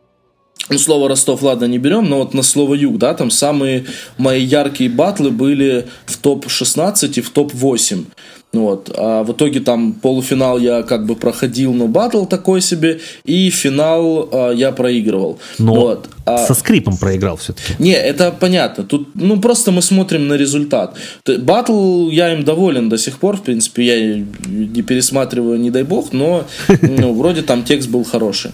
[0.69, 3.87] ну, слово Ростов, ладно, не берем, но вот на слово Юг, да, там самые
[4.17, 8.05] мои яркие батлы были в топ-16 и в топ-8.
[8.53, 8.91] Вот.
[8.95, 14.29] А в итоге там полуфинал я как бы проходил, но батл такой себе, и финал
[14.31, 15.39] а, я проигрывал.
[15.59, 16.09] Но Вот.
[16.27, 17.75] А- со скрипом проиграл все-таки.
[17.79, 18.85] не, это понятно.
[18.85, 20.97] Тут, ну, просто мы смотрим на результат.
[21.27, 26.13] Батл, я им доволен до сих пор, в принципе, я не пересматриваю, не дай бог,
[26.13, 26.45] но
[26.83, 28.51] ну, вроде там текст был хороший.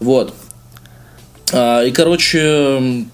[0.00, 0.32] Вот.
[1.52, 3.06] А, и, короче,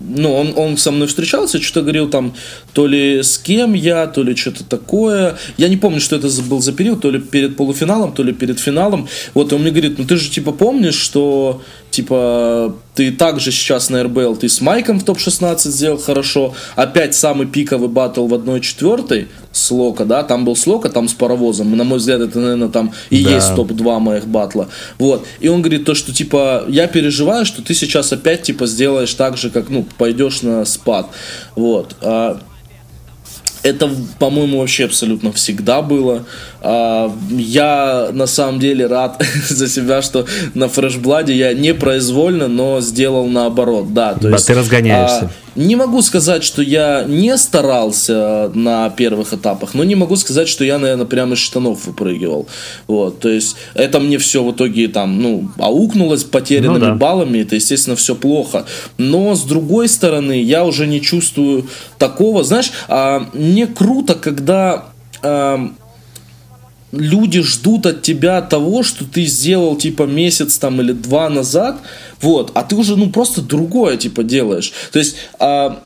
[0.00, 2.34] ну, он, он со мной встречался, что-то говорил там,
[2.72, 5.36] то ли с кем я, то ли что-то такое.
[5.56, 8.58] Я не помню, что это был за период, то ли перед полуфиналом, то ли перед
[8.58, 9.08] финалом.
[9.34, 11.62] Вот, он мне говорит, ну ты же типа помнишь, что
[11.94, 17.46] типа ты также сейчас на РБЛ, ты с Майком в топ-16 сделал хорошо, опять самый
[17.46, 21.84] пиковый батл в 1-4 с Лока, да, там был с Лока, там с Паровозом, на
[21.84, 23.30] мой взгляд, это, наверное, там и Да.
[23.30, 24.68] есть топ-2 моих батла,
[24.98, 29.14] вот, и он говорит то, что, типа, я переживаю, что ты сейчас опять, типа, сделаешь
[29.14, 31.08] так же, как, ну, пойдешь на спад,
[31.56, 32.40] вот, А,
[33.64, 36.26] это, по-моему, вообще абсолютно всегда было.
[36.66, 40.24] А, Я на самом деле рад за себя, что
[40.54, 43.92] на фрешбладе я непроизвольно, но сделал наоборот.
[43.92, 45.30] Да, то Да, есть, ты разгоняешься.
[45.30, 50.48] а, не могу сказать, что я не старался на первых этапах, но не могу сказать,
[50.48, 52.48] что я, наверное, прямо из штанов выпрыгивал.
[52.88, 56.94] Вот, то есть это мне все в итоге там, ну, аукнулось потерянными Ну да.
[56.94, 58.64] баллами, это, естественно, все плохо.
[58.98, 61.66] Но, с другой стороны, я уже не чувствую
[61.98, 64.86] такого, знаешь, а, мне круто, когда...
[65.22, 65.68] а,
[66.96, 71.78] люди ждут от тебя того, что ты сделал типа месяц там или два назад,
[72.20, 74.72] вот, а ты уже ну просто другое типа делаешь.
[74.92, 75.82] То есть а,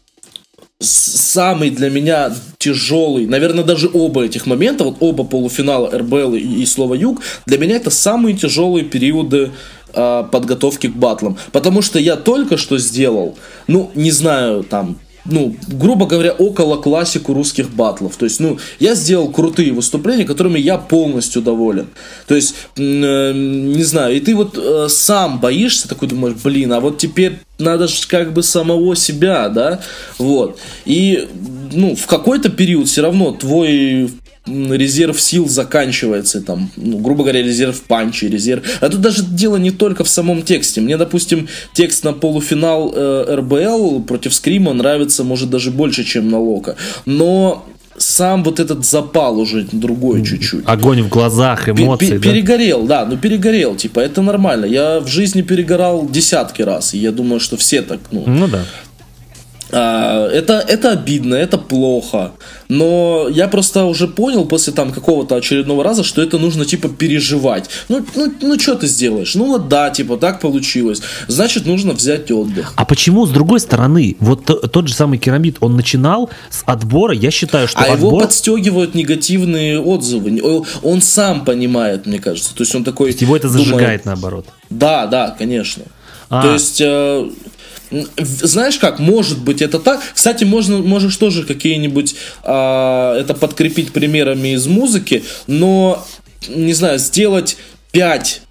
[0.80, 6.66] самый для меня тяжелый, наверное, даже оба этих момента, вот оба полуфинала РБЛ и, и
[6.66, 9.52] Слово Юг, для меня это самые тяжелые периоды
[9.94, 11.36] а, подготовки к батлам.
[11.52, 13.36] Потому что я только что сделал,
[13.66, 14.98] ну, не знаю, там,
[15.30, 18.16] ну, грубо говоря, около классику русских батлов.
[18.16, 21.88] То есть, ну, я сделал крутые выступления, которыми я полностью доволен.
[22.26, 26.80] То есть, э, не знаю, и ты вот э, сам боишься, такой думаешь, блин, а
[26.80, 29.80] вот теперь надо же как бы самого себя, да,
[30.18, 30.58] вот.
[30.84, 31.28] И,
[31.72, 34.10] ну, в какой-то период все равно твой
[34.46, 38.62] резерв сил заканчивается, там, ну, грубо говоря, резерв панчи, резерв...
[38.80, 40.80] А тут даже дело не только в самом тексте.
[40.80, 46.38] Мне, допустим, текст на полуфинал э, РБЛ против Скрима нравится, может, даже больше, чем на
[46.38, 46.76] Лока.
[47.04, 47.66] Но
[47.98, 50.62] сам вот этот запал уже другой чуть-чуть.
[50.66, 52.30] Огонь в глазах, эмоции, пе- да?
[52.30, 54.66] Перегорел, да, ну перегорел, типа, это нормально.
[54.66, 58.64] Я в жизни перегорал десятки раз, и я думаю, что все так, ну, Ну да.
[59.70, 62.32] А, это, это обидно, это плохо.
[62.68, 67.68] Но я просто уже понял после там какого-то очередного раза, что это нужно типа переживать.
[67.88, 69.34] Ну, ну, ну что ты сделаешь?
[69.34, 71.02] Ну вот да, типа так получилось.
[71.26, 72.72] Значит, нужно взять отдых.
[72.76, 77.30] А почему, с другой стороны, вот тот же самый керамид, он начинал с отбора, я
[77.30, 78.22] считаю, что А его отбор...
[78.22, 80.40] подстегивают негативные отзывы.
[80.82, 82.54] Он сам понимает, мне кажется.
[82.54, 83.12] То есть он такой...
[83.12, 84.46] Его это думает, зажигает наоборот.
[84.70, 85.84] Да, да, конечно.
[86.30, 86.42] А.
[86.42, 87.30] То есть, э,
[87.90, 90.00] знаешь как, может быть это так.
[90.14, 96.06] Кстати, можно, можешь тоже какие-нибудь а, это подкрепить примерами из музыки, но,
[96.48, 97.56] не знаю, сделать
[97.92, 98.42] 5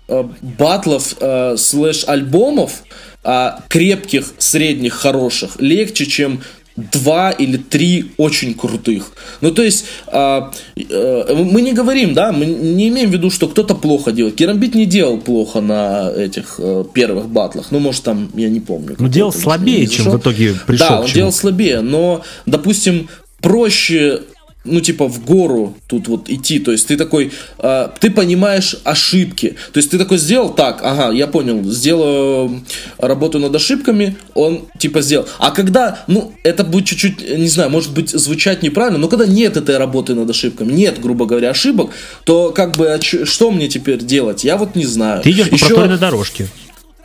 [0.41, 2.83] батлов э, слэш альбомов
[3.29, 6.41] а, крепких, средних, хороших легче, чем
[6.77, 9.11] два или три очень крутых.
[9.41, 13.47] Ну, то есть, а, э, мы не говорим, да, мы не имеем в виду, что
[13.47, 14.35] кто-то плохо делает.
[14.35, 17.71] Керамбит не делал плохо на этих э, первых батлах.
[17.71, 18.95] Ну, может, там, я не помню.
[18.99, 23.09] Ну, делал слабее, чем в итоге пришел Да, он делал слабее, но, допустим,
[23.41, 24.21] проще
[24.67, 26.59] ну, типа, в гору тут вот идти.
[26.59, 29.55] То есть ты такой, э, ты понимаешь ошибки.
[29.73, 32.63] То есть ты такой сделал так, ага, я понял, сделаю
[32.97, 35.25] работу над ошибками, он типа сделал.
[35.39, 39.57] А когда, ну, это будет чуть-чуть, не знаю, может быть, звучать неправильно, но когда нет
[39.57, 41.91] этой работы над ошибками, нет, грубо говоря, ошибок,
[42.25, 44.43] то как бы, а что мне теперь делать?
[44.43, 45.21] Я вот не знаю.
[45.23, 46.47] Ты идешь по Ещё- проторенной дорожке.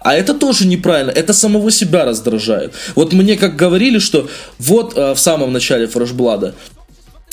[0.05, 2.73] а это тоже неправильно, это самого себя раздражает.
[2.97, 4.29] Вот мне как говорили, что
[4.59, 6.55] вот э, в самом начале Фрешблада,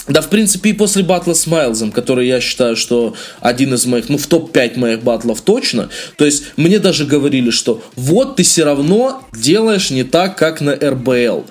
[0.07, 4.09] да, в принципе, и после батла с Майлзом, который я считаю, что один из моих,
[4.09, 5.89] ну, в топ-5 моих батлов точно.
[6.17, 10.73] То есть, мне даже говорили, что вот ты все равно делаешь не так, как на
[10.75, 11.45] РБЛ.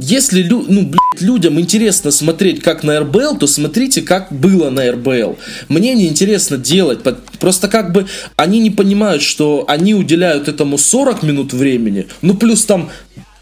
[0.00, 5.38] Если ну, блядь, людям интересно смотреть, как на РБЛ, то смотрите, как было на РБЛ.
[5.68, 7.00] Мне не интересно делать.
[7.40, 8.06] Просто как бы
[8.36, 12.90] они не понимают, что они уделяют этому 40 минут времени, ну плюс там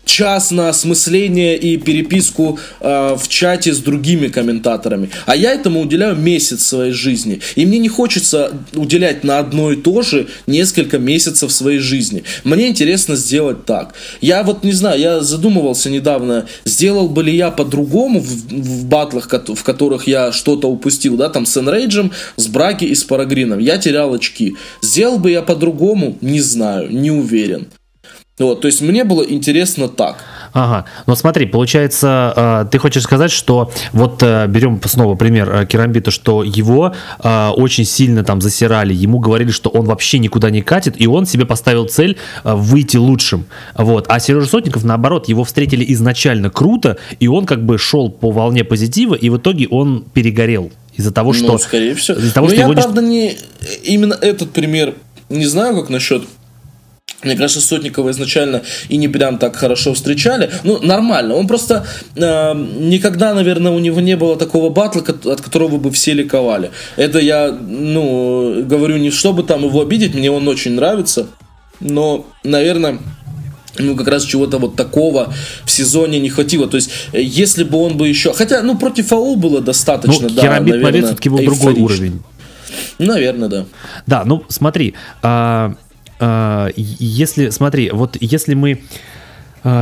[0.07, 5.11] час на осмысление и переписку э, в чате с другими комментаторами.
[5.27, 7.41] А я этому уделяю месяц своей жизни.
[7.57, 12.23] И мне не хочется уделять на одно и то же несколько месяцев своей жизни.
[12.45, 13.95] Мне интересно сделать так.
[14.21, 19.29] Я вот не знаю, я задумывался недавно, сделал бы ли я по-другому в, в батлах,
[19.31, 23.59] в которых я что-то упустил, да, там с Энрейджем, с Браки и с Парагрином.
[23.59, 24.55] Я терял очки.
[24.83, 26.17] Сделал бы я по-другому?
[26.21, 27.67] Не знаю, не уверен.
[28.39, 30.23] Вот, то есть мне было интересно так.
[30.53, 35.67] Ага, но смотри, получается, э, ты хочешь сказать, что вот э, берем снова пример э,
[35.67, 41.01] Керамбита, что его очень сильно там засирали, ему говорили, что он вообще никуда не катит,
[41.01, 43.47] и он себе поставил цель выйти лучшим.
[43.75, 44.05] Вот.
[44.09, 48.65] А Сережа Сотников, наоборот, его встретили изначально круто, и он как бы шел по волне
[48.65, 51.53] позитива, и в итоге он перегорел из-за того, что...
[51.53, 52.19] ну, скорее всего.
[52.19, 53.37] Из-за того, Но что я, его правда, не...
[53.85, 54.95] Именно этот пример
[55.29, 56.23] не знаю, как насчет
[57.23, 60.51] мне кажется, Сотникова изначально и не прям так хорошо встречали.
[60.65, 61.35] Ну, нормально.
[61.35, 66.13] Он просто э, никогда, наверное, у него не было такого батла, от которого бы все
[66.13, 66.71] ликовали.
[66.97, 71.27] Это я, ну, говорю не чтобы там его обидеть, мне он очень нравится.
[71.81, 72.99] Но, наверное,
[73.79, 75.33] ну, как раз чего-то вот такого
[75.65, 76.67] в сезоне не хватило.
[76.69, 78.33] То есть, если бы он бы еще...
[78.33, 81.85] Хотя, ну, против АУ было Ну, достаточно, да, Керамбит наверное, Побед все-таки был другой эйфорично.
[81.85, 82.23] уровень.
[82.99, 83.65] Наверное, да.
[84.07, 85.75] Да, ну смотри, а,
[86.77, 88.83] если, смотри, вот если мы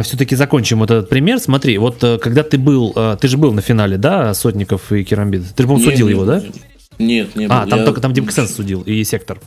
[0.02, 3.52] все-таки закончим вот этот пример, смотри, вот э, когда ты был, э, ты же был
[3.52, 6.42] на финале, да, Сотников и Керамбит, ты же, по-моему, судил не, его, да?
[6.98, 7.70] Нет, не А, был.
[7.70, 9.40] там Я только там Sense судил и Сектор.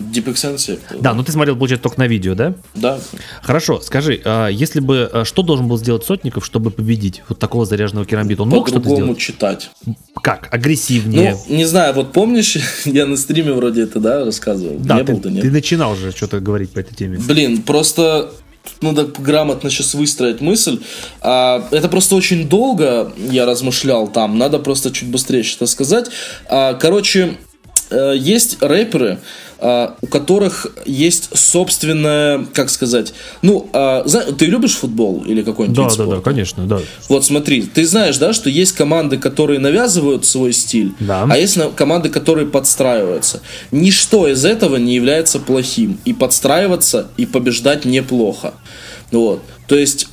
[0.00, 0.80] Deep Extensive.
[1.00, 2.54] Да, ну ты смотрел, получается, только на видео, да?
[2.74, 2.98] Да.
[3.42, 7.66] Хорошо, скажи, а если бы, а, что должен был сделать Сотников, чтобы победить вот такого
[7.66, 8.42] заряженного керамбита?
[8.42, 9.18] Он мог что-то сделать?
[9.18, 9.70] читать.
[10.22, 10.52] Как?
[10.52, 11.36] Агрессивнее?
[11.48, 14.78] Ну, не знаю, вот помнишь, я на стриме вроде это, да, рассказывал?
[14.78, 15.42] да, не ты, был, да нет?
[15.42, 17.18] ты начинал уже что-то говорить по этой теме.
[17.18, 18.32] Блин, просто
[18.80, 20.80] надо грамотно сейчас выстроить мысль.
[21.20, 24.38] А, это просто очень долго я размышлял там.
[24.38, 26.10] Надо просто чуть быстрее что-то сказать.
[26.48, 27.36] А, короче,
[27.90, 29.18] э, есть рэперы,
[29.60, 33.12] у которых есть собственная, как сказать,
[33.42, 33.68] ну,
[34.06, 36.22] зна- ты любишь футбол или какой-нибудь Да, вид да, да, спорта?
[36.22, 36.78] конечно, да.
[37.08, 41.26] Вот смотри, ты знаешь, да, что есть команды, которые навязывают свой стиль, Да.
[41.28, 43.42] а есть команды, которые подстраиваются.
[43.70, 45.98] Ничто из этого не является плохим.
[46.04, 48.54] И подстраиваться, и побеждать неплохо.
[49.12, 49.42] Вот.
[49.66, 50.08] То есть,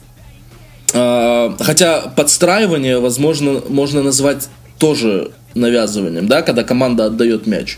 [0.94, 4.48] а, хотя подстраивание, возможно, можно назвать
[4.80, 7.78] тоже навязыванием, да, когда команда отдает мяч.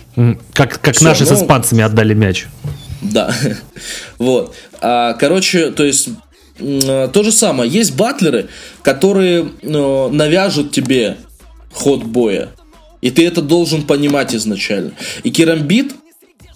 [0.54, 2.48] Как, как Всё, наши с ну- испанцами отдали мяч.
[3.02, 3.34] Да.
[4.18, 4.56] вот.
[4.82, 6.10] А, короче, то есть
[6.60, 7.70] а, то же самое.
[7.70, 8.50] Есть батлеры,
[8.82, 11.18] которые э, навяжут тебе
[11.72, 12.50] ход боя.
[13.02, 14.92] И ты это должен понимать изначально.
[15.24, 15.94] И керамбит,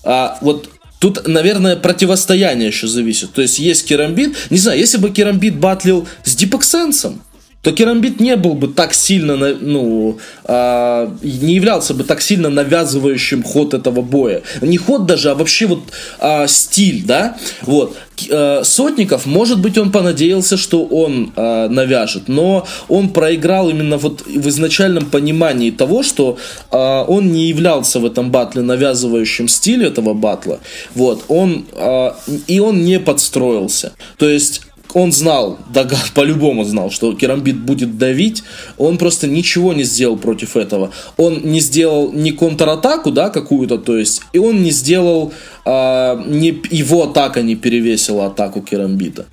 [0.03, 0.69] а, вот
[1.03, 3.33] Тут, наверное, противостояние еще зависит.
[3.33, 4.37] То есть есть керамбит.
[4.49, 7.21] Не знаю, если бы керамбит батлил с дипоксенсом,
[7.63, 13.41] то Керамбит не был бы так сильно, ну, э, не являлся бы так сильно навязывающим
[13.41, 14.41] ход этого боя.
[14.61, 15.79] Не ход даже, а вообще вот
[16.19, 17.95] э, стиль, да, вот.
[18.29, 24.27] Э, Сотников, может быть, он понадеялся, что он э, навяжет, но он проиграл именно вот
[24.27, 26.37] в изначальном понимании того, что
[26.69, 30.59] э, он не являлся в этом батле навязывающим стиль этого батла,
[30.95, 32.11] вот, он, э,
[32.47, 33.93] и он не подстроился.
[34.17, 34.62] То есть
[34.93, 38.43] он знал, да, по-любому знал, что Керамбит будет давить,
[38.77, 40.91] он просто ничего не сделал против этого.
[41.17, 45.33] Он не сделал ни контратаку, да, какую-то, то есть, и он не сделал,
[45.65, 49.25] а, не, его атака не перевесила атаку Керамбита.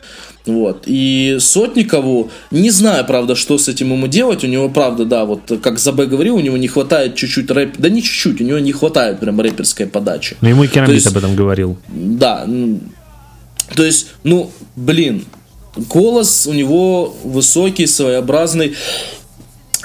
[0.47, 0.85] Вот.
[0.87, 5.61] И Сотникову, не знаю, правда, что с этим ему делать, у него, правда, да, вот
[5.63, 8.73] как Забе говорил, у него не хватает чуть-чуть рэп, да не чуть-чуть, у него не
[8.73, 10.37] хватает прям рэперской подачи.
[10.41, 11.79] Но ему и Керамбит есть, об этом говорил.
[11.89, 12.47] Да,
[13.75, 15.25] то есть, ну, блин,
[15.77, 18.75] голос у него высокий, своеобразный.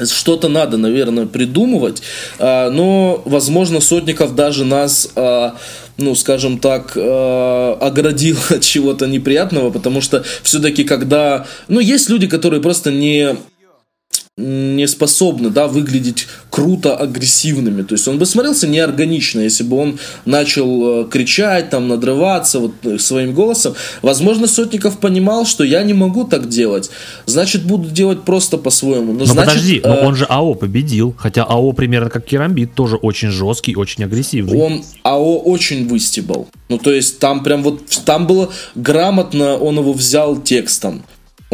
[0.03, 2.01] Что-то надо, наверное, придумывать.
[2.37, 5.55] А, но, возможно, Сотников даже нас а,
[5.97, 12.27] ну, скажем так, э, оградил от чего-то неприятного, потому что все-таки, когда, ну, есть люди,
[12.27, 13.37] которые просто не
[14.37, 17.83] не способны, да, выглядеть круто агрессивными.
[17.83, 22.73] То есть он бы смотрелся неорганично, если бы он начал э, кричать, там, надрываться вот
[22.83, 23.75] э, своим голосом.
[24.01, 26.89] Возможно, Сотников понимал, что я не могу так делать.
[27.25, 29.13] Значит, буду делать просто по-своему.
[29.13, 29.87] Но, но значит, подожди, э...
[29.87, 31.15] но он же АО победил.
[31.17, 34.59] Хотя АО примерно как Керамбит, тоже очень жесткий, очень агрессивный.
[34.59, 36.49] Он АО очень выстебал.
[36.67, 41.03] Ну, то есть там прям вот, там было грамотно, он его взял текстом.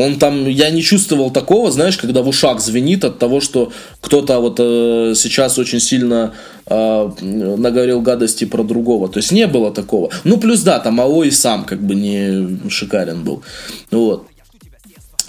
[0.01, 4.39] Он там, я не чувствовал такого, знаешь, когда в ушах звенит от того, что кто-то
[4.39, 6.33] вот э, сейчас очень сильно
[6.65, 9.09] э, наговорил гадости про другого.
[9.09, 10.09] То есть не было такого.
[10.23, 13.43] Ну, плюс да, там АО и сам как бы не шикарен был.
[13.91, 14.25] Вот.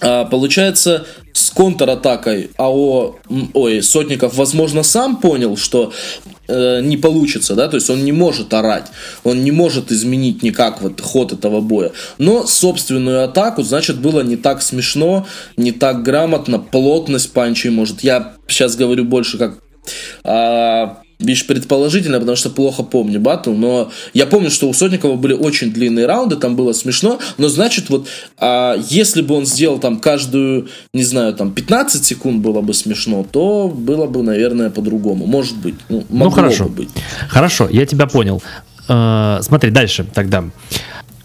[0.00, 3.16] А, получается, с контратакой АО,
[3.54, 5.92] ой, Сотников, возможно, сам понял, что
[6.48, 8.86] э, не получится, да, то есть он не может орать,
[9.24, 11.92] он не может изменить никак вот ход этого боя.
[12.18, 15.26] Но собственную атаку, значит, было не так смешно,
[15.56, 19.58] не так грамотно, плотность панчей, может, я сейчас говорю больше как
[20.24, 25.32] а, лишь предположительно, потому что плохо помню батл, но я помню, что у Сотникова были
[25.32, 28.08] очень длинные раунды, там было смешно, но значит вот,
[28.38, 33.26] а, если бы он сделал там каждую, не знаю, там 15 секунд было бы смешно,
[33.30, 35.26] то было бы, наверное, по-другому.
[35.26, 35.74] Может быть.
[35.88, 36.64] Ну, ну хорошо.
[36.64, 36.88] Бы быть.
[37.28, 38.42] Хорошо, я тебя понял.
[38.88, 40.44] Э, смотри, дальше тогда.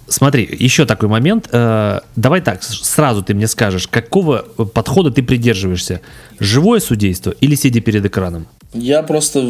[0.09, 1.49] Смотри, еще такой момент.
[1.51, 4.37] Э, давай так, сразу ты мне скажешь, какого
[4.73, 6.01] подхода ты придерживаешься?
[6.39, 8.47] Живое судейство или сидя перед экраном?
[8.73, 9.49] Я просто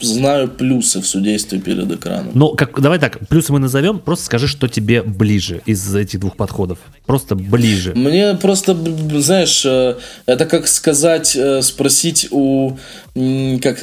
[0.00, 2.32] знаю плюсы в судействе перед экраном.
[2.34, 6.36] Ну, как, давай так, плюсы мы назовем, просто скажи, что тебе ближе из этих двух
[6.36, 6.78] подходов.
[7.06, 7.94] Просто ближе.
[7.94, 8.76] Мне просто,
[9.20, 9.96] знаешь, э,
[10.26, 12.76] это как сказать, э, спросить у,
[13.62, 13.82] как,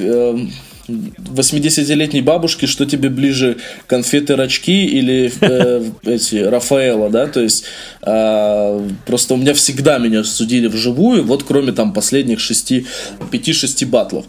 [0.88, 3.58] 80-летней бабушки, что тебе ближе,
[3.88, 7.66] конфеты рачки или э, эти Рафаэла, да, то есть
[8.02, 12.86] э, просто у меня всегда меня судили вживую, вот кроме там последних шести,
[13.32, 14.26] пяти-шести батлов.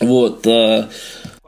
[0.00, 0.84] Вот, э,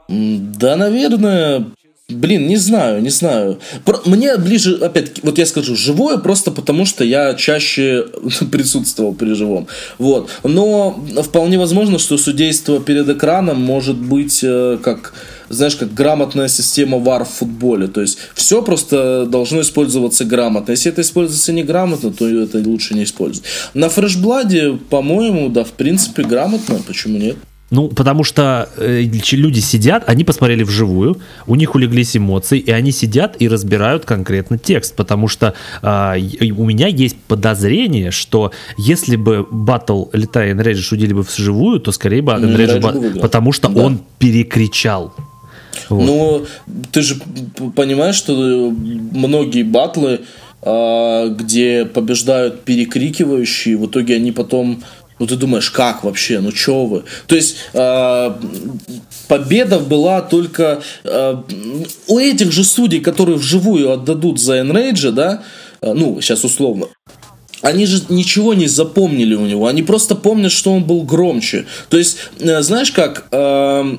[0.07, 1.65] да, наверное,
[2.09, 3.59] Блин, не знаю, не знаю.
[4.05, 8.05] Мне ближе, опять, вот я скажу, живое просто потому, что я чаще
[8.51, 9.67] присутствовал при живом.
[9.97, 10.29] Вот.
[10.43, 15.13] Но вполне возможно, что судейство перед экраном может быть э, как
[15.49, 17.87] знаешь, как грамотная система VAR в футболе.
[17.87, 20.71] То есть все просто должно использоваться грамотно.
[20.71, 23.47] Если это используется неграмотно, то это лучше не использовать.
[23.73, 26.79] На фрешбладе, по-моему, да, в принципе, грамотно.
[26.87, 27.35] Почему нет?
[27.69, 32.91] Ну, потому что э, люди сидят, они посмотрели вживую, у них улеглись эмоции, и они
[32.91, 34.95] сидят и разбирают конкретно текст.
[34.95, 36.17] Потому что э,
[36.57, 41.91] у меня есть подозрение, что если бы батл Летая и Энрейджи шудили бы вживую, то
[41.91, 42.93] скорее бы Энрейджи, ба...
[43.21, 43.81] потому что да.
[43.81, 45.13] он перекричал.
[45.89, 46.05] Вот.
[46.05, 46.45] Ну,
[46.91, 47.15] ты же
[47.75, 48.33] понимаешь, что
[48.71, 50.21] многие батлы,
[50.61, 54.83] э, где побеждают перекрикивающие, в итоге они потом
[55.19, 57.03] ну ты думаешь, как вообще, ну чё вы?
[57.27, 58.33] То есть э,
[59.27, 61.35] победа была только э,
[62.07, 65.43] у этих же судей, которые вживую отдадут за Энрейджа, да,
[65.81, 66.87] э, ну сейчас условно,
[67.61, 71.65] они же ничего не запомнили у него, они просто помнят, что он был громче.
[71.89, 73.97] То есть, э, знаешь как, э,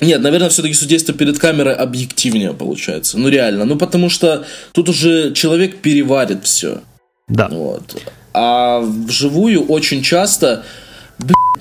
[0.00, 3.18] нет, наверное, все-таки судейство перед камерой объективнее получается.
[3.18, 6.80] Ну реально, ну потому что тут уже человек переварит все.
[7.28, 7.48] Да.
[7.48, 7.96] Вот.
[8.32, 10.64] А вживую очень часто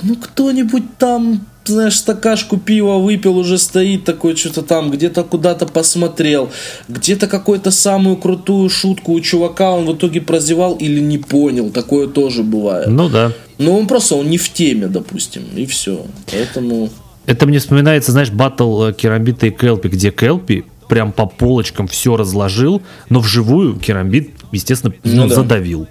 [0.03, 6.51] ну кто-нибудь там, знаешь, стакашку пива выпил, уже стоит такой что-то там, где-то куда-то посмотрел,
[6.87, 12.07] где-то какую-то самую крутую шутку у чувака он в итоге прозевал или не понял, такое
[12.07, 12.87] тоже бывает.
[12.87, 13.31] Ну да.
[13.57, 16.05] Но он просто, он не в теме, допустим, и все.
[16.31, 16.89] Поэтому...
[17.25, 22.15] Это мне вспоминается, знаешь, батл э, Керамбита и Келпи, где Келпи прям по полочкам все
[22.15, 25.35] разложил, но вживую Керамбит, естественно, Ну ну, да.
[25.35, 25.87] задавил.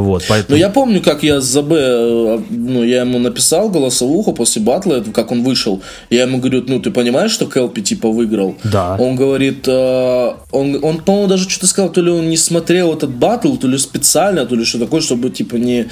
[0.00, 0.56] Вот, поэтому...
[0.56, 5.02] Ну, я помню, как я с ЗБ, э, ну, я ему написал голосовуху после батла,
[5.14, 5.82] как он вышел.
[6.10, 8.56] Я ему говорю, ну, ты понимаешь, что Келпи, типа, выиграл?
[8.64, 8.96] Да.
[8.98, 13.10] Он говорит, э, он, он по-моему, даже что-то сказал, то ли он не смотрел этот
[13.10, 15.86] батл, то ли специально, то ли что такое, чтобы, типа, не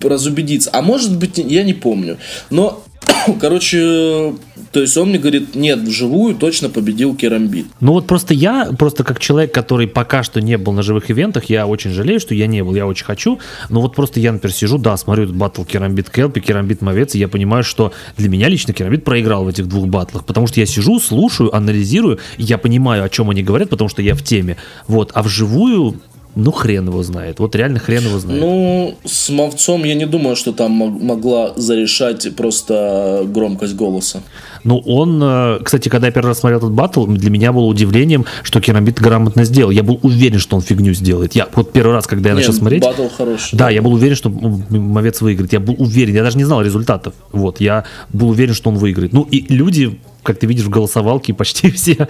[0.00, 0.70] разубедиться.
[0.72, 2.18] А может быть, я не помню.
[2.50, 2.82] Но,
[3.40, 4.34] короче,
[4.72, 7.66] то есть он мне говорит, нет, вживую точно победил Керамбит.
[7.80, 11.44] Ну вот просто я, просто как человек, который пока что не был на живых ивентах,
[11.44, 13.38] я очень жалею, что я не был, я очень хочу,
[13.68, 17.18] но вот просто я, например, сижу, да, смотрю этот батл Керамбит Келпи, Керамбит Мовец, и
[17.18, 20.66] я понимаю, что для меня лично Керамбит проиграл в этих двух батлах, потому что я
[20.66, 24.56] сижу, слушаю, анализирую, я понимаю, о чем они говорят, потому что я в теме,
[24.88, 26.00] вот, а вживую,
[26.36, 28.40] ну хрен его знает, вот реально хрен его знает.
[28.40, 34.22] Ну, с Мовцом я не думаю, что там мог- могла зарешать просто громкость голоса.
[34.66, 38.26] Ну, он, э, кстати, когда я первый раз смотрел этот батл, для меня было удивлением,
[38.42, 39.70] что Керамбит грамотно сделал.
[39.70, 41.36] Я был уверен, что он фигню сделает.
[41.36, 42.82] Я вот первый раз, когда я начал Нет, смотреть...
[42.82, 43.56] Батл хороший.
[43.56, 45.52] Да, я был уверен, что Мовец выиграет.
[45.52, 47.14] Я был уверен, я даже не знал результатов.
[47.30, 49.12] Вот, я был уверен, что он выиграет.
[49.12, 52.08] Ну, и люди, как ты видишь в голосовалке, почти все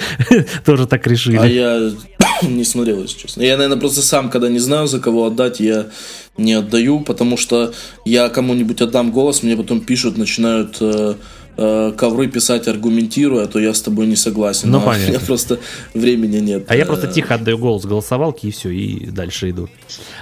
[0.65, 1.37] тоже так решили.
[1.37, 1.93] А я
[2.43, 3.43] не смотрел, если честно.
[3.43, 5.89] Я, наверное, просто сам, когда не знаю, за кого отдать, я
[6.39, 7.75] не отдаю, потому что
[8.07, 11.15] я кому-нибудь отдам голос, мне потом пишут, начинают э,
[11.57, 14.71] э, ковры писать, аргументируя, то я с тобой не согласен.
[14.71, 15.07] Ну, А понятно.
[15.07, 15.59] У меня просто
[15.95, 16.65] времени нет.
[16.69, 19.69] А я Э, просто тихо отдаю голос в голосовалке, и все, и дальше иду.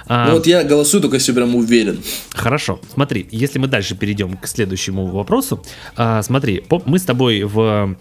[0.07, 1.99] А, Ну, вот я голосую, только если прям уверен.
[2.31, 5.63] Хорошо, смотри, если мы дальше перейдем к следующему вопросу,
[5.95, 7.95] а, смотри, мы с тобой в,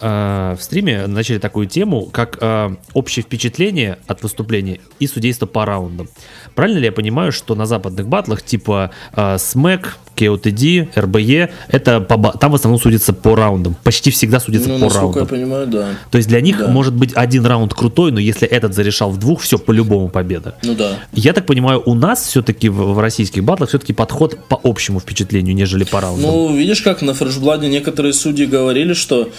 [0.00, 5.64] а, в стриме начали такую тему, как а, общее впечатление от выступления и судейство по
[5.64, 6.08] раундам.
[6.54, 9.86] Правильно ли я понимаю, что на западных батлах типа а, SMAC,
[10.16, 14.84] KOTD, RBE, это по там в основном судится по раундам, почти всегда судится Ну, по
[14.84, 15.26] насколько я раундам.
[15.28, 15.88] понимаю, да.
[16.10, 16.68] То есть для них Да.
[16.68, 20.56] может быть один раунд крутой, но если этот зарешал в двух, все, по-любому победа.
[20.62, 20.98] Ну да.
[21.14, 25.54] Я так понимаю, у нас все-таки в, в российских батлах все-таки подход по общему впечатлению,
[25.54, 26.30] нежели по раундам.
[26.30, 29.30] Ну, видишь, как на фрешбладе некоторые судьи говорили, что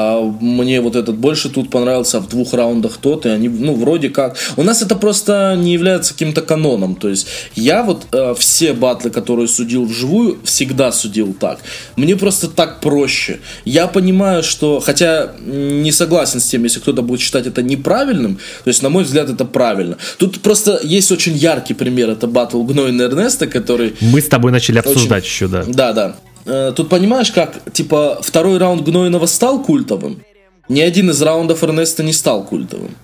[0.00, 3.74] а, мне вот этот больше тут понравился, а в двух раундах тот, и они, ну,
[3.74, 4.36] вроде как...
[4.56, 9.10] У нас это просто не является каким-то каноном, то есть я вот а, все батлы,
[9.10, 11.60] которые судил вживую, всегда судил так.
[11.96, 13.40] Мне просто так проще.
[13.64, 18.68] Я понимаю, что, хотя не согласен с тем, если кто-то будет считать это неправильным, то
[18.68, 19.96] есть, на мой взгляд, это правильно.
[20.18, 24.78] Тут просто есть очень яркий пример, это батл Гнойна Эрнеста, который Мы с тобой начали
[24.78, 25.64] очень- обсуждать еще, да.
[25.66, 26.16] да, да.
[26.46, 30.22] Э, Тут понимаешь, как, типа, второй раунд Гнойного стал культовым,
[30.68, 32.94] ни один из раундов Эрнеста не стал культовым.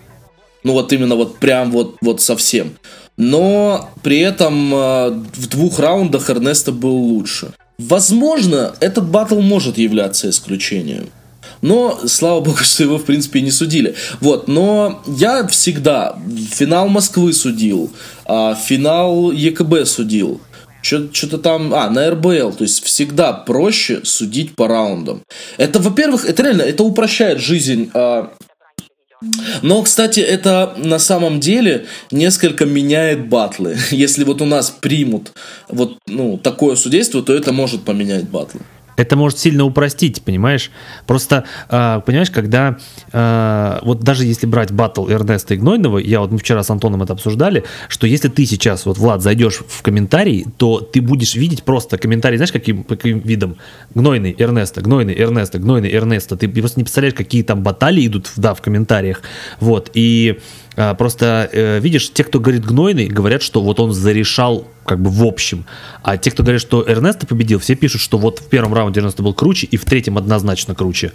[0.62, 2.76] Ну вот именно вот прям вот, вот совсем.
[3.16, 7.52] Но при этом э, в двух раундах Эрнеста был лучше.
[7.78, 11.08] Возможно, этот батл может являться исключением.
[11.62, 13.94] Но, слава богу, что его, в принципе, не судили.
[14.20, 16.16] Вот, но я всегда
[16.50, 17.90] финал Москвы судил,
[18.24, 20.40] а финал ЕКБ судил.
[20.86, 25.22] Что-то там, а, на РБЛ, то есть всегда проще судить по раундам.
[25.56, 27.90] Это, во-первых, это реально, это упрощает жизнь.
[27.94, 28.32] а,
[29.62, 33.76] но, кстати, это на самом деле несколько меняет батлы.
[33.90, 35.32] Если вот у нас примут
[35.68, 38.60] вот ну, такое судейство, то это может поменять батлы.
[38.96, 40.70] Это может сильно упростить, понимаешь?
[41.06, 42.78] Просто, а, понимаешь, когда
[43.12, 47.02] а, вот даже если брать батл Эрнеста и Гнойного, я вот мы вчера с Антоном
[47.02, 51.62] это обсуждали, что если ты сейчас, вот, Влад, зайдешь в комментарий, то ты будешь видеть
[51.62, 53.56] просто комментарий, знаешь, каким, каким видом?
[53.94, 56.36] Гнойный Эрнеста, Гнойный Эрнеста, Гнойный Эрнеста.
[56.36, 59.22] Ты просто не представляешь, какие там баталии идут, да, в комментариях.
[59.60, 60.38] Вот, и
[60.76, 65.10] а, просто, э, видишь, те, кто говорит Гнойный, говорят, что вот он зарешал как бы
[65.10, 65.64] в общем.
[66.02, 69.22] А те, кто говорят, что Эрнесто победил, все пишут, что вот в первом раунде Эрнесто
[69.22, 71.12] был круче, и в третьем однозначно круче.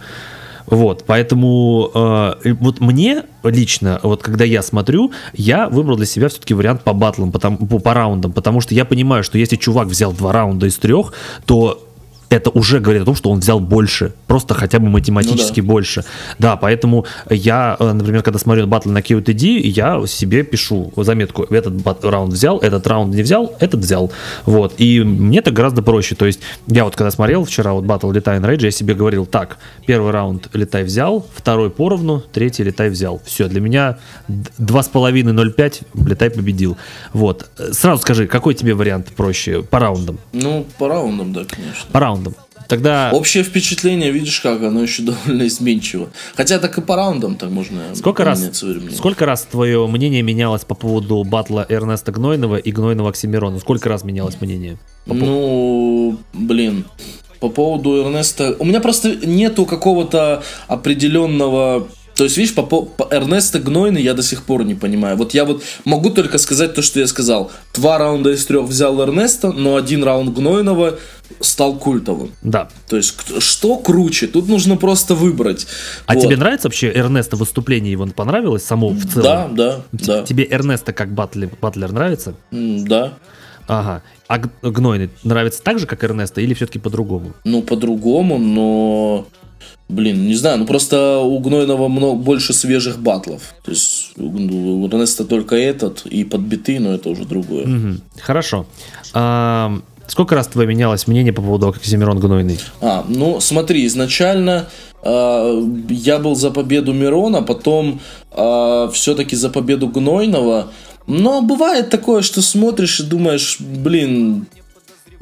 [0.66, 6.54] Вот, поэтому э, вот мне лично, вот когда я смотрю, я выбрал для себя все-таки
[6.54, 10.12] вариант по батлам, потому, по, по раундам, потому что я понимаю, что если чувак взял
[10.12, 11.12] два раунда из трех,
[11.46, 11.91] то
[12.32, 15.72] это уже говорит о том, что он взял больше, просто хотя бы математически Ну да.
[15.72, 16.04] больше.
[16.38, 22.04] Да, поэтому я, э, например, когда смотрю батл на QTD, я себе пишу заметку, этот
[22.04, 24.10] раунд взял, этот раунд не взял, этот взял.
[24.46, 28.10] Вот, и мне так гораздо проще, то есть я вот когда смотрел вчера вот батл
[28.10, 32.88] Летай на Рейдже, я себе говорил, так, первый раунд Летай взял, второй поровну, третий Летай
[32.88, 33.20] взял.
[33.26, 33.98] Все, для меня
[34.28, 36.76] д- 2,5-0,5 Летай победил.
[37.12, 40.18] Вот, Э, сразу скажи, какой тебе вариант проще по раундам?
[40.32, 41.84] Ну, по раундам, да, конечно.
[41.92, 42.21] По раундам.
[42.72, 46.08] Тогда Общее впечатление, видишь как, оно еще довольно изменчиво.
[46.34, 48.50] Хотя так и по раундам так можно Сколько раз,
[48.96, 53.58] сколько раз твое мнение менялось по поводу батла Эрнеста Гнойного и Гнойного Оксимирона?
[53.58, 54.78] Сколько раз менялось мнение?
[55.04, 56.86] По Ну, блин,
[57.40, 58.56] по поводу Эрнеста...
[58.58, 61.88] У меня просто нету какого-то определенного...
[62.14, 65.16] То есть, видишь, по, по, Эрнеста Гнойный я до сих пор не понимаю.
[65.16, 67.50] Вот я вот могу только сказать то, что я сказал.
[67.74, 70.98] Два раунда из трех взял Эрнеста, но один раунд Гнойного
[71.40, 72.32] стал культовым.
[72.42, 72.68] Да.
[72.88, 74.26] То есть, что круче?
[74.26, 75.66] Тут нужно просто выбрать.
[76.06, 76.22] А Вот.
[76.22, 79.22] тебе нравится вообще Эрнеста выступление его понравилось само в целом?
[79.22, 80.22] Да, да, Т- да.
[80.24, 82.34] Тебе Эрнеста как батлер, батлер нравится?
[82.50, 83.14] Да.
[83.68, 84.02] Ага.
[84.28, 87.32] А Гнойный нравится так же, как Эрнеста, или все-таки по-другому?
[87.44, 89.26] Ну, по-другому, но...
[89.88, 93.54] Блин, не знаю, ну просто у Гнойного много, больше свежих батлов.
[93.62, 97.66] То есть у, Эрнеста только этот и подбиты, но это уже другое.
[97.66, 98.00] Мгм.
[98.20, 98.64] Хорошо.
[99.12, 102.58] А, сколько раз твое менялось мнение по поводу Оксимирон Гнойный?
[102.80, 104.68] А, ну смотри, изначально
[105.02, 108.00] э, я был за победу Мирона, потом
[108.30, 110.68] все-таки за победу Гнойного.
[111.06, 114.46] Но бывает такое, что смотришь и думаешь, блин,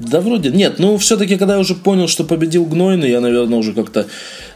[0.00, 3.74] да вроде нет, ну все-таки, когда я уже понял, что победил Гнойный, я, наверное, уже
[3.74, 4.06] как-то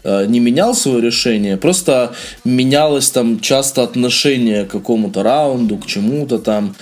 [0.03, 2.15] э, не менял свое решение, просто
[2.45, 6.75] менялось там часто отношение к какому-то раунду, к чему-то там.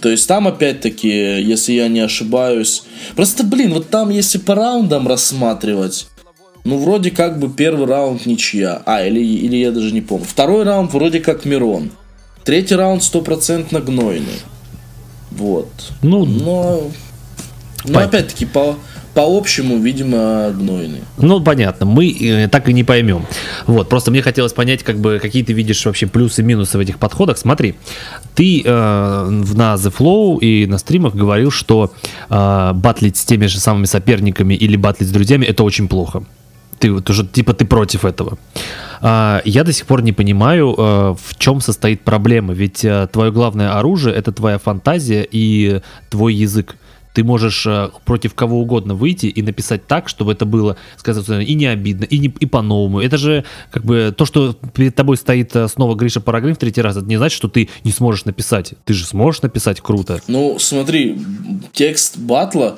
[0.00, 2.84] То есть там опять-таки, если я не ошибаюсь,
[3.14, 6.06] просто, блин, вот там если по раундам рассматривать,
[6.64, 10.26] ну вроде как бы первый раунд ничья, а или или я даже не помню.
[10.26, 11.90] Второй раунд вроде как Мирон,
[12.44, 14.40] третий раунд стопроцентно Гнойный.
[15.30, 15.68] Вот.
[16.02, 16.90] Ну, Но,
[17.86, 18.76] но Пон- опять-таки по,
[19.14, 21.00] по общему, видимо, гнойный.
[21.18, 23.26] Ну, понятно, мы э, так и не поймем.
[23.66, 26.80] Вот, просто мне хотелось понять, как бы, какие ты видишь вообще плюсы и минусы в
[26.80, 27.38] этих подходах.
[27.38, 27.76] Смотри,
[28.34, 31.92] ты э, на The Flow и на стримах говорил, что
[32.28, 36.24] э, батлить с теми же самыми соперниками или батлить с друзьями это очень плохо.
[36.78, 38.36] Ты вот уже, типа, ты против этого.
[39.00, 42.52] А, я до сих пор не понимаю, э, в чем состоит проблема.
[42.52, 45.80] Ведь э, твое главное оружие это твоя фантазия и
[46.10, 46.76] твой язык
[47.16, 51.54] ты можешь э, против кого угодно выйти и написать так, чтобы это было, сказать, и
[51.54, 53.00] не обидно, и, не, и по-новому.
[53.00, 56.82] Это же как бы то, что перед тобой стоит э, снова Гриша Парагрин в третий
[56.82, 58.74] раз, это не значит, что ты не сможешь написать.
[58.84, 60.20] Ты же сможешь написать круто.
[60.28, 61.18] Ну, смотри,
[61.72, 62.76] текст батла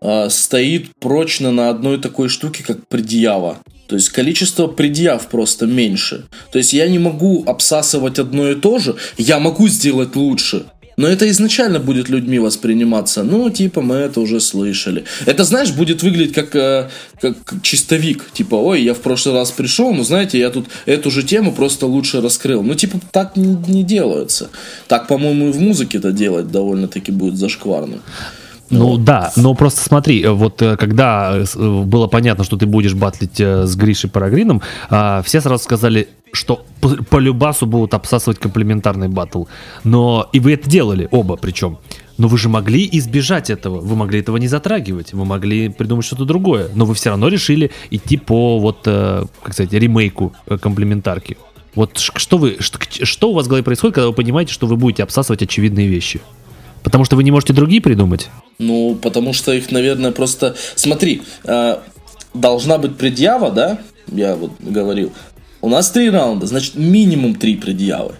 [0.00, 3.58] а, стоит прочно на одной такой штуке, как предъява.
[3.86, 6.26] То есть количество предъяв просто меньше.
[6.50, 10.66] То есть я не могу обсасывать одно и то же, я могу сделать лучше.
[10.96, 13.22] Но это изначально будет людьми восприниматься.
[13.22, 15.04] Ну, типа, мы это уже слышали.
[15.26, 16.88] Это, знаешь, будет выглядеть как, э,
[17.20, 18.24] как чистовик.
[18.32, 21.86] Типа, ой, я в прошлый раз пришел, но знаете, я тут эту же тему просто
[21.86, 22.62] лучше раскрыл.
[22.62, 24.48] Ну, типа, так не, не делается.
[24.88, 27.98] Так, по-моему, и в музыке это делать довольно-таки будет зашкварно.
[28.70, 33.38] Ну да, но просто смотри, э, вот э, когда было понятно, что ты будешь батлить
[33.38, 39.44] с Гришей Парагрином, а, все сразу сказали, что по, по любасу будут обсасывать комплементарный батл.
[39.84, 41.78] Но и вы это делали, оба причем.
[42.18, 46.24] Но вы же могли избежать этого, вы могли этого не затрагивать, вы могли придумать что-то
[46.24, 51.36] другое, но вы все равно решили идти по вот, э, как сказать, ремейку э, комплементарки.
[51.74, 54.76] Вот что вы, что, что у вас в голове происходит, когда вы понимаете, что вы
[54.76, 56.20] будете обсасывать очевидные вещи?
[56.82, 58.30] Потому что вы не можете другие придумать?
[58.58, 60.56] Ну, потому что их, наверное, просто...
[60.74, 61.78] Смотри, э,
[62.32, 63.78] должна быть предъява, да?
[64.06, 65.12] Я вот говорил.
[65.66, 68.12] У нас три раунда, значит, минимум три предъявы.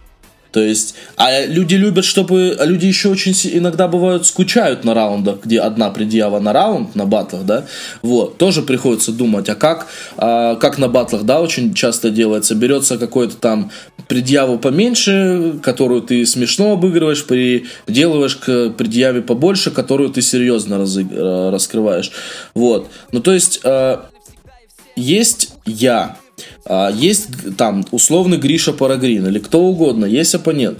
[0.50, 2.56] То есть, а люди любят, чтобы...
[2.58, 7.06] А люди еще очень иногда бывают скучают на раундах, где одна предъява на раунд, на
[7.06, 7.66] батлах, да?
[8.02, 9.86] Вот, тоже приходится думать, а как,
[10.16, 13.70] а, как на батлах, да, очень часто делается, берется какой-то там
[14.08, 21.50] предъяву поменьше, которую ты смешно обыгрываешь, приделываешь к предъяве побольше, которую ты серьезно разыг- э,
[21.50, 22.10] раскрываешь.
[22.54, 22.88] Вот.
[23.12, 23.98] Ну, то есть, э,
[24.96, 26.25] есть я, а,
[26.94, 30.78] есть г- там условный Гриша Парагрин или кто угодно, есть оппонент.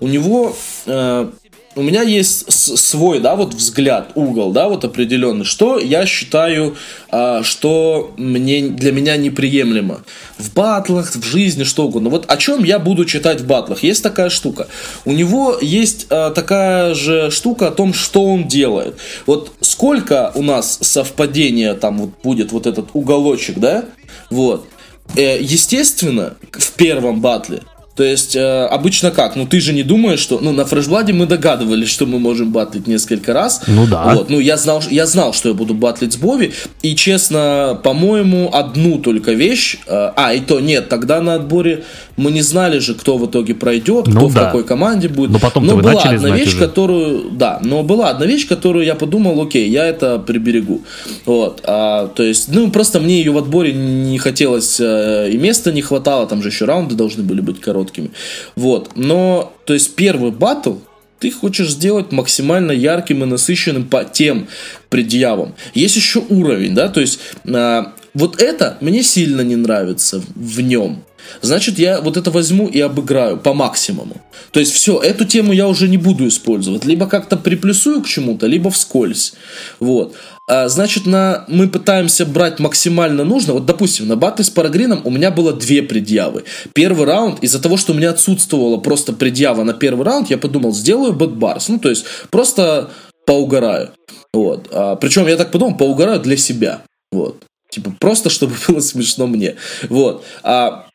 [0.00, 1.30] У него э,
[1.74, 6.76] у меня есть свой, да, вот взгляд, угол, да, вот определенный, что я считаю,
[7.10, 10.02] а, что мне, для меня неприемлемо.
[10.38, 12.10] В батлах, в жизни, что угодно.
[12.10, 13.82] Вот о чем я буду читать в батлах.
[13.82, 14.68] Есть такая штука.
[15.04, 18.96] У него есть а, такая же штука о том, что он делает.
[19.26, 23.84] Вот сколько у нас совпадения там вот будет вот этот уголочек, да,
[24.30, 24.66] вот.
[25.14, 27.62] Э, естественно, в первом батле
[27.94, 29.36] то есть, э, обычно как?
[29.36, 30.38] Ну, ты же не думаешь, что...
[30.40, 33.62] Ну, на фрешбладе мы догадывались, что мы можем батлить несколько раз.
[33.66, 34.14] Ну да.
[34.14, 36.52] Вот, ну, я знал, я знал, что я буду батлить с Бови.
[36.80, 39.76] И, честно, по-моему, одну только вещь...
[39.86, 41.84] э, а, и то нет, тогда на отборе
[42.16, 44.46] мы не знали же, кто в итоге пройдет, Ну кто в да.
[44.46, 45.30] какой команде будет.
[45.30, 46.58] Но потом-то Но была одна вещь, уже.
[46.58, 47.30] которую...
[47.32, 50.80] Да, но была одна вещь, которую я подумал, окей, я это приберегу.
[51.26, 51.60] Вот.
[51.64, 55.82] А, то есть, ну, просто мне ее в отборе не хотелось, э, и места не
[55.82, 58.10] хватало, там же еще раунды должны были быть короткими.
[58.56, 58.92] Вот.
[58.94, 60.74] Но, то есть, первый батл,
[61.18, 64.48] ты хочешь сделать максимально ярким и насыщенным по тем
[64.88, 65.54] предъявам.
[65.74, 71.04] Есть еще уровень, да, то есть а, вот это мне сильно не нравится в нем.
[71.40, 74.20] Значит, я вот это возьму и обыграю по максимуму.
[74.50, 76.84] То есть все, эту тему я уже не буду использовать.
[76.84, 79.34] Либо как-то приплюсую к чему-то, либо вскользь.
[79.80, 80.14] Вот.
[80.48, 83.54] А, значит, на, мы пытаемся брать максимально нужно.
[83.54, 86.44] Вот, допустим, на батле с Парагрином у меня было две предъявы.
[86.74, 90.72] Первый раунд, из-за того, что у меня отсутствовала просто предъява на первый раунд, я подумал,
[90.72, 91.68] сделаю бэкбарс.
[91.68, 92.90] Ну, то есть, просто
[93.24, 93.90] поугараю.
[94.34, 94.68] Вот.
[94.72, 96.82] А, причем, я так подумал, поугараю для себя.
[97.12, 97.42] Вот.
[97.70, 99.56] Типа, просто чтобы было смешно мне.
[99.88, 100.24] Вот.
[100.42, 100.86] А,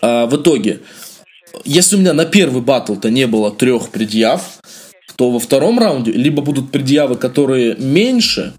[0.00, 0.80] а, в итоге,
[1.64, 4.60] если у меня на первый батл-то не было трех предъяв,
[5.16, 8.54] то во втором раунде либо будут предъявы, которые меньше,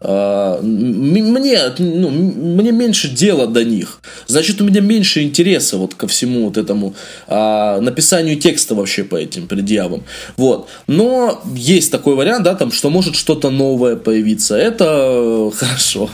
[0.00, 4.00] мне, ну, мне меньше дела до них.
[4.26, 6.94] Значит, у меня меньше интереса вот ко всему вот этому
[7.26, 10.04] а, написанию текста вообще по этим предъявам.
[10.36, 10.68] Вот.
[10.86, 14.56] Но есть такой вариант, да, там, что может что-то новое появиться.
[14.56, 16.10] Это э, хорошо.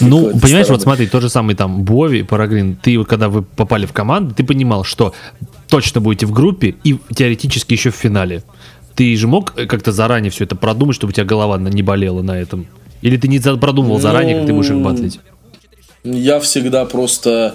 [0.00, 0.82] Ну, понимаешь, вот стороны.
[0.82, 4.44] смотри, тот же самый там Бови, Парагрин, ты, вот когда вы попали в команду, ты
[4.44, 5.14] понимал, что
[5.68, 8.44] точно будете в группе и теоретически еще в финале.
[8.94, 12.22] Ты же мог э, как-то заранее все это продумать, чтобы у тебя голова не болела
[12.22, 12.66] на этом?
[13.02, 15.20] Или ты не продумывал заранее, как ты будешь их Ну, батлить?
[16.04, 17.54] Я всегда просто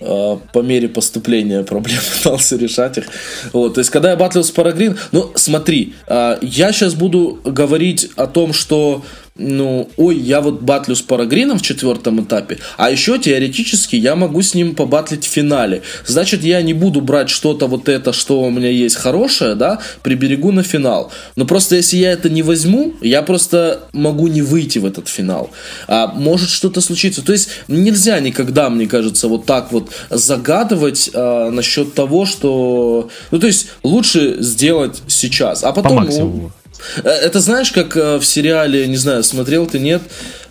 [0.00, 3.04] э, по мере поступления проблем пытался решать их.
[3.52, 8.10] Вот, то есть, когда я батлил с Парагрин, ну, смотри, э, я сейчас буду говорить
[8.16, 9.02] о том, что
[9.34, 14.42] ну, ой, я вот батлю с Парагрином в четвертом этапе, а еще теоретически я могу
[14.42, 15.82] с ним побатлить в финале.
[16.06, 20.52] Значит, я не буду брать что-то вот это, что у меня есть хорошее, да, приберегу
[20.52, 21.10] на финал.
[21.36, 25.50] Но просто если я это не возьму, я просто могу не выйти в этот финал.
[25.88, 27.24] А может что-то случиться.
[27.24, 33.08] То есть нельзя никогда, мне кажется, вот так вот загадывать а, насчет того, что...
[33.30, 35.64] Ну, то есть лучше сделать сейчас.
[35.64, 35.96] А По потом...
[35.98, 36.52] максимуму.
[37.04, 40.02] Э, Это знаешь, как э, в сериале, не знаю, смотрел ты, нет?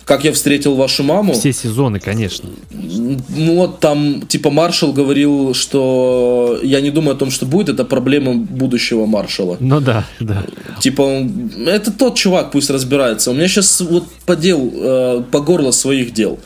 [0.04, 1.32] Как я встретил вашу маму.
[1.32, 2.48] Все сезоны, конечно.
[2.72, 7.84] Ну вот там, типа, маршал говорил, что я не думаю о том, что будет, это
[7.84, 9.56] проблема будущего маршала.
[9.60, 10.42] Ну да, да.
[10.80, 13.30] Типа, он- это тот чувак, пусть разбирается.
[13.30, 16.40] У меня сейчас вот подел, э, по горло своих дел.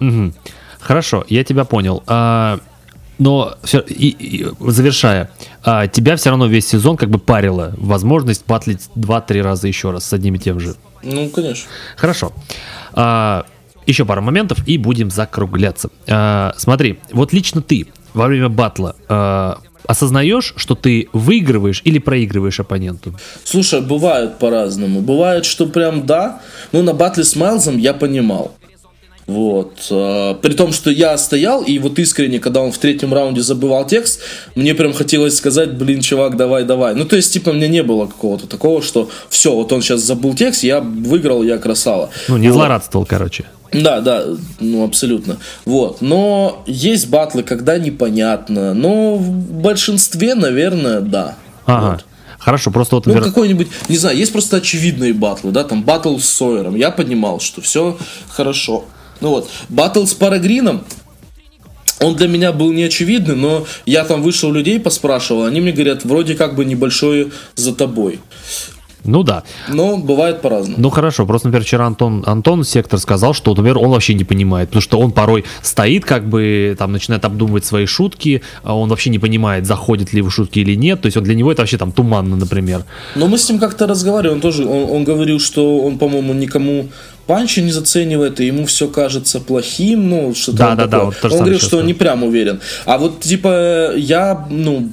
[0.00, 0.34] Мгм.
[0.78, 2.02] Хорошо, я тебя понял.
[2.06, 2.60] А,
[3.18, 5.30] но всё- и, и завершая,
[5.64, 10.04] а, тебя все равно весь сезон как бы парила возможность батлить 2-3 раза еще раз
[10.04, 10.74] с одним и тем же.
[11.02, 11.68] Ну, конечно.
[11.96, 12.32] Хорошо.
[12.92, 13.44] А,
[13.86, 15.90] еще пару моментов и будем закругляться.
[16.08, 22.60] А, смотри, вот лично ты во время батла а, осознаешь, что ты выигрываешь или проигрываешь
[22.60, 23.14] оппоненту?
[23.44, 25.00] Слушай, бывает по-разному.
[25.00, 26.40] Бывает, что прям да.
[26.72, 28.54] Ну, на батле с Майлзом я понимал.
[29.28, 29.74] Вот.
[29.90, 33.86] э, При том, что я стоял, и вот искренне, когда он в третьем раунде забывал
[33.86, 34.20] текст,
[34.56, 36.94] мне прям хотелось сказать, блин, чувак, давай, давай.
[36.94, 40.34] Ну, то есть, типа, меня не было какого-то такого, что все, вот он сейчас забыл
[40.34, 42.08] текст, я выиграл, я красава.
[42.28, 42.54] Ну, не Вот.
[42.54, 43.44] злорадствовал, короче.
[43.70, 44.24] Да, да,
[44.60, 45.36] ну абсолютно.
[45.66, 46.00] Вот.
[46.00, 48.72] Но есть батлы, когда непонятно.
[48.72, 51.36] Но в большинстве, наверное, да.
[51.66, 51.90] Ага.
[51.90, 52.04] Вот.
[52.38, 53.04] Хорошо, просто вот...
[53.04, 56.76] Ну, вер- какой-нибудь, не знаю, есть просто очевидные батлы, да, там батл с Сойером.
[56.76, 57.98] Я понимал, что все
[58.30, 58.86] хорошо.
[59.20, 60.84] Ну вот, батл с Парагрином,
[62.00, 66.04] он для меня был не очевидный, но я там вышел людей поспрашивал, они мне говорят,
[66.04, 68.20] вроде как бы небольшой за тобой.
[69.04, 69.44] Ну да.
[69.68, 70.76] Но бывает по-разному.
[70.78, 74.68] Ну хорошо, просто, например, вчера Антон, Антон Сектор сказал, что, например, он вообще не понимает,
[74.68, 79.10] потому что он порой стоит, как бы, там, начинает обдумывать свои шутки, а он вообще
[79.10, 81.78] не понимает, заходит ли в шутки или нет, то есть он для него это вообще
[81.78, 82.84] там туманно, например.
[83.14, 86.88] Но мы с ним как-то разговаривали, он тоже, он, он говорил, что он, по-моему, никому
[87.28, 91.04] панчи не заценивает, и ему все кажется плохим, ну, что-то Да, да, да, такое.
[91.06, 92.60] вот то же Он говорит, что он не прям уверен.
[92.86, 94.88] А вот, типа, я, ну,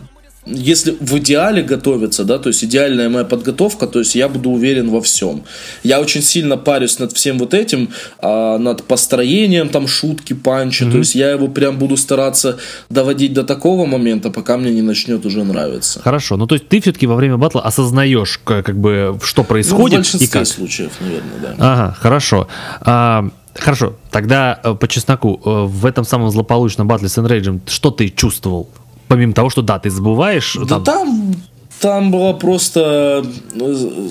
[0.45, 4.89] если в идеале готовиться, да, то есть идеальная моя подготовка, то есть я буду уверен
[4.89, 5.43] во всем.
[5.83, 7.89] Я очень сильно парюсь над всем вот этим,
[8.19, 10.91] а, над построением там шутки, панчи, mm-hmm.
[10.91, 12.57] то есть я его прям буду стараться
[12.89, 16.01] доводить до такого момента, пока мне не начнет уже нравиться.
[16.01, 19.97] Хорошо, ну то есть ты все-таки во время батла осознаешь, как, как бы, что происходит
[19.97, 20.47] ну, в большинстве и как.
[20.47, 21.55] случаев, наверное, да.
[21.57, 22.47] Ага, хорошо.
[22.81, 27.89] А, хорошо, тогда э, по чесноку, э, в этом самом злополучном батле с Enrage, что
[27.89, 28.69] ты чувствовал?
[29.07, 30.57] Помимо того, что да, ты забываешь.
[30.61, 31.35] Да там, там,
[31.79, 33.23] там было просто
[33.53, 33.59] э,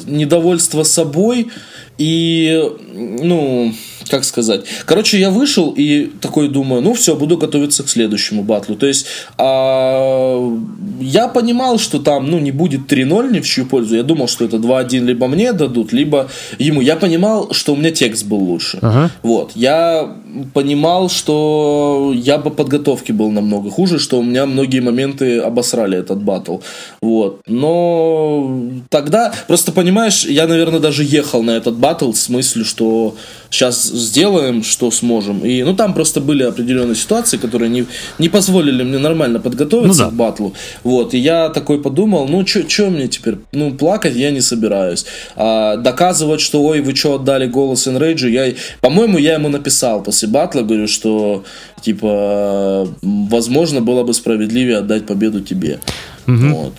[0.06, 1.50] недовольство собой
[1.98, 2.60] и,
[2.92, 3.72] ну,
[4.08, 4.64] как сказать.
[4.84, 8.76] Короче, я вышел и такой думаю, ну все, буду готовиться к следующему батлу.
[8.76, 9.06] То есть
[9.38, 10.56] а,
[11.00, 13.96] я понимал, что там, ну, не будет 3-0 ни в чью пользу.
[13.96, 16.80] Я думал, что это 2-1 либо мне дадут, либо ему.
[16.80, 18.78] Я понимал, что у меня текст был лучше.
[18.82, 19.10] Ага.
[19.22, 19.52] Вот.
[19.54, 20.16] Я
[20.52, 26.22] понимал, что я бы подготовки был намного хуже, что у меня многие моменты обосрали этот
[26.22, 26.58] батл.
[27.00, 27.40] Вот.
[27.46, 28.60] Но
[28.90, 33.14] тогда, просто понимаешь, я, наверное, даже ехал на этот батл с мыслью, что
[33.50, 35.44] сейчас сделаем, что сможем.
[35.44, 37.84] И, ну, там просто были определенные ситуации, которые не,
[38.18, 40.10] не позволили мне нормально подготовиться ну, да.
[40.10, 40.54] к батлу.
[40.82, 43.36] Вот, и я такой подумал, ну, что мне теперь?
[43.52, 45.04] Ну, плакать я не собираюсь.
[45.36, 50.28] А, доказывать, что, ой, вы что, отдали голос Энрейджу, я, по-моему, я ему написал после
[50.28, 51.44] батла, говорю, что,
[51.82, 55.80] типа, возможно, было бы справедливее отдать победу тебе.
[56.26, 56.46] Угу.
[56.48, 56.72] Вот.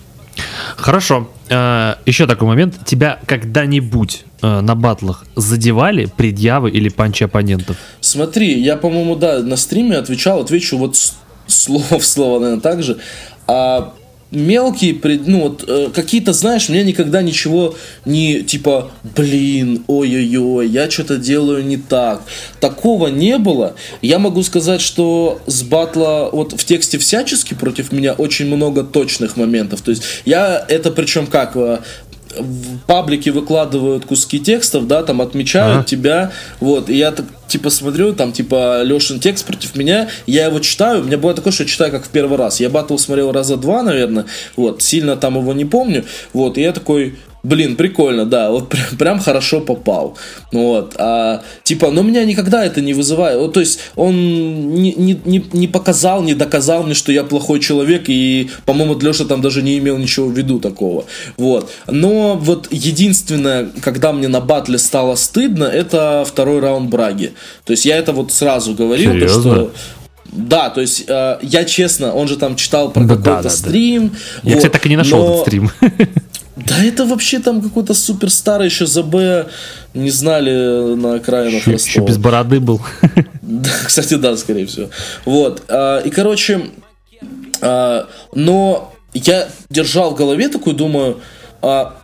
[0.75, 1.29] Хорошо.
[1.49, 2.85] Э, еще такой момент.
[2.85, 7.77] Тебя когда-нибудь э, на батлах задевали предъявы или панчи оппонентов?
[8.01, 10.97] Смотри, я, по-моему, да, на стриме отвечал, отвечу вот
[11.47, 12.97] слово в слово, наверное, так же.
[13.47, 13.93] А
[14.31, 17.75] мелкие, ну вот э, какие-то, знаешь, мне никогда ничего
[18.05, 22.21] не типа, блин, ой-ой-ой, я что-то делаю не так.
[22.59, 23.75] Такого не было.
[24.01, 29.37] Я могу сказать, что с батла вот в тексте всячески против меня очень много точных
[29.37, 29.81] моментов.
[29.81, 31.79] То есть я это причем как э,
[32.39, 35.85] в паблике выкладывают куски текстов, да, там отмечают ага.
[35.85, 40.59] тебя, вот, и я так, типа, смотрю, там, типа, Лешин текст против меня, я его
[40.59, 43.31] читаю, у меня бывает такое, что я читаю как в первый раз, я батл смотрел
[43.31, 47.15] раза два, наверное, вот, сильно там его не помню, вот, и я такой,
[47.45, 50.17] блин, прикольно, да, вот прям, прям хорошо попал.
[50.51, 53.39] Вот, а, типа, но меня никогда это не вызывает.
[53.39, 57.59] Вот, то есть он не, не, не, не показал, не доказал мне, что я плохой
[57.59, 61.05] человек, и, по-моему, Леша там даже не имел ничего в виду такого.
[61.37, 61.69] Вот.
[61.87, 67.33] Но вот единственное, когда мне на батле стало стыдно, это второй раунд Браги.
[67.63, 69.71] То есть я это вот сразу говорил, то, что
[70.35, 74.09] да, то есть э, я честно, он же там читал про да, какой-то да, стрим.
[74.09, 74.15] Да.
[74.43, 75.25] Я, вот, кстати, так и не нашел но...
[75.25, 75.71] этот стрим.
[76.55, 79.49] Да это вообще там какой-то супер старый еще ЗБ
[79.93, 81.91] не знали на окраинах еще, Ростова.
[81.91, 82.81] Еще без бороды был.
[83.41, 84.89] Да, кстати, да, скорее всего.
[85.23, 85.63] Вот.
[85.67, 86.71] А, и, короче,
[87.61, 91.19] а, но я держал в голове такую, думаю,
[91.61, 91.95] а,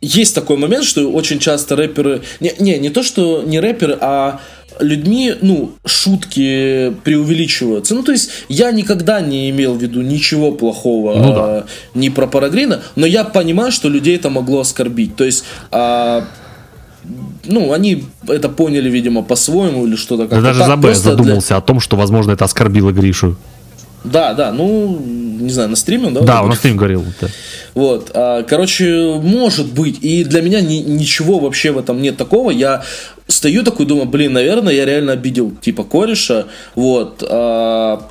[0.00, 2.22] есть такой момент, что очень часто рэперы...
[2.40, 4.40] Не, не, не то, что не рэперы, а
[4.80, 7.94] людьми, ну, шутки преувеличиваются.
[7.94, 11.44] Ну, то есть, я никогда не имел в виду ничего плохого ну, да.
[11.44, 15.16] а, ни про Парагрина, но я понимаю, что людей это могло оскорбить.
[15.16, 16.24] То есть, а,
[17.44, 20.42] ну, они это поняли, видимо, по-своему или что-то как-то.
[20.42, 21.56] даже Забэ задумался для...
[21.56, 23.36] о том, что, возможно, это оскорбило Гришу.
[24.04, 25.00] Да, да, ну,
[25.38, 26.20] не знаю, на стриме, да?
[26.20, 27.04] Да, он на стриме говорил.
[27.20, 27.28] Да.
[27.74, 32.50] Вот, а, короче, может быть, и для меня ни, ничего вообще в этом нет такого,
[32.50, 32.82] я
[33.26, 38.02] стою такой, думаю, блин, наверное, я реально обидел, типа, кореша, вот, а,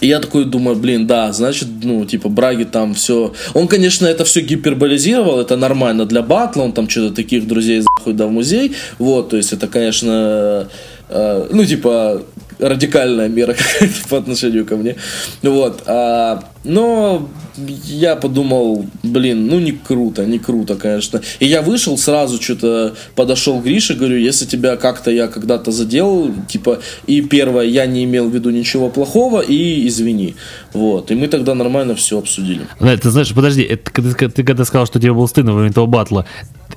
[0.00, 3.32] и я такой думаю, блин, да, значит, ну, типа, Браги там все...
[3.54, 8.12] Он, конечно, это все гиперболизировал, это нормально для батла, он там что-то таких друзей захуй
[8.12, 10.68] да в музей, вот, то есть это, конечно,
[11.08, 12.22] э, ну, типа,
[12.58, 14.96] радикальная мера какая-то по отношению ко мне.
[15.42, 15.82] Вот.
[15.86, 21.20] А, но я подумал, блин, ну не круто, не круто, конечно.
[21.40, 26.30] И я вышел сразу, что-то подошел к Грише, говорю, если тебя как-то я когда-то задел,
[26.48, 30.36] типа, и первое, я не имел в виду ничего плохого, и извини.
[30.72, 31.10] Вот.
[31.10, 32.62] И мы тогда нормально все обсудили.
[32.78, 35.86] Ты знаешь, подожди, это, ты, ты когда сказал, что тебе был стыдно во время этого
[35.86, 36.26] батла,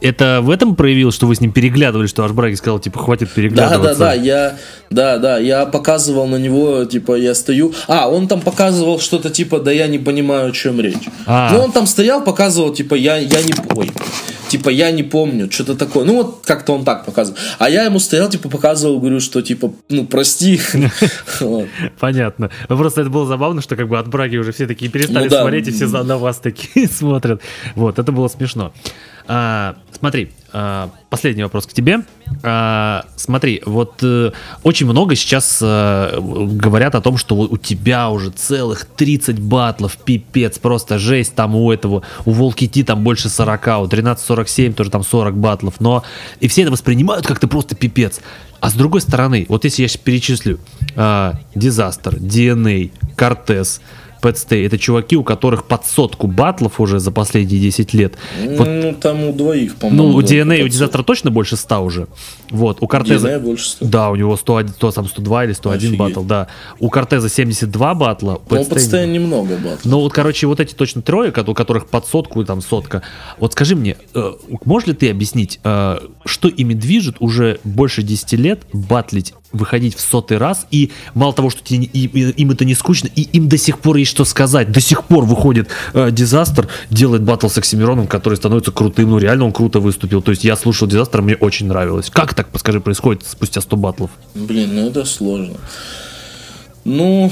[0.01, 3.29] это в этом проявилось, что вы с ним переглядывали, что аж Браги сказал, типа, хватит
[3.31, 3.99] переглядываться?
[3.99, 4.57] Да, да, да, я,
[4.89, 9.59] да, да, я показывал на него, типа, я стою, а, он там показывал что-то, типа,
[9.59, 11.09] да я не понимаю, о чем речь.
[11.25, 11.51] А.
[11.53, 13.91] Ну, он там стоял, показывал, типа, я, я не, ой,
[14.49, 16.05] типа, я не помню, что-то такое.
[16.05, 17.37] Ну, вот как-то он так показывал.
[17.59, 20.59] А я ему стоял, типа, показывал, говорю, что, типа, ну, прости.
[21.99, 22.49] Понятно.
[22.67, 25.67] Просто это было забавно, что, как бы, от Браги уже все такие перестали ну смотреть,
[25.67, 27.41] и все на вас такие смотрят.
[27.75, 28.73] Вот, это было смешно.
[29.31, 31.99] А, смотри, а, последний вопрос к тебе.
[32.41, 34.31] А, смотри, вот э,
[34.63, 40.57] очень много сейчас э, говорят о том, что у тебя уже целых 30 батлов, пипец,
[40.57, 41.35] просто жесть.
[41.35, 45.75] Там у этого, у Волки Ти там больше 40, у 1347 тоже там 40 батлов.
[45.79, 46.03] Но
[46.39, 48.21] и все это воспринимают как-то просто пипец.
[48.61, 50.59] А с другой стороны, вот если я сейчас перечислю
[51.55, 53.79] Дизастер, DNA, Кортес,
[54.21, 58.15] Пэтстей, это чуваки, у которых под сотку батлов уже за последние 10 лет.
[58.57, 60.09] Вот, Ну, там у двоих, по-моему.
[60.09, 62.07] ну, у DNA, у под Дизастера точно больше 100 уже.
[62.51, 63.29] Вот, у Кортеза...
[63.29, 63.85] DNA больше 100.
[63.85, 65.99] Да, у него 101, 100, там 102 или 101 Офигеть.
[65.99, 66.47] батл, да.
[66.79, 68.39] У Кортеза 72 батла.
[68.49, 69.79] Ну, Пэтстей- подстоянно немного бат.
[69.83, 73.03] ну вот, короче, вот эти точно трое, у которых под сотку, там сотка.
[73.39, 74.33] Вот скажи мне, э,
[74.65, 79.99] можешь ли ты объяснить, э, что ими движет уже больше 10 лет батлить, выходить в
[80.01, 83.57] сотый раз, и мало того, что тебе, и- им это не скучно, и им до
[83.57, 84.71] сих пор есть что сказать.
[84.71, 89.45] До сих пор выходит э, Дизастер, делает батл с Оксимироном, который становится крутым, ну реально
[89.45, 90.21] он круто выступил.
[90.21, 92.09] То есть я слушал Дизастера, мне очень нравилось.
[92.09, 94.11] Как так, подскажи, происходит спустя 100 батлов?
[94.35, 95.55] Блин, ну это сложно.
[96.85, 97.31] Ну,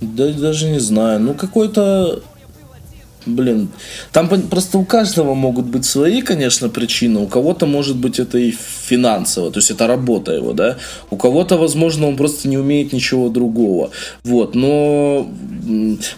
[0.00, 1.20] да, даже не знаю.
[1.20, 2.22] Ну, какой-то...
[3.26, 3.68] Блин,
[4.12, 7.20] там просто у каждого могут быть свои, конечно, причины.
[7.20, 10.76] У кого-то, может быть, это и финансово, то есть это работа его, да.
[11.10, 13.90] У кого-то, возможно, он просто не умеет ничего другого.
[14.24, 15.30] Вот, но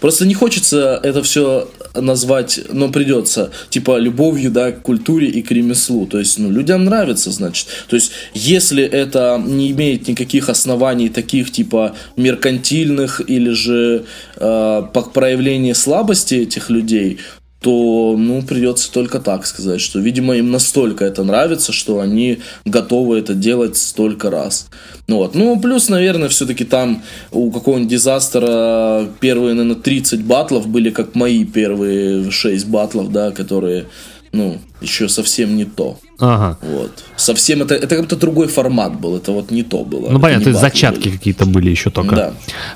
[0.01, 5.51] просто не хочется это все назвать, но придется, типа, любовью, да, к культуре и к
[5.51, 6.07] ремеслу.
[6.07, 7.69] То есть, ну, людям нравится, значит.
[7.89, 14.05] То есть, если это не имеет никаких оснований таких, типа, меркантильных или же
[14.37, 14.83] э,
[15.13, 17.19] проявлению слабости этих людей,
[17.65, 23.19] то, ну, придется только так сказать, что, видимо, им настолько это нравится, что они готовы
[23.19, 24.69] это делать столько раз.
[25.09, 25.35] Ну, вот.
[25.35, 27.03] ну плюс, наверное, все-таки там
[27.33, 33.87] у какого-нибудь дизастера первые, наверное, 30 батлов были как мои первые 6 батлов, да, которые,
[34.35, 35.99] ну, еще совсем не то.
[36.19, 36.59] Ага.
[36.61, 37.05] Вот.
[37.17, 40.09] Совсем это, это как-то другой формат был, это вот не то было.
[40.09, 42.17] Ну Это понятно, не то есть батлы зачатки какие-то были еще только.
[42.17, 42.35] Да.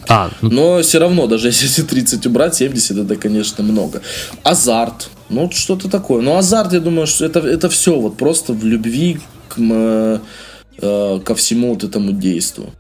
[0.09, 4.03] А, ну, Но все равно, даже если эти 30 убрать, 70 это, конечно, много.
[4.45, 5.11] Азарт.
[5.31, 6.23] Ну, вот что-то такое.
[6.23, 9.19] Но азарт, я думаю, что это, это все вот просто в любви
[9.49, 12.71] к, э, ко всему вот этому действу.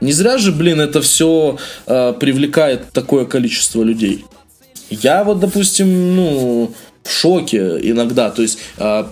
[0.00, 4.24] Не зря же, блин, это все привлекает такое количество людей.
[4.90, 6.72] Я вот, допустим, ну,
[7.08, 8.30] в шоке иногда.
[8.30, 9.04] То есть, э,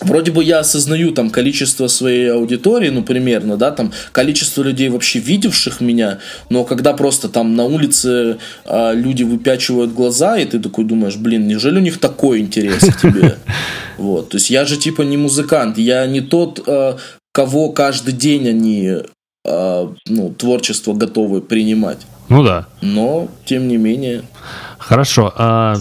[0.00, 5.20] Вроде бы я осознаю там количество своей аудитории, ну, примерно, да, там количество людей вообще
[5.20, 6.18] видевших меня,
[6.50, 11.46] но когда просто там на улице а, люди выпячивают глаза, и ты такой думаешь, блин,
[11.46, 13.38] неужели у них такой интерес к тебе?
[13.96, 16.96] Вот, то есть я же типа не музыкант, я не тот, а,
[17.32, 18.96] кого каждый день они,
[19.46, 22.00] а, ну, творчество готовы принимать.
[22.28, 22.66] ну да.
[22.82, 24.22] Но, тем не менее,
[24.84, 25.32] Хорошо.
[25.36, 25.76] А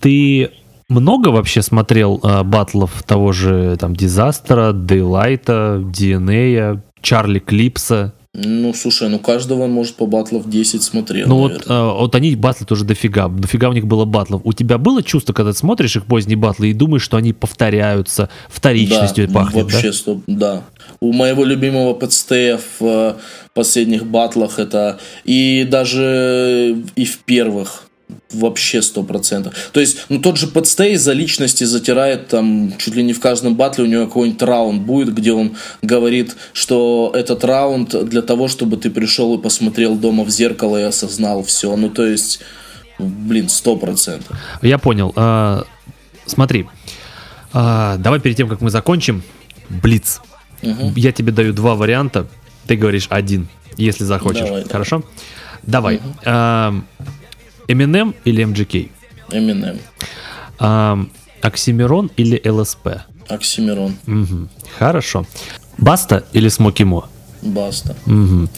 [0.00, 0.50] ты
[0.88, 8.14] много вообще смотрел а, батлов того же там Дизастера, Дейлайта, DNA, Чарли Клипса?
[8.34, 12.66] ну, слушай, ну каждого, может, по батлов 10 смотрел, Ну вот, а, вот они батлы
[12.66, 14.42] тоже дофига, дофига у них было батлов.
[14.44, 18.28] У тебя было чувство, когда ты смотришь их поздние батлы и думаешь, что они повторяются,
[18.48, 19.92] вторичностью да, пахнет, вообще, да?
[19.92, 20.64] стоп, да.
[21.00, 23.14] У моего любимого подстея в э,
[23.54, 27.87] последних батлах это и даже и в первых
[28.32, 29.54] вообще сто процентов.
[29.72, 33.54] То есть, ну тот же подстей за личности затирает там чуть ли не в каждом
[33.54, 38.76] батле у него какой-нибудь раунд будет, где он говорит, что этот раунд для того, чтобы
[38.76, 41.74] ты пришел и посмотрел дома в зеркало и осознал все.
[41.76, 42.40] Ну то есть,
[42.98, 44.36] блин, сто процентов.
[44.62, 45.12] Я понял.
[45.16, 45.64] А,
[46.26, 46.66] смотри,
[47.52, 49.22] А, давай перед тем, как мы закончим,
[49.68, 50.20] Блиц.
[50.62, 52.26] Я тебе даю два варианта,
[52.66, 54.46] ты говоришь один, если захочешь.
[54.46, 54.64] Давай.
[54.64, 55.02] Хорошо?
[55.62, 56.00] Давай.
[56.24, 56.74] А,
[57.68, 58.88] Eminem или MGK?
[59.30, 59.78] Эминем,
[60.58, 60.98] А,
[61.42, 62.88] Оксимирон или ЛСП?
[63.28, 64.48] Оксимирон, Мгм.
[64.78, 65.24] Хорошо.
[65.76, 67.08] Баста или Смоки Мо?
[67.42, 68.48] Баста, Мгм.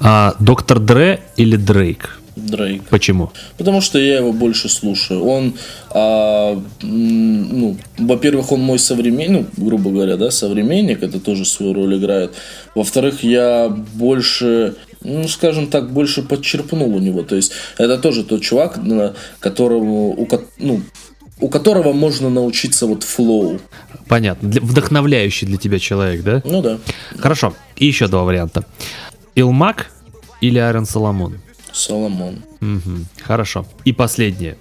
[0.00, 2.18] А, Доктор Дре или Дрейк?
[2.36, 2.82] Дрейк.
[2.90, 3.30] Почему?
[3.56, 5.24] Потому что я его больше слушаю.
[5.24, 5.54] Он,
[5.90, 11.96] а, ну, во-первых, он мой современник, ну, грубо говоря, да, современник, это тоже свою роль
[11.96, 12.34] играет.
[12.76, 17.22] Во-вторых, я больше, ну, скажем так, больше подчерпнул у него.
[17.22, 20.82] То есть, это тоже тот чувак, на которого, у, ну,
[21.40, 23.60] у которого можно научиться вот флоу.
[24.08, 24.48] Понятно.
[24.48, 26.42] Для- вдохновляющий для тебя человек, да?
[26.44, 26.78] Ну да,
[27.18, 27.54] Хорошо.
[27.76, 28.64] И еще два варианта.
[29.34, 29.90] Илмак
[30.40, 31.38] или Айрон Соломон?
[31.72, 32.42] Соломон.
[32.60, 33.06] Мгм.
[33.22, 33.66] Хорошо.
[33.84, 34.56] И последнее.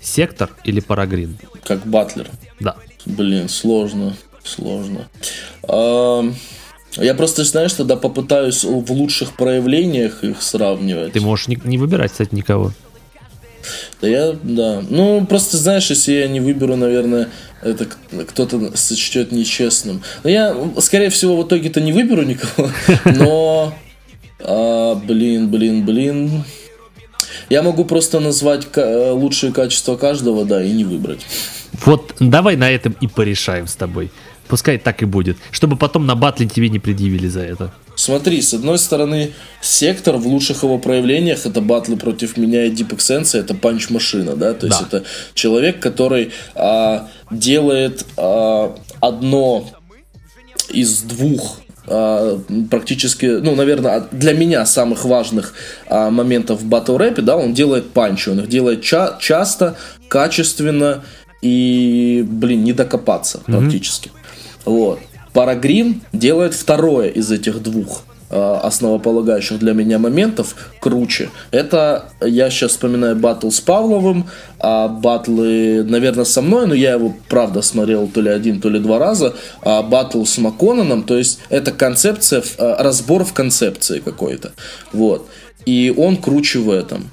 [0.00, 1.36] Сектор или Парагрин?
[1.64, 2.30] Как Батлер.
[2.60, 2.76] Да.
[3.04, 4.14] Блин, сложно,
[4.44, 5.08] сложно.
[5.68, 6.22] А,
[6.96, 11.12] Я просто, знаешь, тогда попытаюсь в лучших проявлениях их сравнивать.
[11.12, 12.72] Ты можешь не, не выбирать, кстати, никого.
[14.00, 14.82] Да я, да.
[14.88, 17.28] Ну, просто, знаешь, если я не выберу, наверное,
[17.62, 17.86] это
[18.28, 20.02] кто-то сочтет нечестным.
[20.22, 22.70] Но я, скорее всего, в итоге-то не выберу никого,
[23.04, 23.74] но...
[24.38, 26.44] А, блин, блин, блин.
[27.48, 31.26] Я могу просто назвать лучшие качества каждого, да, и не выбрать.
[31.84, 34.10] Вот давай на этом и порешаем с тобой.
[34.48, 35.36] Пускай так и будет.
[35.50, 37.72] Чтобы потом на батле тебе не предъявили за это.
[37.96, 39.32] Смотри, с одной стороны,
[39.62, 44.52] сектор в лучших его проявлениях это батлы против меня и Deep Sense, это панч-машина, да,
[44.52, 44.98] то есть да.
[44.98, 49.70] это человек, который а, делает а, одно
[50.68, 52.38] из двух а,
[52.70, 55.54] практически, ну, наверное, для меня самых важных
[55.88, 59.76] а, моментов в батл рэпе, да, он делает панчи, он их делает ча- часто,
[60.08, 61.04] качественно
[61.42, 63.58] и, блин, не докопаться mm-hmm.
[63.58, 64.10] практически.
[64.66, 64.98] Вот.
[65.32, 71.30] Парагрин делает второе из этих двух э, основополагающих для меня моментов круче.
[71.50, 74.28] Это я сейчас вспоминаю батл с Павловым,
[74.58, 78.80] а батлы, наверное, со мной, но я его, правда, смотрел то ли один, то ли
[78.80, 84.52] два раза, а батл с Маконаном, то есть это концепция, э, разбор в концепции какой-то.
[84.92, 85.28] Вот.
[85.66, 87.10] И он круче в этом.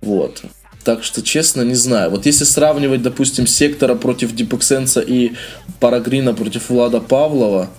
[0.00, 0.42] Вот.
[0.86, 2.10] Так что, честно, не знаю.
[2.10, 5.32] Вот если сравнивать, допустим, Сектора против Дипексенса и
[5.80, 7.70] Парагрина против Влада Павлова,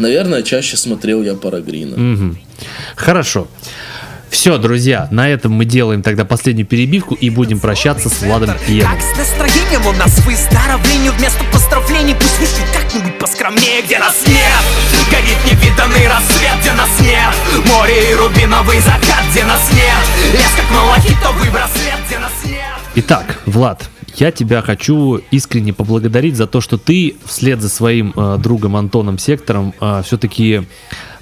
[0.00, 1.94] наверное, чаще смотрел я Парагрина.
[1.94, 2.36] Угу.
[2.96, 3.46] Хорошо.
[4.28, 8.90] Все, друзья, на этом мы делаем тогда последнюю перебивку и будем прощаться с Владом Пьером.
[8.90, 14.62] Как с настроением у нас выздоровлению вместо поздравлений пусть вышлют как-нибудь поскромнее, где нас нет.
[15.12, 17.66] Горит невиданный рассвет, где нас нет.
[17.72, 20.32] Море и рубиновый закат, где нас нет.
[20.34, 21.87] Лес как малахитовый браслет.
[22.94, 28.38] Итак, Влад, я тебя хочу искренне поблагодарить за то, что ты вслед за своим э,
[28.38, 30.62] другом Антоном Сектором э, все-таки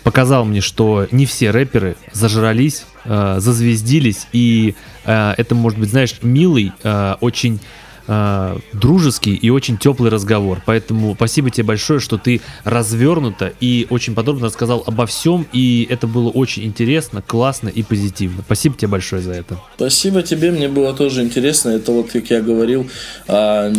[0.02, 6.14] показал мне, что не все рэперы зажрались, э, зазвездились, и э, это может быть, знаешь,
[6.22, 7.60] милый, э, очень
[8.06, 10.62] э, дружеский и очень теплый разговор.
[10.66, 15.46] Поэтому спасибо тебе большое, что ты развернуто и очень подробно рассказал обо всем.
[15.52, 18.42] И это было очень интересно, классно и позитивно.
[18.44, 19.60] Спасибо тебе большое за это.
[19.76, 21.70] Спасибо тебе, мне было тоже интересно.
[21.70, 22.88] Это вот, как я говорил,
[23.28, 23.72] э,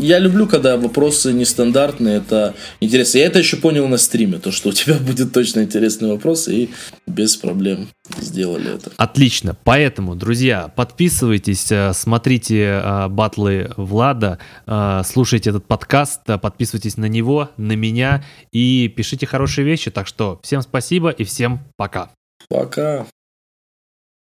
[0.00, 3.18] я люблю, когда вопросы нестандартные, это интересно.
[3.18, 6.70] Я это еще понял на стриме, то, что у тебя будет точно интересный вопрос, и
[7.06, 8.92] без проблем сделали это.
[8.96, 9.56] Отлично.
[9.64, 17.50] Поэтому, друзья, подписывайтесь, э, смотрите э, батлы Влада, э, слушайте этот подкаст, подписывайтесь на него,
[17.56, 19.90] на меня и пишите хорошие вещи.
[19.90, 22.10] Так что всем спасибо и всем пока.
[22.48, 23.06] Пока.